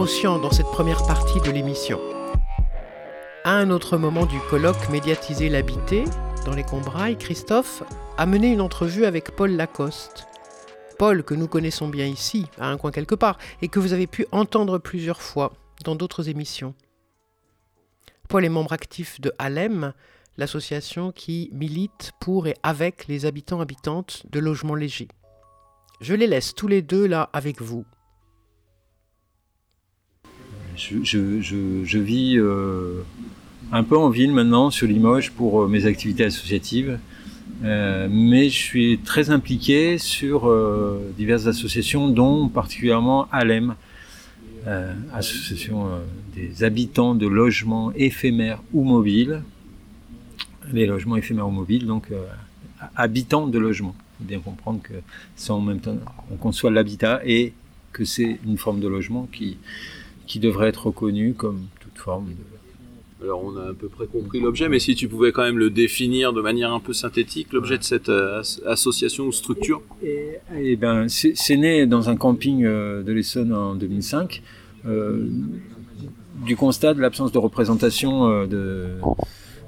Dans 0.02 0.50
cette 0.50 0.66
première 0.66 1.06
partie 1.06 1.40
de 1.42 1.52
l'émission. 1.52 2.02
À 3.44 3.52
un 3.52 3.70
autre 3.70 3.98
moment 3.98 4.26
du 4.26 4.40
colloque 4.50 4.90
médiatisé 4.90 5.48
l'habité, 5.48 6.06
dans 6.44 6.56
les 6.56 6.64
Combrailles, 6.64 7.20
Christophe 7.20 7.84
a 8.18 8.26
mené 8.26 8.52
une 8.52 8.62
entrevue 8.62 9.06
avec 9.06 9.36
Paul 9.36 9.52
Lacoste. 9.52 10.26
Paul, 10.98 11.22
que 11.22 11.36
nous 11.36 11.48
connaissons 11.48 11.88
bien 11.88 12.08
ici, 12.08 12.48
à 12.58 12.70
un 12.70 12.78
coin 12.78 12.90
quelque 12.90 13.14
part, 13.14 13.38
et 13.62 13.68
que 13.68 13.78
vous 13.78 13.94
avez 13.94 14.08
pu 14.08 14.26
entendre 14.32 14.80
plusieurs 14.80 15.22
fois 15.22 15.54
dans 15.84 15.94
d'autres 15.94 16.30
émissions. 16.30 16.74
Paul 18.28 18.44
est 18.44 18.50
membre 18.50 18.74
actif 18.74 19.22
de 19.22 19.32
Alem, 19.38 19.94
l'association 20.36 21.12
qui 21.12 21.52
milite 21.54 22.12
pour 22.20 22.48
et 22.48 22.56
avec 22.64 23.06
les 23.08 23.28
habitants 23.28 23.62
habitantes 23.62 24.24
de 24.32 24.40
logements 24.40 24.74
légers. 24.74 25.10
Je 26.00 26.16
les 26.16 26.26
laisse 26.26 26.56
tous 26.56 26.68
les 26.68 26.82
deux 26.82 27.06
là 27.06 27.30
avec 27.34 27.62
vous. 27.62 27.86
Je, 31.04 31.98
vis 32.00 32.38
euh, 32.38 33.04
un 33.72 33.84
peu 33.84 33.98
en 33.98 34.10
ville 34.10 34.32
maintenant 34.32 34.72
sur 34.72 34.88
Limoges 34.88 35.32
pour 35.32 35.62
euh, 35.62 35.68
mes 35.68 35.86
activités 35.86 36.24
associatives, 36.26 36.98
euh, 37.64 38.08
mais 38.10 38.50
je 38.50 38.58
suis 38.58 39.00
très 39.00 39.30
impliqué 39.30 39.98
sur 40.00 40.52
diverses 41.18 41.46
associations, 41.46 42.10
dont 42.10 42.48
particulièrement 42.48 43.28
ALEM, 43.32 43.76
association 45.14 45.88
des 46.36 46.64
habitants 46.64 47.16
de 47.16 47.28
logements 47.28 47.92
éphémères 47.96 48.62
ou 48.74 48.84
mobiles, 48.84 49.42
les 50.72 50.86
logements 50.86 51.18
éphémères 51.18 51.48
ou 51.48 51.52
mobiles, 51.52 51.88
donc 51.88 52.08
habitants 52.96 53.48
de 53.48 53.58
logements. 53.58 53.96
Il 53.98 54.24
faut 54.24 54.30
bien 54.30 54.40
comprendre 54.40 54.82
que 54.84 54.94
c'est 55.36 55.52
en 55.52 55.62
même 55.62 55.80
temps, 55.80 55.98
on 56.32 56.36
conçoit 56.36 56.70
l'habitat 56.70 57.22
et 57.26 57.54
que 57.92 58.06
c'est 58.06 58.40
une 58.46 58.58
forme 58.58 58.80
de 58.80 58.88
logement 58.88 59.28
qui 59.32 59.58
qui 60.32 60.40
devrait 60.40 60.70
être 60.70 60.88
reconnu 60.88 61.34
comme 61.34 61.60
toute 61.82 61.98
forme 61.98 62.28
de... 62.28 63.26
Alors 63.26 63.44
on 63.44 63.58
a 63.58 63.72
à 63.72 63.74
peu 63.74 63.90
près 63.90 64.08
compris 64.08 64.40
l'objet, 64.40 64.70
mais 64.70 64.80
si 64.80 64.96
tu 64.96 65.10
pouvais 65.10 65.34
quand 65.34 65.44
même 65.44 65.58
le 65.58 65.70
définir 65.70 66.32
de 66.32 66.40
manière 66.42 66.72
un 66.72 66.80
peu 66.80 66.94
synthétique, 66.94 67.52
l'objet 67.52 67.78
de 67.78 67.84
cette 67.84 68.08
euh, 68.08 68.40
as 68.40 68.62
association 68.66 69.26
ou 69.26 69.34
structure. 69.34 69.82
Et, 70.02 70.38
et 70.58 70.78
ben, 70.78 71.08
c'est 71.10 71.58
né 71.58 71.86
dans 71.86 72.10
un 72.10 72.16
camping 72.16 72.64
euh, 72.64 73.04
de 73.04 73.12
l'Essonne 73.12 73.54
en 73.54 73.76
2005, 73.76 74.42
euh, 74.86 75.28
du 76.46 76.56
constat 76.56 76.94
de 76.94 77.02
l'absence 77.02 77.34
de 77.34 77.38
représentation 77.38 78.46
de, 78.48 78.88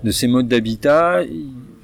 de 0.01 0.11
ces 0.11 0.27
modes 0.27 0.47
d'habitat, 0.47 1.23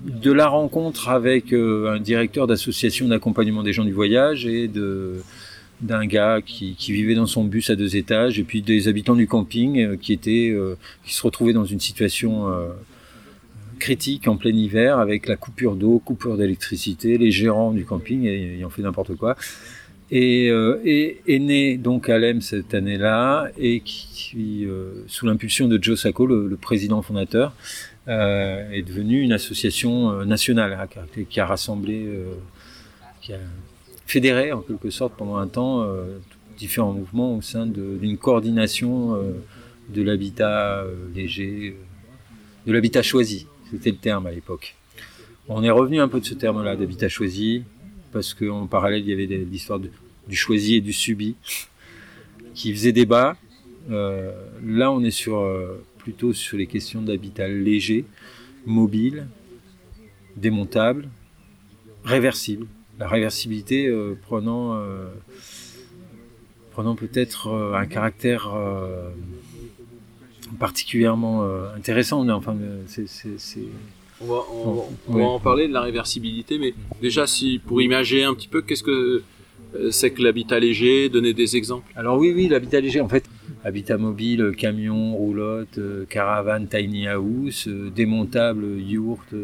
de 0.05 0.31
la 0.31 0.47
rencontre 0.47 1.09
avec 1.09 1.51
un 1.51 1.99
directeur 1.99 2.47
d'association 2.47 3.09
d'accompagnement 3.09 3.61
des 3.61 3.73
gens 3.73 3.83
du 3.83 3.91
voyage 3.91 4.45
et 4.47 4.69
de 4.69 5.17
d'un 5.81 6.05
gars 6.05 6.41
qui, 6.45 6.75
qui, 6.75 6.91
vivait 6.91 7.15
dans 7.15 7.25
son 7.25 7.43
bus 7.43 7.69
à 7.69 7.75
deux 7.75 7.95
étages 7.95 8.39
et 8.39 8.43
puis 8.43 8.61
des 8.61 8.87
habitants 8.87 9.15
du 9.15 9.27
camping 9.27 9.79
euh, 9.79 9.95
qui 9.95 10.13
étaient 10.13 10.49
euh, 10.51 10.75
qui 11.05 11.13
se 11.13 11.21
retrouvaient 11.21 11.53
dans 11.53 11.65
une 11.65 11.79
situation 11.79 12.49
euh, 12.49 12.69
critique 13.79 14.27
en 14.27 14.35
plein 14.35 14.51
hiver 14.51 14.99
avec 14.99 15.27
la 15.27 15.37
coupure 15.37 15.75
d'eau, 15.75 15.99
coupure 15.99 16.37
d'électricité, 16.37 17.17
les 17.17 17.31
gérants 17.31 17.71
du 17.71 17.85
camping 17.85 18.25
ayant 18.25 18.69
fait 18.69 18.81
n'importe 18.81 19.15
quoi. 19.15 19.37
Et, 20.11 20.49
euh, 20.49 20.81
est 20.83 21.39
né 21.39 21.77
donc 21.77 22.09
Alem 22.09 22.41
cette 22.41 22.73
année-là 22.73 23.47
et 23.57 23.81
qui, 23.81 24.67
sous 25.07 25.27
l'impulsion 25.27 25.67
de 25.67 25.81
Joe 25.81 26.01
Sacco, 26.01 26.25
le, 26.25 26.47
le 26.47 26.57
président 26.57 27.01
fondateur, 27.01 27.53
est 28.07 28.81
devenu 28.81 29.21
une 29.21 29.33
association 29.33 30.25
nationale 30.25 30.73
hein, 30.73 30.87
qui, 30.87 31.21
a, 31.21 31.23
qui 31.29 31.39
a 31.39 31.45
rassemblé, 31.45 32.07
qui 33.21 33.33
a 33.33 33.37
fédéré 34.09 34.51
en 34.51 34.61
quelque 34.61 34.89
sorte 34.89 35.13
pendant 35.15 35.37
un 35.37 35.47
temps 35.47 35.83
euh, 35.83 36.17
différents 36.57 36.93
mouvements 36.93 37.35
au 37.35 37.41
sein 37.43 37.67
d'une 37.67 38.17
coordination 38.17 39.15
euh, 39.15 39.33
de 39.89 40.01
l'habitat 40.01 40.79
euh, 40.79 40.95
léger, 41.13 41.77
de 42.65 42.73
l'habitat 42.73 43.03
choisi, 43.03 43.45
c'était 43.69 43.91
le 43.91 43.97
terme 43.97 44.25
à 44.25 44.31
l'époque. 44.31 44.75
On 45.47 45.63
est 45.63 45.69
revenu 45.69 45.99
un 45.99 46.07
peu 46.07 46.19
de 46.19 46.25
ce 46.25 46.33
terme-là, 46.33 46.75
d'habitat 46.75 47.07
choisi, 47.07 47.63
parce 48.11 48.33
qu'en 48.33 48.65
parallèle, 48.65 49.01
il 49.01 49.09
y 49.09 49.13
avait 49.13 49.27
l'histoire 49.27 49.79
du 49.79 50.35
choisi 50.35 50.75
et 50.75 50.81
du 50.81 50.93
subi, 50.93 51.35
qui 52.55 52.73
faisait 52.73 52.91
débat. 52.91 53.35
Là, 53.89 54.91
on 54.91 55.03
est 55.03 55.11
sur, 55.11 55.43
plutôt 55.97 56.33
sur 56.33 56.57
les 56.57 56.67
questions 56.67 57.01
d'habitat 57.01 57.47
léger, 57.47 58.05
mobile, 58.67 59.25
démontable, 60.35 61.09
réversible 62.03 62.67
la 62.99 63.07
réversibilité 63.07 63.87
euh, 63.87 64.17
prenant, 64.21 64.75
euh, 64.75 65.07
prenant 66.71 66.95
peut-être 66.95 67.47
euh, 67.47 67.73
un 67.73 67.85
caractère 67.85 68.51
particulièrement 70.59 71.47
intéressant. 71.75 72.27
Enfin, 72.29 72.55
c'est, 72.87 73.07
on 74.21 74.25
va, 74.25 74.41
on, 74.51 74.69
on 75.07 75.15
oui. 75.15 75.21
va, 75.21 75.27
en 75.27 75.39
parler 75.39 75.67
de 75.67 75.73
la 75.73 75.81
réversibilité, 75.81 76.59
mais 76.59 76.73
déjà, 77.01 77.25
si 77.25 77.59
pour 77.59 77.81
imager 77.81 78.23
un 78.23 78.33
petit 78.33 78.47
peu, 78.47 78.61
qu'est-ce 78.61 78.83
que 78.83 79.23
c'est 79.91 80.11
que 80.11 80.23
l'habitat 80.23 80.59
léger 80.59 81.09
Donner 81.09 81.33
des 81.33 81.55
exemples. 81.55 81.91
Alors 81.95 82.17
oui, 82.17 82.33
oui, 82.35 82.47
l'habitat 82.47 82.81
léger, 82.81 83.01
en 83.01 83.07
fait, 83.07 83.23
habitat 83.63 83.97
mobile, 83.97 84.53
camion, 84.57 85.15
roulotte, 85.15 85.79
caravane, 86.09 86.67
tiny 86.67 87.07
house, 87.07 87.67
démontable, 87.67 88.65
yourte, 88.79 89.35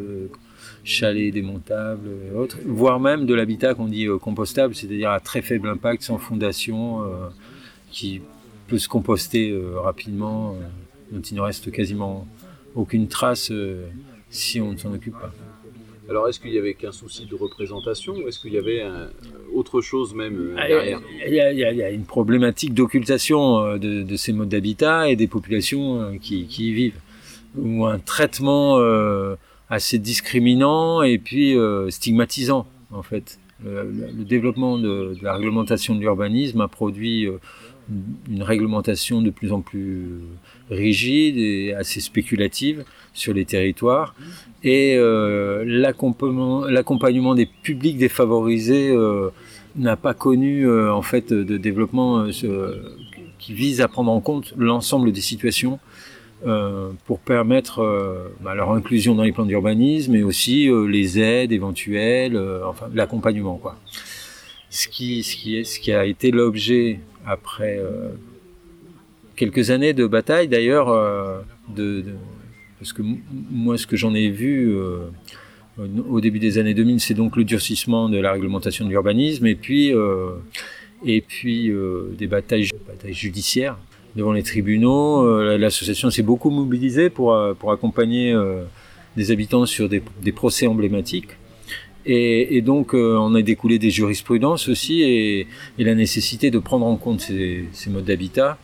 chalets 0.86 1.34
démontables 1.34 2.10
et 2.32 2.36
autres, 2.36 2.58
voire 2.66 3.00
même 3.00 3.26
de 3.26 3.34
l'habitat 3.34 3.74
qu'on 3.74 3.88
dit 3.88 4.08
euh, 4.08 4.18
compostable, 4.18 4.76
c'est-à-dire 4.76 5.12
à 5.12 5.20
très 5.20 5.42
faible 5.42 5.68
impact, 5.68 6.04
sans 6.04 6.18
fondation, 6.18 7.04
euh, 7.04 7.28
qui 7.92 8.22
peut 8.68 8.78
se 8.78 8.88
composter 8.88 9.56
rapidement, 9.76 10.58
dont 11.12 11.22
il 11.22 11.36
ne 11.36 11.42
reste 11.42 11.72
quasiment 11.72 12.28
aucune 12.74 13.08
trace 13.08 13.52
si 14.32 14.60
on 14.60 14.72
ne 14.72 14.78
s'en 14.78 14.92
occupe 14.92 15.14
pas. 15.14 15.32
Alors, 16.10 16.28
est-ce 16.28 16.40
qu'il 16.40 16.52
y 16.52 16.58
avait 16.58 16.74
qu'un 16.74 16.92
souci 16.92 17.28
de 17.28 17.36
représentation 17.36 18.16
ou 18.16 18.28
est-ce 18.28 18.40
qu'il 18.40 18.54
y 18.54 18.58
avait 18.58 18.84
autre 19.54 19.82
chose 19.82 20.16
même 20.16 20.56
derrière 20.56 21.00
il 21.28 21.34
y, 21.34 21.84
a, 21.84 21.92
une 21.92 22.06
problématique 22.06 22.74
d'occultation 22.74 23.78
de, 23.78 24.16
ces 24.16 24.34
modes 24.34 24.50
d'habitat 24.50 25.10
et 25.10 25.16
des 25.16 25.28
populations 25.28 26.18
qui, 26.20 26.48
qui 26.48 26.70
y 26.70 26.74
vivent 26.74 27.00
ou 27.58 27.86
un 27.86 28.00
traitement 28.00 28.80
euh, 28.80 29.36
assez 29.70 29.98
discriminant 30.00 31.02
et 31.02 31.18
puis 31.18 31.58
euh, 31.58 31.90
stigmatisant 31.90 32.68
en 32.92 33.04
fait. 33.04 33.40
Le, 33.64 34.26
développement 34.26 34.78
de, 34.78 35.16
la 35.22 35.34
réglementation 35.34 35.96
de 35.96 36.02
l'urbanisme 36.02 36.60
a 36.60 36.68
produit 36.68 37.26
euh, 37.26 37.40
une 38.30 38.44
réglementation 38.44 39.22
de 39.22 39.30
plus 39.30 39.54
en 39.54 39.62
plus 39.62 40.08
rigide 40.70 41.38
et 41.38 41.74
assez 41.74 42.02
spéculative 42.02 42.84
sur 43.14 43.34
les 43.34 43.46
territoires 43.46 44.14
et 44.62 44.98
l'accompagnement 45.66 47.36
des 47.36 47.46
publics 47.46 47.98
défavorisés 47.98 48.94
n'a 49.76 49.96
pas 49.96 50.14
connu 50.16 50.68
en 50.70 51.04
fait 51.04 51.32
de 51.32 51.58
développement 51.58 52.26
qui 53.38 53.54
vise 53.54 53.80
à 53.82 53.88
prendre 53.88 54.12
en 54.12 54.20
compte 54.20 54.54
l'ensemble 54.58 55.12
des 55.12 55.22
situations 55.22 55.80
euh, 56.46 56.92
pour 57.06 57.22
permettre 57.22 57.80
euh, 57.80 58.28
bah, 58.42 58.56
leur 58.56 58.72
inclusion 58.74 59.16
dans 59.16 59.24
les 59.24 59.32
plans 59.32 59.46
d'urbanisme 59.46 60.14
et 60.16 60.22
aussi 60.22 60.70
euh, 60.70 60.86
les 60.86 61.18
aides 61.18 61.54
éventuelles, 61.54 62.38
enfin 62.68 62.88
l'accompagnement 62.94 63.56
quoi. 63.56 63.78
Ce 64.70 64.90
qui, 64.90 65.24
ce 65.24 65.38
qui, 65.38 65.58
est, 65.58 65.64
ce 65.64 65.80
qui 65.80 65.94
a 65.94 66.06
été 66.06 66.32
l'objet 66.32 67.00
après 67.26 67.80
quelques 69.38 69.70
années 69.72 69.94
de 69.94 70.06
bataille 70.06 70.50
d'ailleurs, 70.50 70.88
de, 71.74 72.04
parce 72.80 72.92
que 72.92 73.02
moi 73.50 73.78
ce 73.78 73.88
que 73.88 73.96
j'en 73.96 74.14
ai 74.14 74.30
vu 74.30 74.78
au 75.78 76.20
début 76.20 76.40
des 76.40 76.58
années 76.58 76.74
2000, 76.74 77.00
c'est 77.00 77.14
donc 77.14 77.38
le 77.38 77.46
durcissement 77.46 78.10
de 78.10 78.18
la 78.18 78.34
réglementation 78.34 78.84
de 78.84 78.90
l'urbanisme 78.90 79.48
et 79.48 79.56
puis 79.56 79.94
et 81.06 81.22
puis 81.22 81.72
des 82.18 82.28
batailles 82.28 82.68
judiciaires 83.12 83.78
devant 84.16 84.32
les 84.32 84.44
tribunaux. 84.44 85.26
Euh, 85.26 85.58
l'association 85.58 86.10
s'est 86.10 86.24
beaucoup 86.24 86.50
mobilisée 86.50 87.10
pour, 87.10 87.34
euh, 87.34 87.54
pour 87.54 87.72
accompagner 87.72 88.32
euh, 88.32 88.64
des 89.18 89.32
habitants 89.32 89.66
sur 89.66 89.90
des, 89.90 90.02
des 90.22 90.32
procès 90.32 90.68
emblématiques. 90.68 91.30
Et, 92.08 92.58
et, 92.58 92.62
donc, 92.62 92.94
on 92.94 93.34
a 93.34 93.42
découlé 93.42 93.80
des 93.80 93.90
jurisprudences 93.90 94.70
aussi 94.70 95.02
et, 95.02 95.48
et 95.80 95.84
la 95.84 95.96
nécessité 95.96 96.52
de 96.52 96.60
prendre 96.60 96.86
en 96.86 96.98
compte 96.98 97.22
ces, 97.22 97.66
ces 97.74 97.90
modes 97.90 98.06
d'habitat 98.06 98.60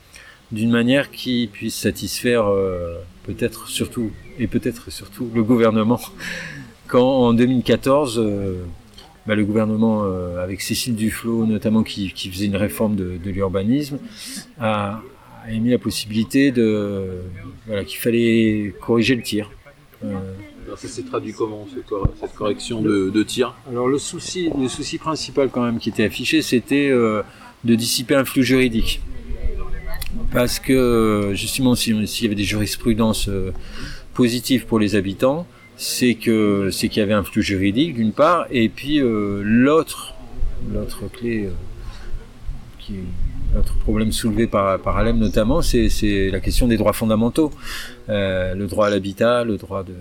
d'une 0.52 0.70
manière 0.70 1.10
qui 1.10 1.50
puisse 1.52 1.74
satisfaire 1.74 2.52
peut-être 3.24 3.68
surtout 3.68 4.12
et 4.38 4.46
peut-être 4.46 4.92
surtout 4.92 5.28
le 5.34 5.42
gouvernement. 5.42 6.00
Quand 6.88 7.02
en 7.02 7.34
2014, 7.34 8.24
bah, 9.26 9.34
le 9.34 9.44
gouvernement, 9.44 10.04
avec 10.40 10.62
Cécile 10.62 10.94
Duflot 10.94 11.48
notamment, 11.48 11.82
qui, 11.82 12.12
qui 12.14 12.30
faisait 12.30 12.46
une 12.46 12.58
réforme 12.58 12.96
de, 12.96 13.18
de 13.18 13.32
l'urbanisme, 13.32 13.98
a, 14.60 15.02
a 15.44 15.52
émis 15.52 15.72
la 15.72 15.78
possibilité 15.78 16.52
de 16.52 17.22
voilà, 17.68 17.84
qu'il 17.84 18.00
fallait 18.00 18.74
corriger 18.82 19.16
le 19.16 19.22
tir. 19.22 19.52
Euh, 20.04 20.16
Alors 20.66 20.78
ça 20.78 20.88
s'est 20.88 21.04
traduit 21.04 21.34
comment 21.34 21.68
cette 22.20 22.34
correction 22.34 22.82
de, 22.82 23.24
tir? 23.24 23.56
Alors 23.70 23.88
le 23.88 23.98
souci, 23.98 24.50
le 24.60 24.68
souci 24.68 24.98
principal 24.98 25.50
quand 25.50 25.64
même 25.64 25.80
qui 25.80 25.90
était 25.90 26.04
affiché, 26.04 26.42
c'était 26.42 26.90
euh, 26.90 27.22
de 27.64 27.76
dissiper 27.76 28.16
un 28.16 28.26
flux 28.26 28.44
juridique. 28.44 29.02
Parce 30.32 30.60
que 30.60 31.32
justement, 31.34 31.76
s'il 31.76 32.06
y 32.22 32.26
avait 32.26 32.36
des 32.36 32.44
jurisprudences 32.44 33.28
euh, 33.30 33.52
positives 34.14 34.66
pour 34.66 34.80
les 34.80 34.96
habitants, 34.96 35.48
c'est 35.78 36.16
que 36.16 36.70
c'est 36.72 36.90
qu'il 36.90 37.00
y 37.00 37.04
avait 37.04 37.14
un 37.14 37.24
flux 37.24 37.42
juridique 37.42 37.96
d'une 37.96 38.12
part, 38.12 38.46
et 38.52 38.70
puis 38.70 39.00
l'autre 39.02 40.14
l'autre 40.72 41.10
clé 41.12 41.50
qui 42.78 42.96
notre 43.54 43.76
problème 43.78 44.12
soulevé 44.12 44.48
par, 44.48 44.80
par 44.80 44.98
Alem 44.98 45.18
notamment, 45.18 45.62
c'est 45.62 46.30
la 46.32 46.40
question 46.40 46.68
des 46.68 46.78
droits 46.78 46.94
fondamentaux. 46.94 47.52
Euh, 48.10 48.56
le 48.56 48.68
droit 48.68 48.88
à 48.88 48.90
l'habitat, 48.90 49.44
le 49.44 49.58
droit 49.58 49.84
de... 49.84 49.94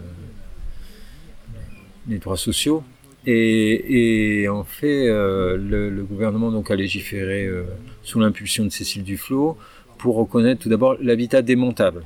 les 2.09 2.19
droits 2.19 2.37
sociaux. 2.37 2.83
Et, 3.27 4.43
et 4.43 4.49
en 4.49 4.65
fait, 4.65 5.09
euh, 5.09 5.57
le, 5.57 6.03
gouvernement 6.05 6.51
donc 6.51 6.71
a 6.71 6.77
légiféré 6.77 7.47
euh, 7.47 7.65
sous 8.03 8.19
l'impulsion 8.19 8.65
de 8.65 8.71
Cécile 8.71 9.05
Duflot 9.05 9.59
pour 9.99 10.17
reconnaître 10.17 10.63
tout 10.63 10.71
d'abord 10.71 10.97
l'habitat 11.01 11.43
démontable, 11.43 12.05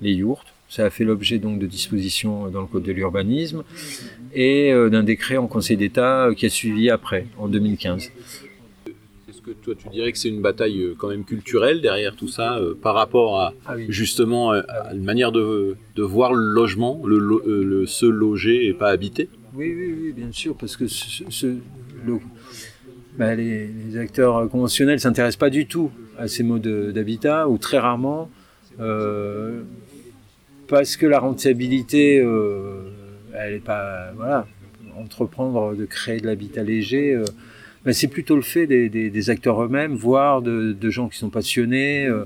les 0.00 0.12
yourtes. 0.12 0.48
Ça 0.68 0.84
a 0.84 0.90
fait 0.90 1.04
l'objet 1.04 1.38
donc 1.38 1.60
de 1.60 1.66
dispositions 1.66 2.48
dans 2.48 2.60
le 2.60 2.66
code 2.66 2.82
de 2.82 2.90
l'urbanisme 2.90 3.62
et 4.34 4.72
d'un 4.90 5.04
décret 5.04 5.36
en 5.36 5.46
Conseil 5.46 5.76
d'État 5.76 6.30
qui 6.36 6.44
a 6.44 6.48
suivi 6.48 6.90
après, 6.90 7.26
en 7.38 7.46
2015 7.46 8.10
que 9.46 9.52
toi 9.52 9.74
tu 9.76 9.88
dirais 9.88 10.10
que 10.12 10.18
c'est 10.18 10.28
une 10.28 10.42
bataille 10.42 10.82
euh, 10.82 10.94
quand 10.98 11.08
même 11.08 11.24
culturelle 11.24 11.80
derrière 11.80 12.16
tout 12.16 12.28
ça 12.28 12.58
euh, 12.58 12.74
par 12.74 12.94
rapport 12.94 13.40
à 13.40 13.54
ah 13.66 13.74
justement 13.88 14.52
euh, 14.52 14.62
à 14.68 14.92
une 14.92 15.04
manière 15.04 15.30
de, 15.30 15.76
de 15.94 16.02
voir 16.02 16.34
le 16.34 16.42
logement, 16.42 17.00
le, 17.04 17.18
le, 17.18 17.86
se 17.86 18.06
loger 18.06 18.66
et 18.66 18.74
pas 18.74 18.88
habiter? 18.88 19.28
Oui, 19.54 19.72
oui, 19.74 19.94
oui, 19.98 20.12
bien 20.12 20.32
sûr, 20.32 20.56
parce 20.56 20.76
que 20.76 20.86
ce, 20.88 21.46
bah, 23.16 23.34
les, 23.34 23.96
acteurs 23.96 24.48
conventionnels 24.50 25.00
s'intéressent 25.00 25.38
pas 25.38 25.50
du 25.50 25.66
tout 25.66 25.90
à 26.18 26.28
ces 26.28 26.42
modes 26.42 26.66
d'habitat 26.92 27.48
ou 27.48 27.56
très 27.58 27.78
rarement 27.78 28.30
parce 30.68 30.96
que 30.96 31.06
la 31.06 31.20
rentabilité, 31.20 32.16
elle 32.16 33.54
est 33.54 33.64
pas 33.64 34.12
voilà 34.16 34.46
entreprendre 34.98 35.74
de 35.74 35.84
créer 35.84 36.20
de 36.20 36.26
l'habitat 36.26 36.62
léger 36.62 37.22
c'est 37.92 38.08
plutôt 38.08 38.36
le 38.36 38.42
fait 38.42 38.66
des, 38.66 39.30
acteurs 39.30 39.62
eux-mêmes, 39.62 39.94
voire 39.94 40.42
de, 40.42 40.90
gens 40.90 41.08
qui 41.08 41.18
sont 41.18 41.30
passionnés. 41.30 42.06
Euh, 42.06 42.24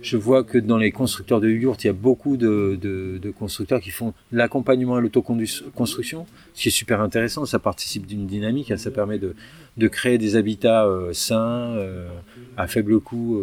je 0.00 0.16
vois 0.16 0.44
que 0.44 0.58
dans 0.58 0.76
les 0.76 0.92
constructeurs 0.92 1.40
de 1.40 1.48
yurts, 1.48 1.78
il 1.82 1.86
y 1.86 1.90
a 1.90 1.94
beaucoup 1.94 2.36
de, 2.36 3.32
constructeurs 3.38 3.80
qui 3.80 3.90
font 3.90 4.12
l'accompagnement 4.32 4.96
à 4.96 5.00
l'autoconstruction, 5.00 6.26
ce 6.54 6.62
qui 6.62 6.68
est 6.68 6.72
super 6.72 7.00
intéressant. 7.00 7.46
Ça 7.46 7.58
participe 7.58 8.06
d'une 8.06 8.26
dynamique, 8.26 8.70
hein. 8.70 8.76
ça 8.76 8.90
permet 8.90 9.18
de, 9.18 9.88
créer 9.88 10.18
des 10.18 10.36
habitats 10.36 10.86
euh, 10.86 11.12
sains, 11.12 11.74
euh, 11.76 12.08
à 12.56 12.66
faible 12.66 13.00
coût 13.00 13.40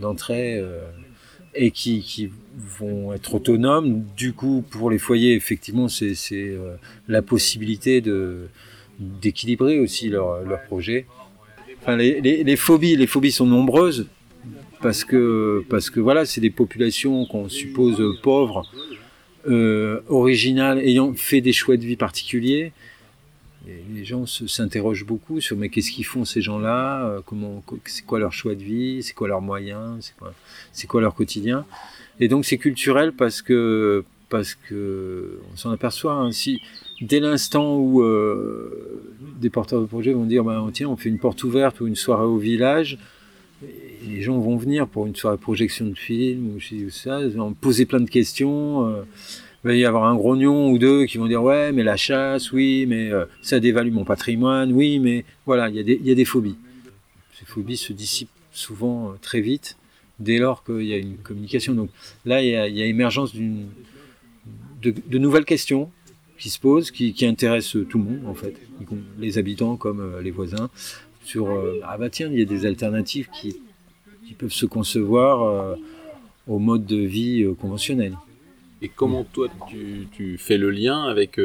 d'entrée, 0.00 0.62
et 1.54 1.70
qui, 1.70 2.00
qui, 2.00 2.30
vont 2.78 3.12
être 3.12 3.34
autonomes. 3.34 4.04
Du 4.16 4.32
coup, 4.32 4.64
pour 4.68 4.90
les 4.90 4.98
foyers, 4.98 5.34
effectivement, 5.34 5.88
c'est 5.88 6.58
la 7.08 7.22
possibilité 7.22 8.00
de 8.00 8.48
d'équilibrer 9.00 9.80
aussi 9.80 10.08
leur, 10.08 10.42
leur 10.42 10.62
projet. 10.62 11.06
Enfin, 11.82 11.96
les, 11.96 12.20
les, 12.20 12.56
phobies, 12.56 12.94
les 12.96 13.06
phobies 13.06 13.32
sont 13.32 13.46
nombreuses 13.46 14.06
parce 14.82 15.04
que 15.04 15.64
parce 15.68 15.90
que 15.90 16.00
voilà, 16.00 16.24
c'est 16.26 16.40
des 16.40 16.50
populations 16.50 17.24
qu'on 17.26 17.48
suppose 17.48 18.02
pauvres, 18.22 18.70
euh, 19.48 20.00
originales, 20.08 20.78
ayant 20.78 21.14
fait 21.14 21.40
des 21.40 21.52
choix 21.52 21.76
de 21.76 21.84
vie 21.84 21.96
particuliers. 21.96 22.72
Les 23.94 24.04
gens 24.04 24.26
s'interrogent 24.26 25.04
beaucoup 25.04 25.40
sur 25.40 25.56
mais 25.56 25.68
qu'est-ce 25.68 25.92
qu'ils 25.92 26.06
font 26.06 26.24
ces 26.24 26.40
gens-là, 26.40 27.06
euh, 27.06 27.20
comment, 27.24 27.62
c'est 27.84 28.04
quoi 28.04 28.18
leur 28.18 28.32
choix 28.32 28.54
de 28.54 28.62
vie, 28.62 29.02
c'est 29.02 29.12
quoi 29.12 29.28
leurs 29.28 29.42
moyens, 29.42 29.98
c'est 30.00 30.16
quoi, 30.16 30.34
c'est 30.72 30.86
quoi 30.86 31.00
leur 31.00 31.14
quotidien? 31.14 31.66
Et 32.20 32.28
donc 32.28 32.44
c'est 32.46 32.58
culturel 32.58 33.12
parce 33.12 33.42
que 33.42 34.04
parce 34.28 34.54
que 34.54 35.40
on 35.52 35.56
s'en 35.56 35.70
aperçoit. 35.70 36.14
Hein, 36.14 36.32
si 36.32 36.60
dès 37.00 37.20
l'instant 37.20 37.76
où 37.76 38.02
euh, 38.02 39.02
des 39.40 39.50
porteurs 39.50 39.80
de 39.80 39.86
projets 39.86 40.12
vont 40.12 40.24
dire 40.24 40.44
bah, 40.44 40.64
tiens, 40.72 40.88
on 40.88 40.96
fait 40.96 41.08
une 41.08 41.18
porte 41.18 41.42
ouverte 41.44 41.80
ou 41.80 41.86
une 41.86 41.96
soirée 41.96 42.24
au 42.24 42.36
village, 42.36 42.98
les 44.06 44.22
gens 44.22 44.38
vont 44.38 44.56
venir 44.56 44.86
pour 44.86 45.06
une 45.06 45.14
soirée 45.14 45.36
projection 45.36 45.86
de 45.86 45.94
film 45.94 46.56
ou, 46.56 46.90
ça, 46.90 47.20
ils 47.20 47.30
vont 47.30 47.52
poser 47.52 47.86
plein 47.86 48.00
de 48.00 48.08
questions. 48.08 48.86
Euh, 48.88 49.02
il 49.62 49.68
va 49.68 49.74
y 49.74 49.84
avoir 49.84 50.04
un 50.04 50.14
grognon 50.14 50.70
ou 50.70 50.78
deux 50.78 51.04
qui 51.04 51.18
vont 51.18 51.26
dire 51.26 51.42
ouais, 51.42 51.70
mais 51.72 51.82
la 51.82 51.96
chasse, 51.96 52.50
oui, 52.50 52.86
mais 52.88 53.10
euh, 53.10 53.26
ça 53.42 53.60
dévalue 53.60 53.92
mon 53.92 54.04
patrimoine, 54.04 54.72
oui, 54.72 54.98
mais 54.98 55.26
voilà, 55.44 55.68
il 55.68 55.76
y, 55.76 56.10
a 56.10 56.14
des 56.14 56.24
phobies. 56.24 56.56
Ces 57.38 57.44
phobies 57.44 57.76
se 57.76 57.92
dissipent 57.92 58.30
souvent 58.52 59.14
très 59.20 59.42
vite 59.42 59.76
dès 60.18 60.38
lors 60.38 60.64
qu'il 60.64 60.82
y 60.82 60.94
a 60.94 60.96
une 60.96 61.18
communication. 61.18 61.74
Donc 61.74 61.90
là, 62.24 62.42
il 62.42 62.48
y 62.48 62.82
a, 62.82 62.86
émergence 62.86 63.34
d'une 63.34 63.66
de, 64.82 65.18
nouvelles 65.18 65.44
questions 65.44 65.90
qui 66.40 66.48
se 66.48 66.58
posent, 66.58 66.90
qui, 66.90 67.12
qui, 67.12 67.26
intéressent 67.26 67.86
tout 67.88 67.98
le 67.98 68.04
monde 68.04 68.26
en 68.26 68.34
fait, 68.34 68.54
les 69.18 69.38
habitants 69.38 69.76
comme 69.76 70.00
euh, 70.00 70.22
les 70.22 70.30
voisins, 70.30 70.70
sur 71.22 71.50
euh, 71.50 71.80
ah 71.84 71.98
bah 71.98 72.08
tiens, 72.08 72.30
il 72.32 72.38
y 72.38 72.42
a 72.42 72.46
des 72.46 72.64
alternatives 72.64 73.28
qui, 73.30 73.60
qui 74.26 74.32
peuvent 74.32 74.52
se 74.52 74.64
concevoir 74.66 75.42
euh, 75.42 75.76
au 76.48 76.58
mode 76.58 76.86
de 76.86 76.96
vie 76.96 77.46
conventionnel. 77.60 78.16
Et 78.80 78.88
comment 78.88 79.24
toi 79.24 79.48
tu, 79.68 80.08
tu 80.12 80.38
fais 80.38 80.56
le 80.56 80.70
lien 80.70 81.04
avec 81.04 81.38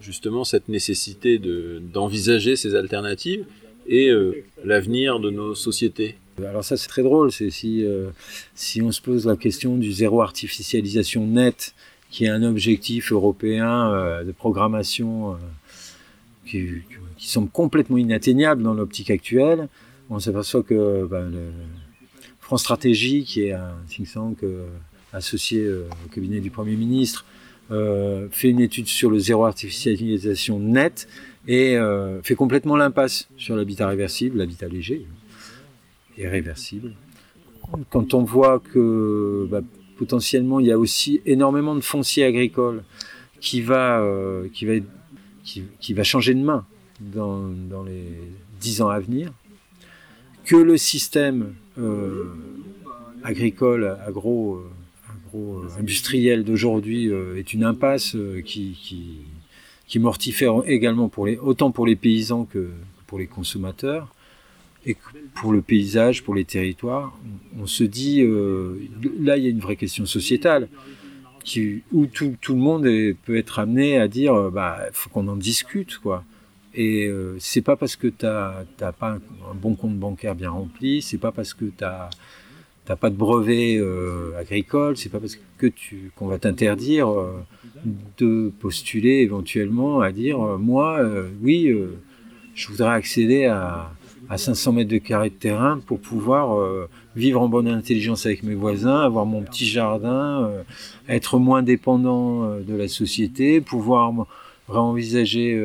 justement 0.00 0.44
cette 0.44 0.68
nécessité 0.68 1.40
d'envisager 1.92 2.54
ces 2.54 2.76
alternatives 2.76 3.44
et 3.88 4.12
l'avenir 4.64 5.18
de 5.18 5.30
nos 5.30 5.56
sociétés? 5.56 6.18
Alors 6.38 6.62
ça 6.62 6.76
c'est 6.76 6.86
très 6.86 7.02
drôle, 7.02 7.32
c'est 7.32 7.50
si, 7.50 7.84
si 8.54 8.80
on 8.80 8.92
se 8.92 9.02
pose 9.02 9.26
la 9.26 9.34
question 9.34 9.76
du 9.76 9.90
zéro 9.90 10.22
artificialisation 10.22 11.26
net, 11.26 11.74
qui 12.10 12.24
est 12.24 12.28
un 12.28 12.42
objectif 12.42 13.12
européen 13.12 14.22
de 14.24 14.32
programmation 14.32 15.36
qui, 16.46 16.66
qui, 17.16 17.28
semble 17.28 17.50
complètement 17.50 17.98
inatteignable 17.98 18.62
dans 18.62 18.74
l'optique 18.74 19.10
actuelle, 19.10 19.68
on 20.08 20.18
s'aperçoit 20.18 20.62
que 20.62 21.06
ben, 21.06 21.30
France 22.40 22.62
Stratégie, 22.62 23.24
qui 23.24 23.42
est 23.42 23.52
un 23.52 23.74
think 23.88 24.10
tank 24.10 24.38
associé 25.12 25.68
au 25.68 26.08
cabinet 26.10 26.40
du 26.40 26.50
Premier 26.50 26.76
ministre, 26.76 27.26
euh, 27.70 28.28
fait 28.30 28.48
une 28.48 28.60
étude 28.60 28.86
sur 28.86 29.10
le 29.10 29.18
zéro 29.18 29.44
artificialisation 29.44 30.58
net 30.58 31.06
et 31.46 31.76
euh, 31.76 32.22
fait 32.22 32.34
complètement 32.34 32.76
l'impasse 32.76 33.28
sur 33.36 33.56
l'habitat 33.56 33.88
réversible, 33.88 34.38
l'habitat 34.38 34.68
léger 34.68 35.06
et 36.16 36.26
réversible. 36.26 36.94
Quand 37.90 38.14
on 38.14 38.22
voit 38.22 38.58
que 38.58 39.46
bah, 39.50 39.60
potentiellement 39.98 40.60
il 40.60 40.66
y 40.66 40.72
a 40.72 40.78
aussi 40.78 41.20
énormément 41.26 41.74
de 41.74 41.80
foncier 41.80 42.24
agricole 42.24 42.82
qui 43.40 43.60
va, 43.60 44.00
euh, 44.00 44.48
changer 46.02 46.34
de 46.34 46.40
main 46.40 46.64
dans, 47.00 47.84
les 47.84 48.04
dix 48.60 48.80
ans 48.80 48.88
à 48.88 48.98
venir, 48.98 49.32
que 50.44 50.56
le 50.56 50.76
système 50.76 51.54
agricole, 53.22 53.96
agro 54.06 54.62
industriel 55.78 56.44
d'aujourd'hui 56.44 57.08
euh, 57.08 57.38
est 57.38 57.52
une 57.52 57.64
impasse 57.64 58.14
euh, 58.14 58.40
qui, 58.40 58.76
qui, 58.80 59.18
qui, 59.86 59.98
mortifère 59.98 60.62
également 60.66 61.08
pour 61.08 61.26
les, 61.26 61.36
autant 61.36 61.70
pour 61.70 61.86
les 61.86 61.96
paysans 61.96 62.44
que 62.44 62.70
pour 63.06 63.18
les 63.18 63.26
consommateurs 63.26 64.08
et 64.88 64.96
pour 65.34 65.52
le 65.52 65.62
paysage, 65.62 66.24
pour 66.24 66.34
les 66.34 66.44
territoires. 66.44 67.16
On, 67.60 67.66
se 67.66 67.84
dit, 67.84 68.22
euh, 68.22 68.76
là 69.20 69.36
il 69.36 69.44
y 69.44 69.46
a 69.46 69.50
une 69.50 69.60
vraie 69.60 69.76
question 69.76 70.06
sociétale 70.06 70.68
où 71.92 72.06
tout, 72.06 72.36
le 72.48 72.54
monde 72.54 72.82
peut 73.24 73.36
être 73.36 73.58
amené 73.58 73.98
à 73.98 74.06
dire, 74.06 74.50
bah 74.50 74.80
faut 74.92 75.08
qu'on 75.08 75.28
en 75.28 75.36
discute 75.36 75.98
quoi. 75.98 76.24
Et 76.74 77.10
c'est 77.38 77.62
pas 77.62 77.76
parce 77.76 77.96
que 77.96 78.06
tu 78.06 78.26
n'as 78.26 78.92
pas 78.92 79.12
un, 79.12 79.54
bon 79.54 79.74
compte 79.74 79.96
bancaire 79.98 80.34
bien 80.34 80.50
rempli, 80.50 81.00
c'est 81.00 81.18
pas 81.18 81.32
parce 81.32 81.54
que 81.54 81.64
tu 81.64 81.84
as 81.84 82.10
t'as 82.88 82.96
pas 82.96 83.10
de 83.10 83.16
brevet 83.16 83.76
euh, 83.76 84.32
agricole, 84.38 84.96
c'est 84.96 85.10
pas 85.10 85.20
parce 85.20 85.38
que 85.58 85.66
qu'on 86.16 86.26
va 86.26 86.38
t'interdire 86.38 87.10
euh, 87.10 87.44
de 88.16 88.50
postuler 88.60 89.20
éventuellement 89.20 90.00
à 90.00 90.10
dire 90.10 90.42
euh, 90.42 90.56
moi 90.56 90.98
oui 91.42 91.70
je 92.54 92.68
voudrais 92.68 92.94
accéder 92.94 93.44
à, 93.44 93.92
à 94.30 94.38
500 94.38 94.72
mètres 94.72 94.90
de 94.90 94.98
carré 94.98 95.30
de 95.30 95.34
terrain 95.34 95.80
pour 95.86 96.00
pouvoir 96.00 96.58
vivre 97.16 97.40
en 97.40 97.48
bonne 97.48 97.68
intelligence 97.68 98.26
avec 98.26 98.42
mes 98.42 98.54
voisins, 98.54 99.00
avoir 99.00 99.24
mon 99.24 99.42
petit 99.42 99.66
jardin, 99.66 100.50
être 101.08 101.38
moins 101.38 101.62
dépendant 101.62 102.58
de 102.58 102.74
la 102.74 102.88
société, 102.88 103.60
pouvoir 103.62 104.26
réenvisager 104.68 105.58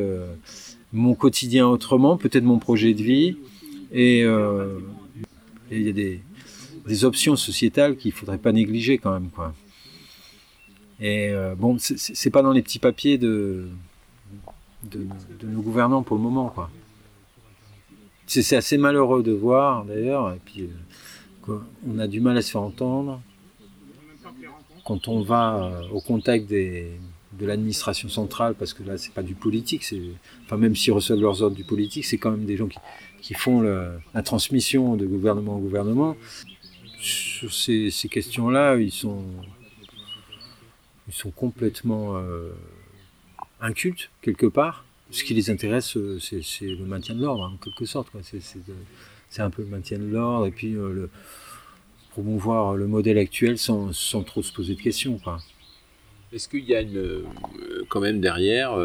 mon 0.94 1.14
quotidien 1.14 1.68
autrement, 1.68 2.16
peut-être 2.16 2.46
mon 2.46 2.60
projet 2.60 2.94
de 2.94 3.04
vie. 3.04 3.38
Et 3.92 4.26
il 5.72 5.82
y 5.82 5.90
a 5.90 5.94
des, 5.94 7.06
options 7.06 7.36
sociétales 7.36 7.96
qu'il 7.96 8.12
faudrait 8.12 8.38
pas 8.38 8.52
négliger 8.52 8.98
quand 8.98 9.14
même 9.14 9.30
quoi. 9.30 9.54
Et 11.00 11.30
euh, 11.30 11.56
bon, 11.56 11.78
c'est 11.80 12.30
pas 12.30 12.42
dans 12.42 12.52
les 12.52 12.62
petits 12.62 12.80
papiers 12.80 13.18
de, 13.18 13.68
de, 14.84 15.08
nos 15.44 15.62
gouvernants 15.62 16.04
pour 16.04 16.18
le 16.18 16.24
moment 16.24 16.50
quoi. 16.50 16.70
C'est 18.42 18.56
assez 18.56 18.78
malheureux 18.78 19.24
de 19.24 19.32
voir 19.32 19.86
d'ailleurs, 19.86 20.34
et 20.34 20.40
puis 20.44 20.70
euh, 21.50 21.60
on 21.88 22.00
a 22.00 22.08
du 22.08 22.20
mal 22.20 22.38
à 22.38 22.42
se 22.42 22.52
faire 22.52 22.62
entendre 22.62 23.22
quand 24.86 25.08
on 25.08 25.22
va 25.22 25.56
euh, 25.56 25.90
au 25.92 26.02
contact 26.02 26.50
de 26.50 26.98
l'administration 27.42 28.10
centrale, 28.10 28.56
parce 28.56 28.74
que 28.74 28.84
là 28.84 28.98
c'est 28.98 29.14
pas 29.14 29.24
du 29.24 29.36
politique, 29.36 29.86
enfin 30.46 30.58
même 30.58 30.76
s'ils 30.76 30.94
reçoivent 30.94 31.20
leurs 31.20 31.42
ordres 31.42 31.56
du 31.56 31.64
politique, 31.64 32.06
c'est 32.06 32.18
quand 32.18 32.32
même 32.32 32.46
des 32.46 32.58
gens 32.58 32.68
qui, 32.68 32.80
qui 33.22 33.34
font 33.34 33.62
la 33.62 34.24
transmission 34.24 34.96
de 34.96 35.06
gouvernement 35.06 35.56
en 35.56 35.60
gouvernement 35.60 36.16
sur 37.04 37.54
ces, 37.54 37.92
questions-là, 38.10 38.78
ils 38.78 38.92
sont, 38.92 39.24
ils 41.08 41.14
sont 41.14 41.32
complètement 41.32 42.18
euh, 42.18 42.52
incultes, 43.60 44.10
quelque 44.22 44.46
part. 44.46 44.86
Ce 45.14 45.24
qui 45.24 45.34
les 45.34 45.50
intéresse, 45.50 45.96
euh, 45.96 46.20
c'est 46.20 46.66
le 46.66 46.86
maintien 46.86 47.16
de 47.16 47.22
l'ordre, 47.22 47.44
en 47.44 47.58
quelque 47.58 47.86
sorte. 47.86 48.08
C'est 49.30 49.42
un 49.42 49.50
peu 49.50 49.62
le 49.62 49.68
maintien 49.68 49.98
de 49.98 50.06
l'ordre 50.06 50.48
et 50.48 50.52
puis 50.52 50.76
euh, 50.76 51.08
promouvoir 52.12 52.76
le 52.76 52.88
modèle 52.88 53.18
actuel 53.18 53.58
sans, 53.58 53.92
trop 54.26 54.44
se 54.44 54.52
poser 54.52 54.76
de 54.76 54.82
questions. 54.82 55.20
Est-ce 56.32 56.50
qu'il 56.50 56.66
y 56.66 56.76
a 56.76 56.82
une, 56.82 57.24
quand 57.90 58.02
même 58.02 58.20
derrière, 58.20 58.76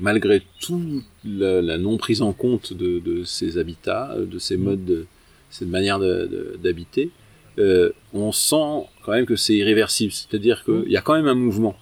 malgré 0.00 0.42
tout, 0.60 1.02
la, 1.24 1.78
non 1.78 1.96
prise 1.96 2.20
en 2.20 2.32
compte 2.32 2.72
de, 2.72 3.22
ces 3.24 3.58
habitats, 3.58 4.16
de 4.18 4.38
ces 4.38 4.56
modes 4.56 4.84
de 4.84 5.06
cette 5.50 5.68
manière 5.68 5.98
d'habiter, 6.58 7.10
euh, 7.58 7.90
on 8.12 8.30
sent 8.30 8.86
quand 9.02 9.12
même 9.12 9.26
que 9.26 9.36
c'est 9.36 9.54
irréversible. 9.54 10.12
C'est-à-dire 10.12 10.64
qu'il 10.64 10.90
y 10.90 10.96
a 10.96 11.00
quand 11.00 11.14
même 11.14 11.26
un 11.26 11.34
mouvement. 11.34 11.76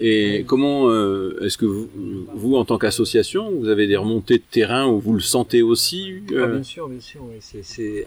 Et 0.00 0.44
comment 0.46 0.88
euh, 0.88 1.38
est-ce 1.42 1.58
que 1.58 1.66
vous, 1.66 1.88
vous, 2.34 2.56
en 2.56 2.64
tant 2.64 2.78
qu'association, 2.78 3.50
vous 3.50 3.68
avez 3.68 3.86
des 3.86 3.96
remontées 3.96 4.38
de 4.38 4.44
terrain 4.50 4.86
où 4.86 4.98
vous 4.98 5.14
le 5.14 5.20
sentez 5.20 5.62
aussi 5.62 6.22
euh? 6.32 6.44
ah, 6.44 6.46
Bien 6.48 6.62
sûr, 6.62 6.88
bien 6.88 7.00
sûr. 7.00 7.22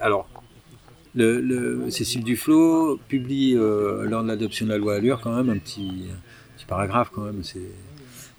Alors, 0.00 0.28
le, 1.14 1.40
le, 1.40 1.90
Cécile 1.90 2.24
Duflot 2.24 2.98
publie 3.08 3.54
lors 3.54 4.22
de 4.22 4.28
l'adoption 4.28 4.66
de 4.66 4.70
la 4.70 4.78
loi 4.78 4.96
Allure 4.96 5.20
quand 5.20 5.34
même 5.34 5.50
un 5.50 5.58
petit, 5.58 6.04
petit 6.56 6.66
paragraphe 6.66 7.10
quand 7.14 7.22
même. 7.22 7.42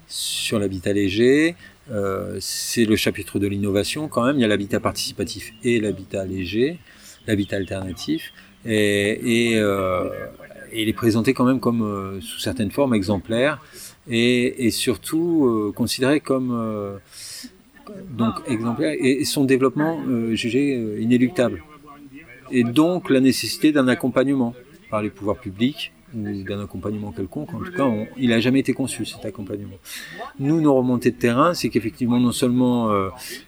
Sur 0.08 0.58
l'habitat 0.58 0.92
léger. 0.92 1.56
Euh, 1.90 2.38
c'est 2.40 2.84
le 2.84 2.96
chapitre 2.96 3.38
de 3.38 3.46
l'innovation 3.46 4.08
quand 4.08 4.24
même. 4.24 4.36
Il 4.36 4.42
y 4.42 4.44
a 4.44 4.48
l'habitat 4.48 4.80
participatif 4.80 5.52
et 5.62 5.80
l'habitat 5.80 6.24
léger, 6.24 6.78
l'habitat 7.26 7.56
alternatif. 7.56 8.32
Et, 8.64 9.54
et, 9.54 9.60
il 10.72 10.88
est 10.88 10.92
présenté 10.92 11.34
quand 11.34 11.44
même 11.44 11.60
comme, 11.60 11.82
euh, 11.82 12.20
sous 12.20 12.38
certaines 12.38 12.70
formes, 12.70 12.94
exemplaire. 12.94 13.60
Et, 14.08 14.70
surtout 14.70 15.46
euh, 15.46 15.72
considéré 15.72 16.20
comme 16.20 16.52
euh, 16.52 16.98
donc 18.10 18.34
exemplaire 18.46 18.94
et, 18.98 19.24
son 19.24 19.44
développement 19.44 20.00
jugé 20.32 21.00
inéluctable. 21.00 21.62
Et 22.52 22.62
donc 22.62 23.10
la 23.10 23.20
nécessité 23.20 23.72
d'un 23.72 23.88
accompagnement 23.88 24.54
par 24.90 25.02
les 25.02 25.10
pouvoirs 25.10 25.38
publics 25.38 25.92
ou 26.14 26.42
d'un 26.44 26.62
accompagnement 26.62 27.12
quelconque. 27.12 27.52
En 27.54 27.58
tout 27.58 27.72
cas, 27.72 27.88
il 28.16 28.30
n'a 28.30 28.40
jamais 28.40 28.60
été 28.60 28.72
conçu 28.72 29.04
cet 29.04 29.24
accompagnement. 29.24 29.76
Nous, 30.38 30.60
nos 30.60 30.74
remontées 30.74 31.10
de 31.10 31.16
terrain, 31.16 31.54
c'est 31.54 31.68
qu'effectivement, 31.68 32.20
non 32.20 32.32
seulement 32.32 32.90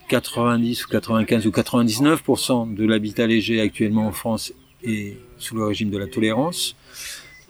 90 0.09 0.81
euh, 0.81 0.85
ou 0.85 0.91
95 0.91 1.47
ou 1.47 1.49
99% 1.51 2.73
de 2.73 2.85
l'habitat 2.85 3.27
léger 3.27 3.61
actuellement 3.61 4.07
en 4.07 4.11
France 4.11 4.53
est 4.83 5.17
sous 5.39 5.55
le 5.55 5.63
régime 5.65 5.89
de 5.89 5.97
la 5.97 6.07
tolérance, 6.07 6.75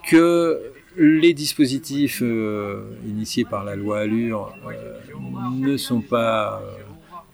que 0.07 0.59
les 0.97 1.33
dispositifs 1.33 2.21
euh, 2.21 2.83
initiés 3.05 3.45
par 3.45 3.63
la 3.63 3.75
loi 3.75 3.99
Allure 3.99 4.53
euh, 4.67 4.99
ne 5.57 5.77
sont 5.77 6.01
pas 6.01 6.61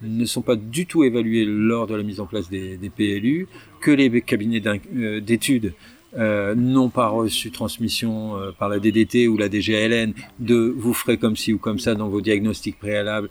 ne 0.01 0.25
sont 0.25 0.41
pas 0.41 0.55
du 0.55 0.85
tout 0.85 1.03
évalués 1.03 1.45
lors 1.45 1.87
de 1.87 1.95
la 1.95 2.03
mise 2.03 2.19
en 2.19 2.25
place 2.25 2.49
des, 2.49 2.77
PLU, 2.95 3.47
que 3.81 3.91
les 3.91 4.21
cabinets 4.21 4.61
d'études 5.21 5.73
euh, 6.17 6.55
n'ont 6.55 6.89
pas 6.89 7.09
reçu 7.09 7.51
transmission 7.51 8.37
euh, 8.37 8.51
par 8.51 8.69
la 8.69 8.79
DDT 8.79 9.27
ou 9.27 9.37
la 9.37 9.49
DGLN 9.49 10.13
de 10.39 10.73
vous 10.77 10.93
ferez 10.93 11.17
comme 11.17 11.35
ci 11.35 11.51
ou 11.51 11.57
comme 11.57 11.77
ça 11.77 11.93
dans 11.93 12.07
vos 12.07 12.21
diagnostics 12.21 12.79
préalables, 12.79 13.29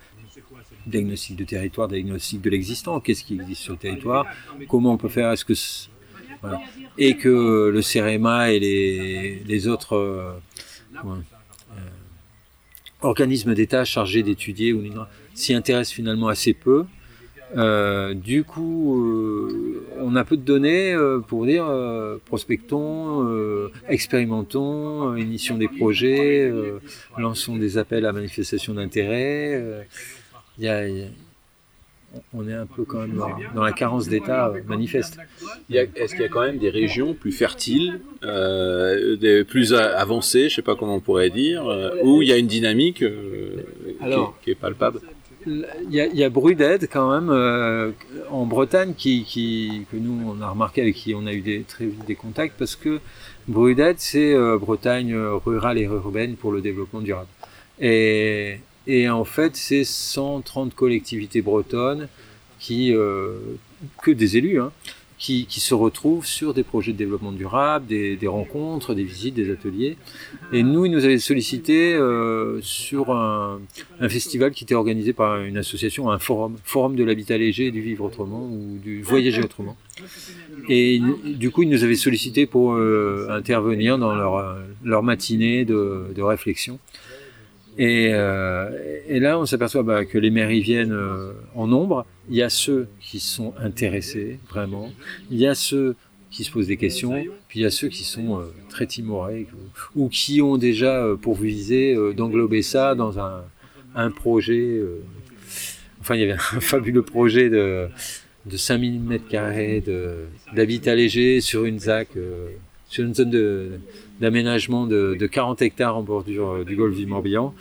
diagnostic 0.86 1.36
de 1.36 1.44
territoire, 1.44 1.88
diagnostic 1.88 2.42
de 2.42 2.50
l'existant, 2.50 3.00
qu'est-ce 3.00 3.24
qui 3.24 3.36
existe 3.36 3.62
sur 3.62 3.72
le 3.72 3.78
territoire, 3.78 4.26
comment 4.68 4.92
on 4.92 4.96
peut 4.98 5.08
faire, 5.08 5.32
est-ce 5.32 5.46
que 5.46 5.54
et 6.98 7.16
que 7.16 7.68
le 7.68 7.82
CEREMA 7.82 8.52
et 8.52 8.58
les, 9.46 9.68
autres 9.68 9.96
euh, 9.96 10.32
euh 11.04 11.20
organismes 13.02 13.54
d'État 13.54 13.84
chargés 13.84 14.22
d'étudier 14.22 14.74
s'y 15.34 15.52
intéressent 15.52 15.94
finalement 15.94 16.28
assez 16.28 16.54
peu 16.54 16.84
euh, 17.56 18.14
du 18.14 18.42
coup, 18.42 19.06
on 20.00 20.16
a 20.16 20.24
peu 20.24 20.36
de 20.36 20.42
données 20.42 20.96
pour 21.28 21.46
dire 21.46 21.66
prospectons, 22.24 23.70
expérimentons, 23.88 25.14
initions 25.16 25.56
des 25.58 25.68
projets, 25.68 26.52
lançons 27.18 27.56
des 27.56 27.78
appels 27.78 28.06
à 28.06 28.12
manifestation 28.12 28.74
d'intérêt. 28.74 29.86
On 32.32 32.48
est 32.48 32.54
un 32.54 32.66
peu 32.66 32.84
quand 32.84 33.00
même 33.00 33.16
dans, 33.54 33.62
la 33.62 33.72
carence 33.72 34.08
d'État 34.08 34.52
manifeste. 34.66 35.18
Est-ce 35.70 36.12
qu'il 36.12 36.22
y 36.22 36.26
a 36.26 36.28
quand 36.28 36.42
même 36.42 36.58
des 36.58 36.70
régions 36.70 37.14
plus 37.14 37.32
fertiles, 37.32 38.00
des 38.22 39.44
plus 39.48 39.74
avancées, 39.74 40.40
je 40.40 40.44
ne 40.44 40.50
sais 40.50 40.62
pas 40.62 40.76
comment 40.76 40.96
on 40.96 41.00
pourrait 41.00 41.30
dire, 41.30 41.64
où 42.02 42.22
il 42.22 42.28
y 42.28 42.32
a 42.32 42.36
une 42.36 42.46
dynamique 42.46 43.04
qui, 44.42 44.50
est 44.50 44.54
palpable 44.54 45.00
il 45.46 45.66
y, 45.90 46.00
a, 46.00 46.06
il 46.06 46.16
y 46.16 46.24
a 46.24 46.30
quand 46.90 47.12
même 47.12 47.30
euh, 47.30 47.90
en 48.30 48.46
Bretagne 48.46 48.94
qui, 48.96 49.24
qui, 49.24 49.86
que 49.90 49.96
nous 49.96 50.18
on 50.26 50.40
a 50.40 50.48
remarqué 50.48 50.80
avec 50.80 50.94
qui 50.94 51.14
on 51.14 51.26
a 51.26 51.32
eu 51.32 51.40
des, 51.40 51.62
très 51.62 51.86
vite 51.86 52.04
des 52.06 52.14
contacts 52.14 52.54
parce 52.58 52.76
que 52.76 53.00
Bruded 53.48 53.96
c'est 53.98 54.34
euh, 54.34 54.58
Bretagne 54.58 55.14
rurale 55.16 55.78
et 55.78 55.82
urbaine 55.82 56.36
pour 56.36 56.52
le 56.52 56.60
développement 56.60 57.00
durable. 57.00 57.28
Et, 57.80 58.58
et 58.86 59.08
en 59.08 59.24
fait 59.24 59.56
c'est 59.56 59.84
130 59.84 60.74
collectivités 60.74 61.42
bretonnes 61.42 62.08
qui 62.58 62.94
euh, 62.94 63.36
que 64.02 64.10
des 64.10 64.36
élus 64.36 64.60
hein, 64.60 64.72
qui, 65.18 65.60
se 65.60 65.74
retrouvent 65.74 66.26
sur 66.26 66.52
des 66.52 66.62
projets 66.62 66.92
de 66.92 66.98
développement 66.98 67.32
durable, 67.32 67.86
des, 67.86 68.18
rencontres, 68.26 68.94
des 68.94 69.04
visites, 69.04 69.34
des 69.34 69.50
ateliers. 69.50 69.96
Et 70.52 70.62
nous, 70.62 70.84
ils 70.84 70.92
nous 70.92 71.04
avaient 71.04 71.18
sollicité 71.18 71.94
euh, 71.94 72.60
sur 72.60 73.10
un, 73.10 73.60
festival 74.08 74.50
qui 74.50 74.64
était 74.64 74.74
organisé 74.74 75.12
par 75.12 75.40
une 75.40 75.56
association, 75.56 76.10
un 76.10 76.18
forum, 76.18 76.56
forum 76.64 76.94
de 76.94 77.04
l'habitat 77.04 77.38
léger 77.38 77.70
du 77.70 77.80
vivre 77.80 78.04
autrement 78.04 78.44
ou 78.44 78.78
du 78.82 79.02
voyager 79.02 79.42
autrement. 79.42 79.76
Et 80.68 81.00
du 81.24 81.50
coup, 81.50 81.62
ils 81.62 81.70
nous 81.70 81.84
avaient 81.84 81.94
sollicité 81.94 82.46
pour 82.46 82.74
euh, 82.74 83.28
intervenir 83.30 83.96
dans 83.96 84.14
leur, 84.14 85.02
matinée 85.02 85.64
de 85.64 86.22
réflexion. 86.22 86.78
Et, 87.76 88.10
euh, 88.12 88.70
et, 89.08 89.18
là, 89.18 89.38
on 89.38 89.46
s'aperçoit 89.46 89.82
bah, 89.82 90.04
que 90.04 90.18
les 90.18 90.30
maires 90.30 90.50
y 90.50 90.60
viennent 90.60 90.92
euh, 90.92 91.32
en 91.54 91.66
nombre. 91.66 92.06
Il 92.30 92.36
y 92.36 92.42
a 92.42 92.48
ceux 92.48 92.88
qui 93.00 93.18
sont 93.20 93.52
intéressés, 93.58 94.38
vraiment. 94.48 94.90
Il 95.30 95.38
y 95.38 95.46
a 95.46 95.54
ceux 95.54 95.96
qui 96.30 96.44
se 96.44 96.50
posent 96.50 96.68
des 96.68 96.76
questions. 96.76 97.12
Puis 97.48 97.60
il 97.60 97.62
y 97.62 97.66
a 97.66 97.70
ceux 97.70 97.88
qui 97.88 98.04
sont 98.04 98.38
euh, 98.38 98.44
très 98.68 98.86
timorés 98.86 99.46
ou, 99.94 100.08
qui 100.08 100.40
ont 100.40 100.56
déjà 100.56 101.06
pour 101.20 101.34
viser 101.34 101.94
euh, 101.94 102.12
d'englober 102.12 102.62
ça 102.62 102.94
dans 102.94 103.18
un, 103.18 103.42
un 103.94 104.10
projet. 104.10 104.80
enfin, 106.00 106.14
il 106.14 106.20
y 106.20 106.24
avait 106.24 106.32
un 106.32 106.36
fabuleux 106.60 107.02
projet 107.02 107.50
de, 107.50 107.88
de 108.46 108.56
5000 108.56 109.00
mètres 109.00 109.28
carrés 109.28 109.82
d'habitat 110.54 110.94
léger 110.94 111.40
sur 111.40 111.64
une 111.64 111.80
zone 111.80 113.30
de 113.30 113.80
d'aménagement 114.20 114.86
de, 114.86 115.16
de, 115.18 115.26
40 115.26 115.62
hectares 115.62 115.96
en 115.96 116.02
bordure 116.02 116.50
euh, 116.50 116.64
du 116.64 116.76
golfe 116.76 116.96
du 116.96 117.06
Morbihan, 117.06 117.54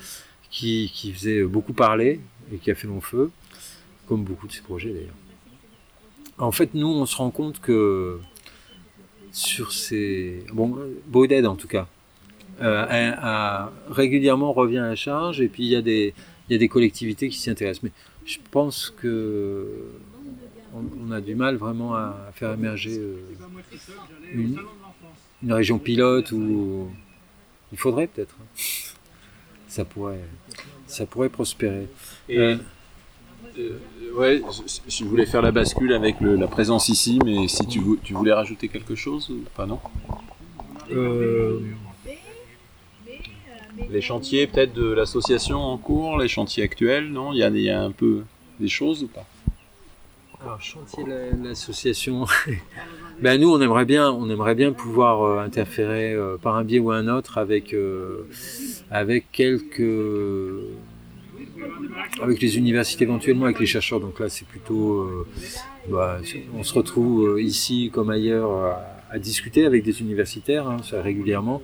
qui, 0.49 0.91
qui, 0.93 1.11
faisait 1.11 1.43
beaucoup 1.43 1.73
parler 1.73 2.19
et 2.53 2.57
qui 2.57 2.69
a 2.69 2.75
fait 2.75 2.87
long 2.87 3.01
feu, 3.01 3.31
comme 4.07 4.23
beaucoup 4.23 4.47
de 4.47 4.51
ces 4.51 4.61
projets 4.61 4.91
d'ailleurs. 4.91 5.15
En 6.37 6.51
fait, 6.51 6.73
nous, 6.73 6.87
on 6.87 7.05
se 7.05 7.15
rend 7.15 7.31
compte 7.31 7.59
que 7.59 8.19
sur 9.31 9.71
ces... 9.71 10.45
Bon, 10.53 10.77
Bauded 11.07 11.45
en 11.45 11.55
tout 11.55 11.67
cas, 11.67 11.87
euh, 12.61 13.65
régulièrement 13.89 14.53
revient 14.53 14.79
à 14.79 14.89
la 14.89 14.95
charge, 14.95 15.41
et 15.41 15.47
puis 15.47 15.63
il 15.63 15.69
y 15.69 15.75
a 15.75 15.81
des, 15.81 16.13
il 16.47 16.53
y 16.53 16.55
a 16.55 16.59
des 16.59 16.67
collectivités 16.67 17.29
qui 17.29 17.37
s'y 17.37 17.49
intéressent. 17.49 17.83
Mais 17.83 17.91
je 18.25 18.37
pense 18.51 18.89
que 18.89 19.67
on, 20.73 21.11
a 21.11 21.21
du 21.21 21.35
mal 21.35 21.55
vraiment 21.55 21.93
à 21.95 22.31
faire 22.33 22.53
émerger 22.53 22.97
euh, 22.97 23.15
une 25.43 25.53
région 25.53 25.77
pilote 25.77 26.31
où 26.31 26.87
il 27.71 27.77
faudrait 27.77 28.07
peut-être. 28.07 28.35
Ça 29.67 29.83
pourrait, 29.83 30.21
ça 30.87 31.05
pourrait 31.05 31.29
prospérer. 31.29 31.87
Et, 32.29 32.37
euh, 32.37 32.57
euh, 33.59 33.79
ouais, 34.15 34.41
je, 34.51 34.79
je, 34.87 35.03
voulais 35.03 35.25
faire 35.25 35.41
la 35.41 35.51
bascule 35.51 35.93
avec 35.93 36.21
le, 36.21 36.35
la 36.35 36.47
présence 36.47 36.89
ici, 36.89 37.19
mais 37.25 37.47
si 37.47 37.65
tu, 37.67 37.81
tu, 38.03 38.13
voulais 38.13 38.33
rajouter 38.33 38.67
quelque 38.67 38.95
chose 38.95 39.29
ou 39.29 39.43
pas, 39.55 39.65
non? 39.65 39.79
Euh, 40.91 41.59
Les 43.89 44.01
chantiers 44.01 44.47
peut-être 44.47 44.73
de 44.73 44.85
l'association 44.85 45.59
en 45.59 45.77
cours, 45.77 46.17
les 46.19 46.27
chantiers 46.27 46.63
actuels, 46.63 47.11
non? 47.11 47.33
Il 47.33 47.39
y, 47.39 47.43
a, 47.43 47.49
il 47.49 47.57
y 47.61 47.69
a 47.69 47.81
un 47.81 47.91
peu 47.91 48.23
des 48.59 48.69
choses 48.69 49.03
ou 49.03 49.07
pas? 49.07 49.25
Alors, 50.43 50.61
chantier 50.61 51.05
l'association. 51.41 52.25
ben 53.21 53.39
nous, 53.39 53.49
on 53.49 53.61
aimerait 53.61 53.85
bien, 53.85 54.11
on 54.11 54.29
aimerait 54.29 54.55
bien 54.55 54.73
pouvoir 54.73 55.21
euh, 55.21 55.39
interférer 55.39 56.13
euh, 56.13 56.37
par 56.37 56.55
un 56.55 56.65
biais 56.65 56.79
ou 56.79 56.91
un 56.91 57.07
autre 57.07 57.37
avec 57.37 57.73
euh, 57.73 58.27
avec 58.91 59.31
quelques 59.31 59.81
avec 62.21 62.41
les 62.41 62.57
universités 62.57 63.05
éventuellement, 63.05 63.45
avec 63.45 63.59
les 63.59 63.65
chercheurs. 63.65 64.01
Donc 64.01 64.19
là, 64.19 64.27
c'est 64.27 64.45
plutôt, 64.45 65.25
bah, 65.89 66.19
on 66.55 66.63
se 66.63 66.73
retrouve 66.73 67.39
ici 67.39 67.89
comme 67.93 68.09
ailleurs 68.09 68.77
à, 69.09 69.19
discuter 69.19 69.65
avec 69.65 69.83
des 69.83 70.01
universitaires 70.01 70.67
hein, 70.67 70.77
régulièrement 70.91 71.61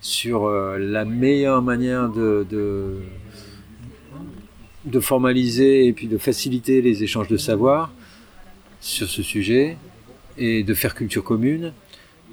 sur 0.00 0.48
la 0.48 1.04
meilleure 1.04 1.60
manière 1.62 2.08
de, 2.08 2.46
de 2.48 2.96
de 4.84 5.00
formaliser 5.00 5.86
et 5.86 5.92
puis 5.92 6.06
de 6.06 6.18
faciliter 6.18 6.82
les 6.82 7.04
échanges 7.04 7.28
de 7.28 7.36
savoir 7.36 7.92
sur 8.82 9.08
ce 9.08 9.22
sujet 9.22 9.78
et 10.36 10.62
de 10.64 10.74
faire 10.74 10.94
culture 10.94 11.24
commune. 11.24 11.72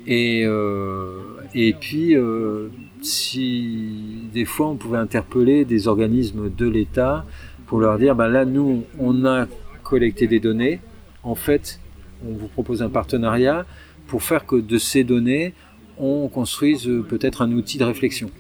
Et, 0.08 0.44
euh, 0.46 1.22
et 1.54 1.74
puis, 1.74 2.16
euh, 2.16 2.70
si 3.02 4.28
des 4.34 4.46
fois 4.46 4.68
on 4.68 4.76
pouvait 4.76 4.98
interpeller 4.98 5.64
des 5.64 5.88
organismes 5.88 6.50
de 6.50 6.68
l'État 6.68 7.26
pour 7.68 7.80
leur 7.80 7.98
dire, 8.00 8.16
ben 8.16 8.28
là, 8.28 8.46
nous, 8.46 8.84
on 8.98 9.26
a 9.26 9.48
collecté 9.84 10.28
des 10.28 10.40
données. 10.40 10.80
En 11.24 11.36
fait, 11.36 11.80
on 12.26 12.34
vous 12.34 12.48
propose 12.48 12.82
un 12.82 12.90
partenariat 12.90 13.66
pour 14.08 14.24
faire 14.24 14.46
que 14.46 14.56
de 14.56 14.78
ces 14.78 15.04
données, 15.04 15.54
on 16.00 16.28
construise 16.30 16.90
peut-être 17.08 17.44
un 17.44 17.52
outil 17.52 17.78
de 17.78 17.84
réflexion. 17.84 18.32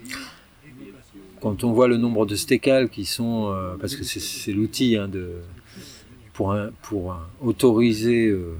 Quand 1.41 1.63
on 1.63 1.73
voit 1.73 1.87
le 1.87 1.97
nombre 1.97 2.25
de 2.25 2.35
stécales 2.35 2.89
qui 2.89 3.05
sont, 3.05 3.51
euh, 3.53 3.75
parce 3.79 3.95
que 3.95 4.03
c'est 4.03 4.51
l'outil 4.51 4.97
hein, 4.97 5.07
de, 5.07 5.33
pour, 6.81 7.15
autoriser 7.41 8.27
euh, 8.27 8.55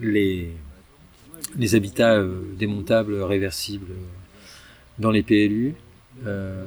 les, 0.00 0.54
habitats 1.74 2.14
euh, 2.14 2.40
démontables, 2.58 3.20
réversibles 3.22 3.92
dans 4.98 5.10
les 5.10 5.22
PLU, 5.22 5.74
euh, 6.26 6.64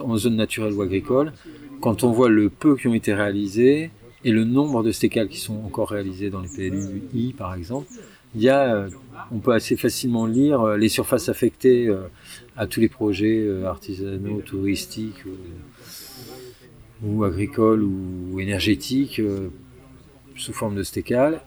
en 0.00 0.16
zone 0.16 0.36
naturelle 0.36 0.72
ou 0.72 0.82
agricole, 0.82 1.32
quand 1.80 2.04
on 2.04 2.10
voit 2.10 2.28
le 2.28 2.50
peu 2.50 2.76
qui 2.76 2.88
ont 2.88 2.94
été 2.94 3.14
réalisés 3.14 3.90
et 4.24 4.32
le 4.32 4.44
nombre 4.44 4.82
de 4.82 4.90
stécales 4.90 5.28
qui 5.28 5.38
sont 5.38 5.62
encore 5.64 5.90
réalisés 5.90 6.30
dans 6.30 6.40
les 6.40 6.48
PLU 6.48 7.02
I 7.14 7.32
par 7.32 7.54
exemple, 7.54 7.86
il 8.34 8.42
y 8.42 8.48
a, 8.48 8.86
on 9.30 9.38
peut 9.38 9.52
assez 9.52 9.76
facilement 9.76 10.26
lire 10.26 10.76
les 10.76 10.88
surfaces 10.88 11.28
affectées 11.28 11.94
à 12.56 12.66
tous 12.66 12.80
les 12.80 12.88
projets 12.88 13.48
artisanaux, 13.64 14.40
touristiques 14.40 15.24
ou, 17.02 17.08
ou 17.08 17.24
agricoles 17.24 17.82
ou 17.82 18.40
énergétiques 18.40 19.20
sous 20.36 20.52
forme 20.52 20.74
de 20.74 20.82
stécales 20.82 21.40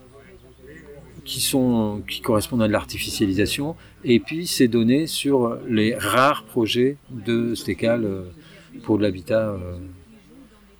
qui, 1.25 2.21
correspondent 2.21 2.63
à 2.63 2.67
de 2.67 2.71
l'artificialisation, 2.71 3.75
et 4.03 4.19
puis 4.19 4.47
ces 4.47 4.67
données 4.67 5.07
sur 5.07 5.57
les 5.67 5.95
rares 5.95 6.43
projets 6.43 6.97
de 7.11 7.55
stécales 7.55 8.05
euh, 8.05 8.23
pour 8.83 8.97
de 8.97 9.03
l'habitat 9.03 9.49
euh, 9.49 9.77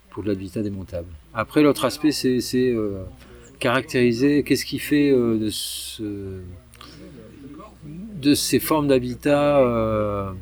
pour 0.10 0.24
de 0.24 0.30
l'habitat 0.30 0.64
démontable. 0.64 1.08
Après, 1.34 1.62
l'autre 1.62 1.86
aspect, 1.86 2.12
c'est 2.12 2.42
euh, 2.56 3.04
caractériser 3.60 4.44
qu'est-ce 4.44 4.66
qui 4.66 4.80
fait 4.80 5.12
de, 5.12 5.50
ce, 5.52 6.40
de 7.86 8.34
ces 8.34 8.60
formes 8.60 8.88
d'habitat 8.88 10.34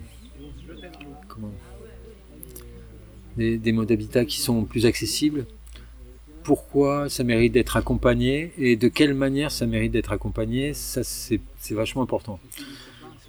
des 3.36 3.72
modes 3.72 3.90
d'habitat 3.90 4.26
qui 4.26 4.40
sont 4.40 4.64
plus 4.64 4.86
accessibles 4.86 5.46
pourquoi 6.48 7.10
ça 7.10 7.26
mérite 7.26 7.52
d'être 7.52 7.76
accompagné 7.76 8.54
et 8.58 8.78
de 8.78 8.88
quelle 8.88 9.14
manière 9.14 9.52
ça 9.52 9.66
mérite 9.66 9.92
d'être 9.92 10.14
accompagné, 10.14 10.74
ça 10.74 11.02
c'est 11.04 11.42
vachement 11.72 12.04
important. 12.04 12.40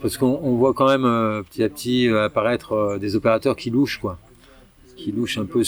Parce 0.01 0.17
qu'on 0.17 0.55
voit 0.55 0.73
quand 0.73 0.87
même 0.87 1.05
euh, 1.05 1.43
petit 1.43 1.65
à 1.65 1.69
petit 1.69 2.07
euh, 2.07 2.27
apparaître 2.27 2.75
euh, 2.75 2.99
des 2.99 3.17
opérateurs 3.17 3.57
qui 3.57 3.71
louchent, 3.71 3.99
quoi. 3.99 4.21
Qui 4.97 5.11
louchent 5.11 5.39
un 5.39 5.47
peu. 5.47 5.65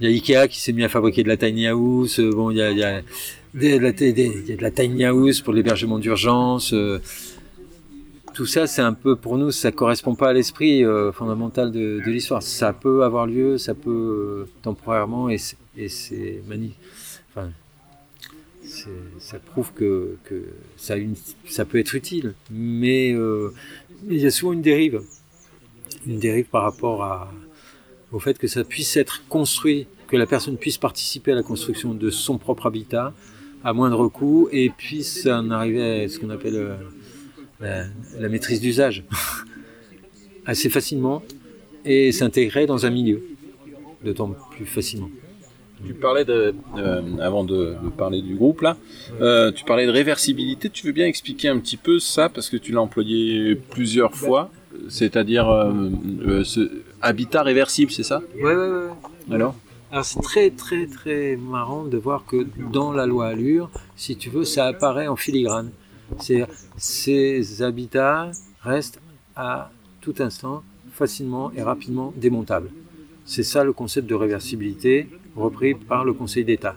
Il 0.00 0.06
y 0.06 0.10
a 0.10 0.10
Ikea 0.10 0.48
qui 0.48 0.58
s'est 0.58 0.72
mis 0.72 0.82
à 0.84 0.88
fabriquer 0.88 1.22
de 1.22 1.28
la 1.28 1.36
tiny 1.36 1.66
house. 1.66 2.18
Bon, 2.18 2.50
il 2.50 2.56
y 2.56 2.62
a, 2.62 2.70
il 2.70 2.78
y 2.78 2.82
a 2.82 3.02
de 3.52 4.62
la 4.62 4.70
tiny 4.70 5.04
house 5.04 5.42
pour 5.42 5.52
l'hébergement 5.52 5.98
d'urgence. 5.98 6.74
Euh, 8.32 8.34
tout 8.34 8.46
ça, 8.46 8.66
c'est 8.66 8.82
un 8.82 8.94
peu 8.94 9.16
pour 9.16 9.38
nous, 9.38 9.50
ça 9.50 9.72
correspond 9.72 10.14
pas 10.14 10.30
à 10.30 10.32
l'esprit 10.32 10.84
euh, 10.84 11.12
fondamental 11.12 11.70
de, 11.70 12.00
l'histoire. 12.06 12.42
Ça 12.42 12.72
peut 12.72 13.04
avoir 13.04 13.26
lieu, 13.26 13.58
ça 13.58 13.74
peut 13.74 14.46
temporairement, 14.62 15.28
et 15.28 15.38
c'est 15.38 16.42
magnifique. 16.46 16.78
Enfin, 17.30 17.50
ça 19.18 19.38
prouve 19.38 19.72
que, 19.72 20.16
ça, 20.76 21.64
peut 21.64 21.78
être 21.78 21.94
utile, 21.94 22.34
mais 22.50 23.12
euh, 23.12 23.52
il 24.08 24.18
y 24.18 24.26
a 24.26 24.30
souvent 24.30 24.52
une 24.52 24.62
dérive, 24.62 25.02
une 26.06 26.18
dérive 26.18 26.46
par 26.46 26.62
rapport 26.62 27.28
au 28.12 28.18
fait 28.18 28.38
que 28.38 28.46
ça 28.46 28.64
puisse 28.64 28.96
être 28.96 29.22
construit, 29.28 29.86
que 30.08 30.16
la 30.16 30.26
personne 30.26 30.56
puisse 30.56 30.78
participer 30.78 31.32
à 31.32 31.34
la 31.34 31.42
construction 31.42 31.94
de 31.94 32.10
son 32.10 32.38
propre 32.38 32.66
habitat 32.66 33.12
à 33.64 33.72
moindre 33.72 34.08
coût 34.08 34.48
et 34.52 34.70
puisse 34.70 35.26
en 35.26 35.50
arriver 35.50 36.04
à 36.04 36.08
ce 36.08 36.18
qu'on 36.18 36.30
appelle 36.30 36.56
euh, 36.56 36.76
la, 37.62 37.84
la 38.18 38.28
maîtrise 38.28 38.60
d'usage 38.60 39.04
assez 40.46 40.68
facilement 40.68 41.22
et 41.84 42.12
s'intégrer 42.12 42.66
dans 42.66 42.84
un 42.86 42.90
milieu 42.90 43.22
d'autant 44.04 44.34
plus 44.50 44.66
facilement. 44.66 45.10
Tu 45.84 45.94
parlais 45.94 46.24
de, 46.24 46.54
euh, 46.76 47.02
avant 47.20 47.44
de, 47.44 47.76
parler 47.96 48.22
du 48.22 48.36
groupe 48.36 48.60
là, 48.60 48.76
euh, 49.20 49.50
tu 49.50 49.64
parlais 49.64 49.86
de 49.86 49.90
réversibilité. 49.90 50.70
Tu 50.70 50.86
veux 50.86 50.92
bien 50.92 51.06
expliquer 51.06 51.48
un 51.48 51.58
petit 51.58 51.76
peu 51.76 51.98
ça 51.98 52.28
parce 52.28 52.48
que 52.48 52.56
tu 52.56 52.72
l'as 52.72 52.80
employé 52.80 53.56
plusieurs 53.56 54.14
fois, 54.14 54.50
c'est-à-dire 54.88 55.50
euh, 55.50 56.44
ce 56.44 56.70
habitat 57.00 57.42
réversible, 57.42 57.90
c'est 57.90 58.04
ça? 58.04 58.22
Ouais, 58.36 58.54
ouais, 58.54 58.68
ouais. 58.68 59.34
Alors? 59.34 59.56
Alors 59.90 60.04
c'est 60.04 60.22
très 60.22 60.50
très 60.50 60.86
très 60.86 61.36
marrant 61.36 61.84
de 61.84 61.98
voir 61.98 62.24
que 62.24 62.46
dans 62.72 62.92
la 62.92 63.04
loi 63.04 63.26
Allure, 63.26 63.68
si 63.96 64.16
tu 64.16 64.30
veux, 64.30 64.44
ça 64.44 64.66
apparaît 64.66 65.08
en 65.08 65.16
filigrane. 65.16 65.70
C'est 66.18 66.44
ces 66.76 67.62
habitats 67.62 68.30
restent 68.60 69.00
à 69.36 69.70
tout 70.00 70.14
instant 70.18 70.62
facilement 70.92 71.52
et 71.52 71.62
rapidement 71.62 72.12
démontables. 72.16 72.70
C'est 73.24 73.42
ça 73.42 73.64
le 73.64 73.72
concept 73.72 74.08
de 74.08 74.14
réversibilité 74.14 75.08
repris 75.36 75.74
par 75.74 76.04
le 76.04 76.12
Conseil 76.12 76.44
d'État. 76.44 76.76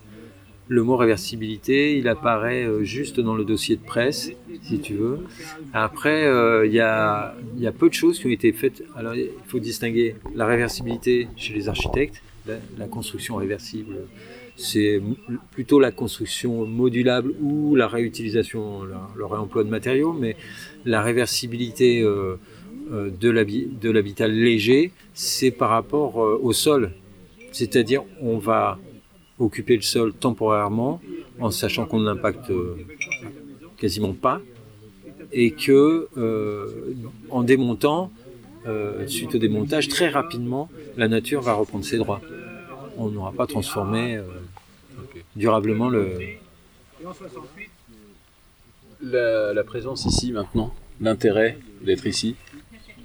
Le 0.68 0.82
mot 0.82 0.98
réversibilité, 0.98 1.98
il 1.98 2.08
apparaît 2.08 2.64
euh, 2.64 2.84
juste 2.84 3.20
dans 3.20 3.36
le 3.36 3.44
dossier 3.44 3.76
de 3.76 3.84
presse, 3.84 4.32
si 4.64 4.80
tu 4.80 4.96
veux. 4.96 5.20
Après, 5.74 6.26
euh, 6.26 6.66
il 6.66 6.74
y, 6.74 6.80
a, 6.80 7.36
peu 7.78 7.88
de 7.88 7.94
choses 7.94 8.20
qui 8.20 8.26
ont 8.26 8.32
été 8.32 8.52
faites. 8.52 8.84
Alors, 8.96 9.16
il 9.16 9.30
faut 9.46 9.60
distinguer 9.60 10.16
la 10.34 10.48
réversibilité 10.48 11.28
chez 11.36 11.54
les 11.54 11.70
architectes, 11.70 12.24
la, 12.48 12.88
construction 12.88 13.36
réversible, 13.36 13.96
c'est 14.56 15.02
plutôt 15.52 15.80
la 15.80 15.92
construction 15.92 16.66
modulable 16.66 17.34
ou 17.42 17.76
la 17.76 17.88
réutilisation, 17.88 18.84
le, 18.84 19.26
réemploi 19.26 19.64
de 19.64 19.70
matériaux, 19.70 20.14
mais 20.14 20.36
la 20.86 21.02
réversibilité 21.02 22.02
euh, 22.02 22.38
de 22.92 23.90
l'habitat 23.90 24.28
léger, 24.28 24.92
c'est 25.14 25.52
par 25.52 25.70
rapport 25.70 26.18
au 26.18 26.54
sol. 26.54 26.92
C'est-à-dire, 27.52 28.04
on 28.22 28.38
va 28.38 28.78
occuper 29.40 29.76
le 29.76 29.82
sol 29.82 30.14
temporairement 30.14 31.02
en 31.40 31.52
sachant 31.52 31.86
qu'on 31.86 32.00
ne 32.00 32.06
l'impacte 32.06 32.50
euh, 32.52 32.76
quasiment 33.78 34.14
pas 34.14 34.42
et 35.32 35.52
que 35.52 36.08
euh, 36.18 36.94
en 37.30 37.44
démontant, 37.44 38.12
euh, 38.68 39.06
suite 39.08 39.36
au 39.36 39.38
démontage, 39.38 39.90
très 39.90 40.10
rapidement, 40.10 40.70
la 40.98 41.08
nature 41.08 41.42
va 41.42 41.54
reprendre 41.54 41.84
ses 41.84 41.98
droits. 41.98 42.22
On 42.98 43.10
n'aura 43.10 43.34
pas 43.34 43.46
transformé 43.46 44.20
durablement 45.36 45.90
le. 45.90 46.18
la 49.02 49.64
présence 49.64 50.06
ici 50.06 50.32
maintenant, 50.32 50.74
l'intérêt 51.02 51.58
d'être 51.84 52.06
ici 52.06 52.36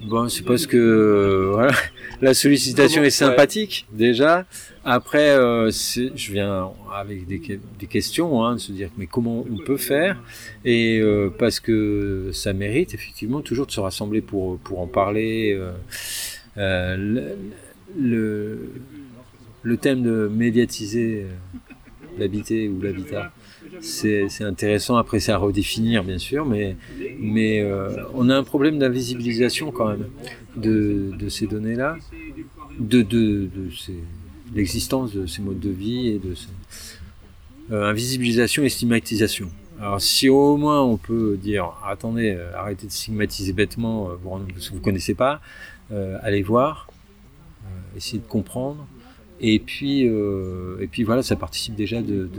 Bon, 0.03 0.29
c'est 0.29 0.43
parce 0.43 0.65
que 0.65 0.77
euh, 0.77 1.51
voilà, 1.51 1.73
la 2.21 2.33
sollicitation 2.33 3.03
est 3.03 3.11
sympathique 3.11 3.85
déjà. 3.91 4.45
Après, 4.83 5.29
euh, 5.29 5.69
je 5.69 6.31
viens 6.31 6.71
avec 6.91 7.27
des, 7.27 7.59
des 7.79 7.85
questions, 7.85 8.43
hein, 8.43 8.55
de 8.55 8.59
se 8.59 8.71
dire 8.71 8.89
mais 8.97 9.05
comment 9.05 9.45
on 9.49 9.63
peut 9.63 9.77
faire? 9.77 10.19
Et 10.65 10.99
euh, 10.99 11.29
parce 11.37 11.59
que 11.59 12.31
ça 12.33 12.53
mérite 12.53 12.95
effectivement 12.95 13.41
toujours 13.41 13.67
de 13.67 13.71
se 13.71 13.79
rassembler 13.79 14.21
pour 14.21 14.57
pour 14.59 14.79
en 14.79 14.87
parler. 14.87 15.59
Le, 16.57 17.35
le, 17.99 18.71
le, 19.61 19.77
thème 19.77 20.01
de 20.01 20.29
médiatiser 20.33 21.25
l'habité 22.17 22.69
ou 22.69 22.81
l'habitat 22.81 23.31
c'est 23.79 24.43
intéressant. 24.43 24.97
Après, 24.97 25.19
c'est 25.19 25.31
à 25.31 25.37
redéfinir, 25.37 26.03
bien 26.03 26.17
sûr, 26.17 26.45
mais, 26.45 26.75
euh, 27.61 28.03
on 28.13 28.29
a 28.29 28.35
un 28.35 28.43
problème 28.43 28.79
d'invisibilisation 28.79 29.71
quand 29.71 29.89
même 29.89 30.07
de, 30.55 31.11
de 31.17 31.29
ces 31.29 31.47
données-là, 31.47 31.97
de, 32.79 33.01
de, 33.01 33.49
de 33.53 33.69
l'existence 34.53 35.13
de 35.13 35.25
ces 35.25 35.41
modes 35.41 35.59
de 35.59 35.69
vie 35.69 36.09
et 36.09 36.19
de 36.19 36.33
euh, 37.71 37.89
invisibilisation 37.89 38.63
et 38.63 38.69
stigmatisation. 38.69 39.49
Alors, 39.79 40.01
si 40.01 40.29
au 40.29 40.57
moins 40.57 40.81
on 40.81 40.97
peut 40.97 41.37
dire, 41.41 41.71
attendez, 41.85 42.35
euh, 42.37 42.55
arrêtez 42.55 42.87
de 42.87 42.91
stigmatiser 42.91 43.53
bêtement, 43.53 44.09
vous, 44.21 44.39
vous 44.73 44.79
connaissez 44.79 45.15
pas, 45.15 45.41
allez 46.21 46.41
voir, 46.41 46.87
essayez 47.95 48.19
de 48.19 48.27
comprendre. 48.27 48.87
Et 49.41 49.59
puis, 49.59 50.01
et 50.03 50.87
puis 50.87 51.03
voilà, 51.03 51.23
ça 51.23 51.35
participe 51.35 51.73
déjà 51.75 52.01
de, 52.01 52.29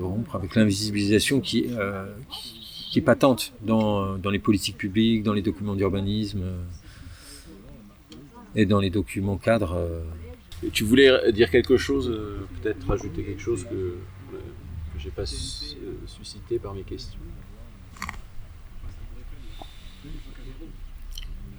rompre 0.00 0.34
avec 0.34 0.56
l'invisibilisation 0.56 1.40
qui, 1.40 1.66
euh, 1.70 2.12
qui, 2.90 2.98
est 2.98 3.02
patente 3.02 3.52
dans, 3.62 4.16
les 4.30 4.40
politiques 4.40 4.76
publiques, 4.76 5.22
dans 5.22 5.32
les 5.32 5.42
documents 5.42 5.74
d'urbanisme 5.76 6.42
euh, 6.42 6.62
et 8.56 8.66
dans 8.66 8.80
les 8.80 8.90
documents 8.90 9.36
cadres. 9.38 9.74
Euh. 9.74 10.02
tu 10.72 10.84
voulais 10.84 11.32
dire 11.32 11.50
quelque 11.50 11.76
chose, 11.76 12.12
peut-être 12.60 12.86
rajouter 12.86 13.22
quelque 13.22 13.40
chose 13.40 13.64
que, 13.64 13.70
que 13.70 14.98
j'ai 14.98 15.10
pas 15.10 15.26
suscité 15.26 16.58
par 16.58 16.74
mes 16.74 16.82
questions? 16.82 17.20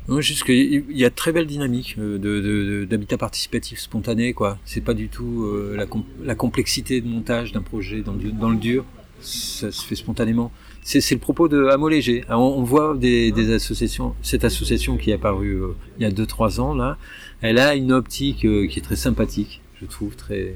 Non, 0.07 0.21
juste 0.21 0.43
qu'il 0.43 0.85
y 0.91 1.03
a 1.05 1.09
très 1.09 1.31
belle 1.31 1.47
dynamique 1.47 1.95
euh, 1.97 2.85
d'habitat 2.85 3.17
participatif 3.17 3.79
spontané, 3.79 4.33
quoi. 4.33 4.59
C'est 4.63 4.81
pas 4.81 4.93
du 4.93 5.09
tout 5.09 5.45
euh, 5.45 5.75
la, 6.23 6.35
complexité 6.35 7.01
de 7.01 7.07
montage 7.07 7.53
d'un 7.53 7.61
projet 7.61 8.01
dans 8.01 8.13
le, 8.13 8.31
dans 8.31 8.49
le, 8.49 8.57
dur. 8.57 8.85
Ça 9.19 9.71
se 9.71 9.83
fait 9.83 9.95
spontanément. 9.95 10.51
C'est 10.83 11.09
le 11.09 11.19
propos 11.19 11.47
de 11.47 11.65
Hameau 11.65 11.89
Léger. 11.89 12.23
on, 12.29 12.61
voit 12.61 12.95
des, 12.95 13.51
associations, 13.51 14.13
cette 14.21 14.43
association 14.43 14.97
qui 14.97 15.09
est 15.09 15.15
apparue 15.15 15.63
euh, 15.63 15.75
il 15.97 16.03
y 16.03 16.05
a 16.05 16.11
2-3 16.11 16.59
ans, 16.59 16.75
là, 16.75 16.99
elle 17.41 17.57
a 17.57 17.73
une 17.73 17.91
optique 17.91 18.41
qui 18.41 18.79
est 18.79 18.83
très 18.83 18.95
sympathique, 18.95 19.61
je 19.81 19.87
trouve, 19.87 20.15
très, 20.15 20.55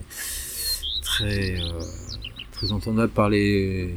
très, 1.02 1.56
très 2.52 2.72
entendable 2.72 3.12
par 3.12 3.30
les, 3.30 3.96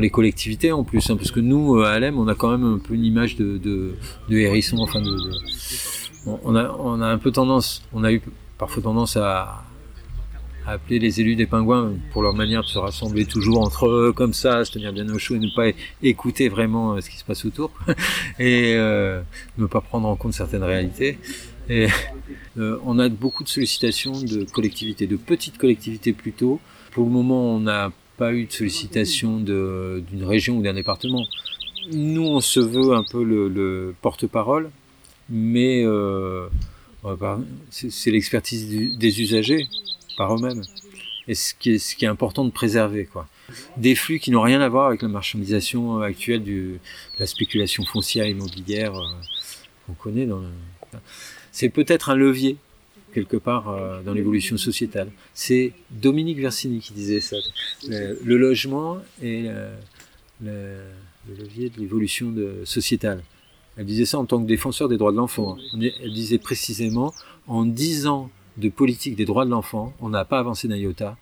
les 0.00 0.10
collectivités 0.10 0.72
en 0.72 0.84
plus, 0.84 1.10
hein, 1.10 1.16
parce 1.16 1.30
que 1.30 1.40
nous, 1.40 1.76
euh, 1.76 1.84
à 1.84 1.90
Alem, 1.90 2.18
on 2.18 2.28
a 2.28 2.34
quand 2.34 2.50
même 2.50 2.64
un 2.64 2.78
peu 2.78 2.94
une 2.94 3.04
image 3.04 3.36
de, 3.36 3.94
hérisson, 4.30 4.78
enfin 4.78 5.02
on, 6.26 6.56
a, 6.56 6.70
on 6.78 7.00
a 7.00 7.06
un 7.06 7.18
peu 7.18 7.30
tendance, 7.30 7.82
on 7.92 8.04
a 8.04 8.12
eu 8.12 8.20
parfois 8.58 8.82
tendance 8.82 9.16
à, 9.16 9.64
appeler 10.66 10.98
les 10.98 11.20
élus 11.20 11.36
des 11.36 11.44
pingouins 11.44 11.92
pour 12.10 12.22
leur 12.22 12.32
manière 12.32 12.62
de 12.62 12.66
se 12.66 12.78
rassembler 12.78 13.26
toujours 13.26 13.60
entre 13.60 13.86
eux 13.86 14.14
comme 14.16 14.32
ça, 14.32 14.64
se 14.64 14.72
tenir 14.72 14.94
bien 14.94 15.06
au 15.10 15.18
chaud 15.18 15.34
et 15.34 15.38
ne 15.38 15.54
pas 15.54 15.66
écouter 16.02 16.48
vraiment 16.48 16.94
euh, 16.94 17.02
ce 17.02 17.10
qui 17.10 17.18
se 17.18 17.24
passe 17.24 17.44
autour 17.44 17.70
et 18.38 18.72
euh, 18.74 19.20
ne 19.58 19.66
pas 19.66 19.82
prendre 19.82 20.08
en 20.08 20.16
compte 20.16 20.32
certaines 20.32 20.62
réalités. 20.62 21.18
Et 21.68 21.88
on 22.56 22.98
a 22.98 23.08
beaucoup 23.10 23.44
de 23.44 23.48
sollicitations 23.48 24.12
de 24.12 24.44
collectivités, 24.44 25.06
de 25.06 25.16
petites 25.16 25.58
collectivités 25.58 26.14
plutôt. 26.14 26.60
Pour 26.92 27.04
le 27.04 27.10
moment, 27.10 27.54
on 27.54 27.66
a 27.66 27.90
pas 28.16 28.32
eu 28.32 28.44
de 28.46 28.52
sollicitation 28.52 29.38
d'une 29.38 30.24
région 30.24 30.58
ou 30.58 30.62
d'un 30.62 30.74
département. 30.74 31.24
Nous, 31.92 32.22
on 32.22 32.40
se 32.40 32.60
veut 32.60 32.94
un 32.94 33.04
peu 33.04 33.22
le, 33.22 33.94
porte-parole, 34.00 34.70
mais 35.28 35.82
euh, 35.84 36.48
c'est 37.70 38.10
l'expertise 38.10 38.96
des 38.96 39.20
usagers 39.20 39.66
par 40.16 40.34
eux-mêmes. 40.34 40.62
Et 41.26 41.34
ce 41.34 41.54
qui, 41.54 41.70
est, 41.72 42.06
important 42.06 42.44
de 42.44 42.50
préserver. 42.50 43.06
Quoi. 43.06 43.26
Des 43.76 43.94
flux 43.94 44.18
qui 44.18 44.30
n'ont 44.30 44.42
rien 44.42 44.60
à 44.60 44.68
voir 44.68 44.88
avec 44.88 45.02
la 45.02 45.08
marchandisation 45.08 46.00
actuelle 46.00 46.44
de 46.44 46.78
la 47.18 47.26
spéculation 47.26 47.84
foncière 47.84 48.26
immobilière 48.26 48.94
euh, 48.94 49.06
qu'on 49.86 49.94
connaît. 49.94 50.28
C'est 51.50 51.70
peut-être 51.70 52.10
un 52.10 52.14
levier 52.14 52.56
quelque 53.14 53.36
part 53.36 53.68
euh, 53.68 54.02
dans 54.02 54.12
l'évolution 54.12 54.56
sociétale. 54.56 55.10
C'est 55.32 55.72
Dominique 55.90 56.38
Versini 56.38 56.80
qui 56.80 56.92
disait 56.92 57.20
ça. 57.20 57.36
Le, 57.88 58.36
logement 58.36 58.98
est 59.22 59.50
le, 60.42 60.76
levier 61.38 61.70
de 61.70 61.80
l'évolution 61.80 62.34
sociétale. 62.64 63.22
Elle 63.76 63.86
disait 63.86 64.04
ça 64.04 64.18
en 64.18 64.26
tant 64.26 64.40
que 64.40 64.46
défenseur 64.46 64.88
des 64.88 64.96
droits 64.96 65.12
de 65.12 65.16
l'enfant. 65.16 65.56
Elle 65.80 66.12
disait 66.12 66.38
précisément, 66.38 67.14
en 67.46 67.64
dix 67.64 68.06
ans 68.06 68.30
de 68.56 68.68
politique 68.68 69.16
des 69.16 69.24
droits 69.24 69.44
de 69.44 69.50
l'enfant, 69.50 69.94
on 70.00 70.08
n'a 70.08 70.24
pas 70.24 70.38
avancé 70.38 70.68
d'un 70.68 70.76
iota, 70.76 71.16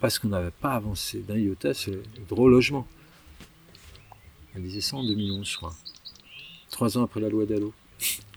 parce 0.00 0.18
qu'on 0.18 0.28
n'avait 0.28 0.50
pas 0.50 0.72
avancé 0.72 1.20
d'un 1.20 1.36
iota 1.36 1.74
sur 1.74 1.92
le 1.92 2.02
droit 2.28 2.48
logement. 2.48 2.86
Elle 4.54 4.62
disait 4.62 4.80
ça 4.80 4.96
en 4.96 5.04
2011, 5.04 5.48
je 5.48 5.56
crois. 5.56 5.74
Trois 6.70 6.96
ans 6.96 7.04
après 7.04 7.20
la 7.20 7.28
loi 7.28 7.44
Dallot, 7.44 7.72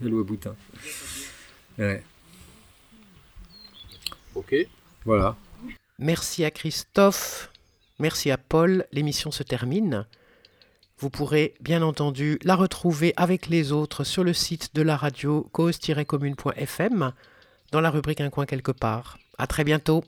la 0.02 0.10
loi 0.10 0.24
Boutin. 0.24 0.56
Ok. 4.40 4.56
Voilà. 5.04 5.36
Merci 5.98 6.46
à 6.46 6.52
Christophe. 6.52 7.52
Merci 8.00 8.32
à 8.32 8.38
Paul. 8.38 8.86
L'émission 8.94 9.32
se 9.32 9.44
termine. 9.44 10.06
Vous 10.98 11.10
pourrez 11.10 11.56
bien 11.60 11.82
entendu 11.82 12.40
la 12.44 12.56
retrouver 12.56 13.14
avec 13.18 13.48
les 13.48 13.74
autres 13.74 14.06
sur 14.06 14.24
le 14.24 14.34
site 14.34 14.74
de 14.76 14.82
la 14.82 14.96
radio 14.96 15.50
cause-commune.fm 15.52 17.12
dans 17.72 17.82
la 17.82 17.90
rubrique 17.90 18.22
Un 18.22 18.30
coin 18.30 18.46
quelque 18.46 18.72
part. 18.72 19.18
À 19.38 19.46
très 19.46 19.66
bientôt. 19.66 20.04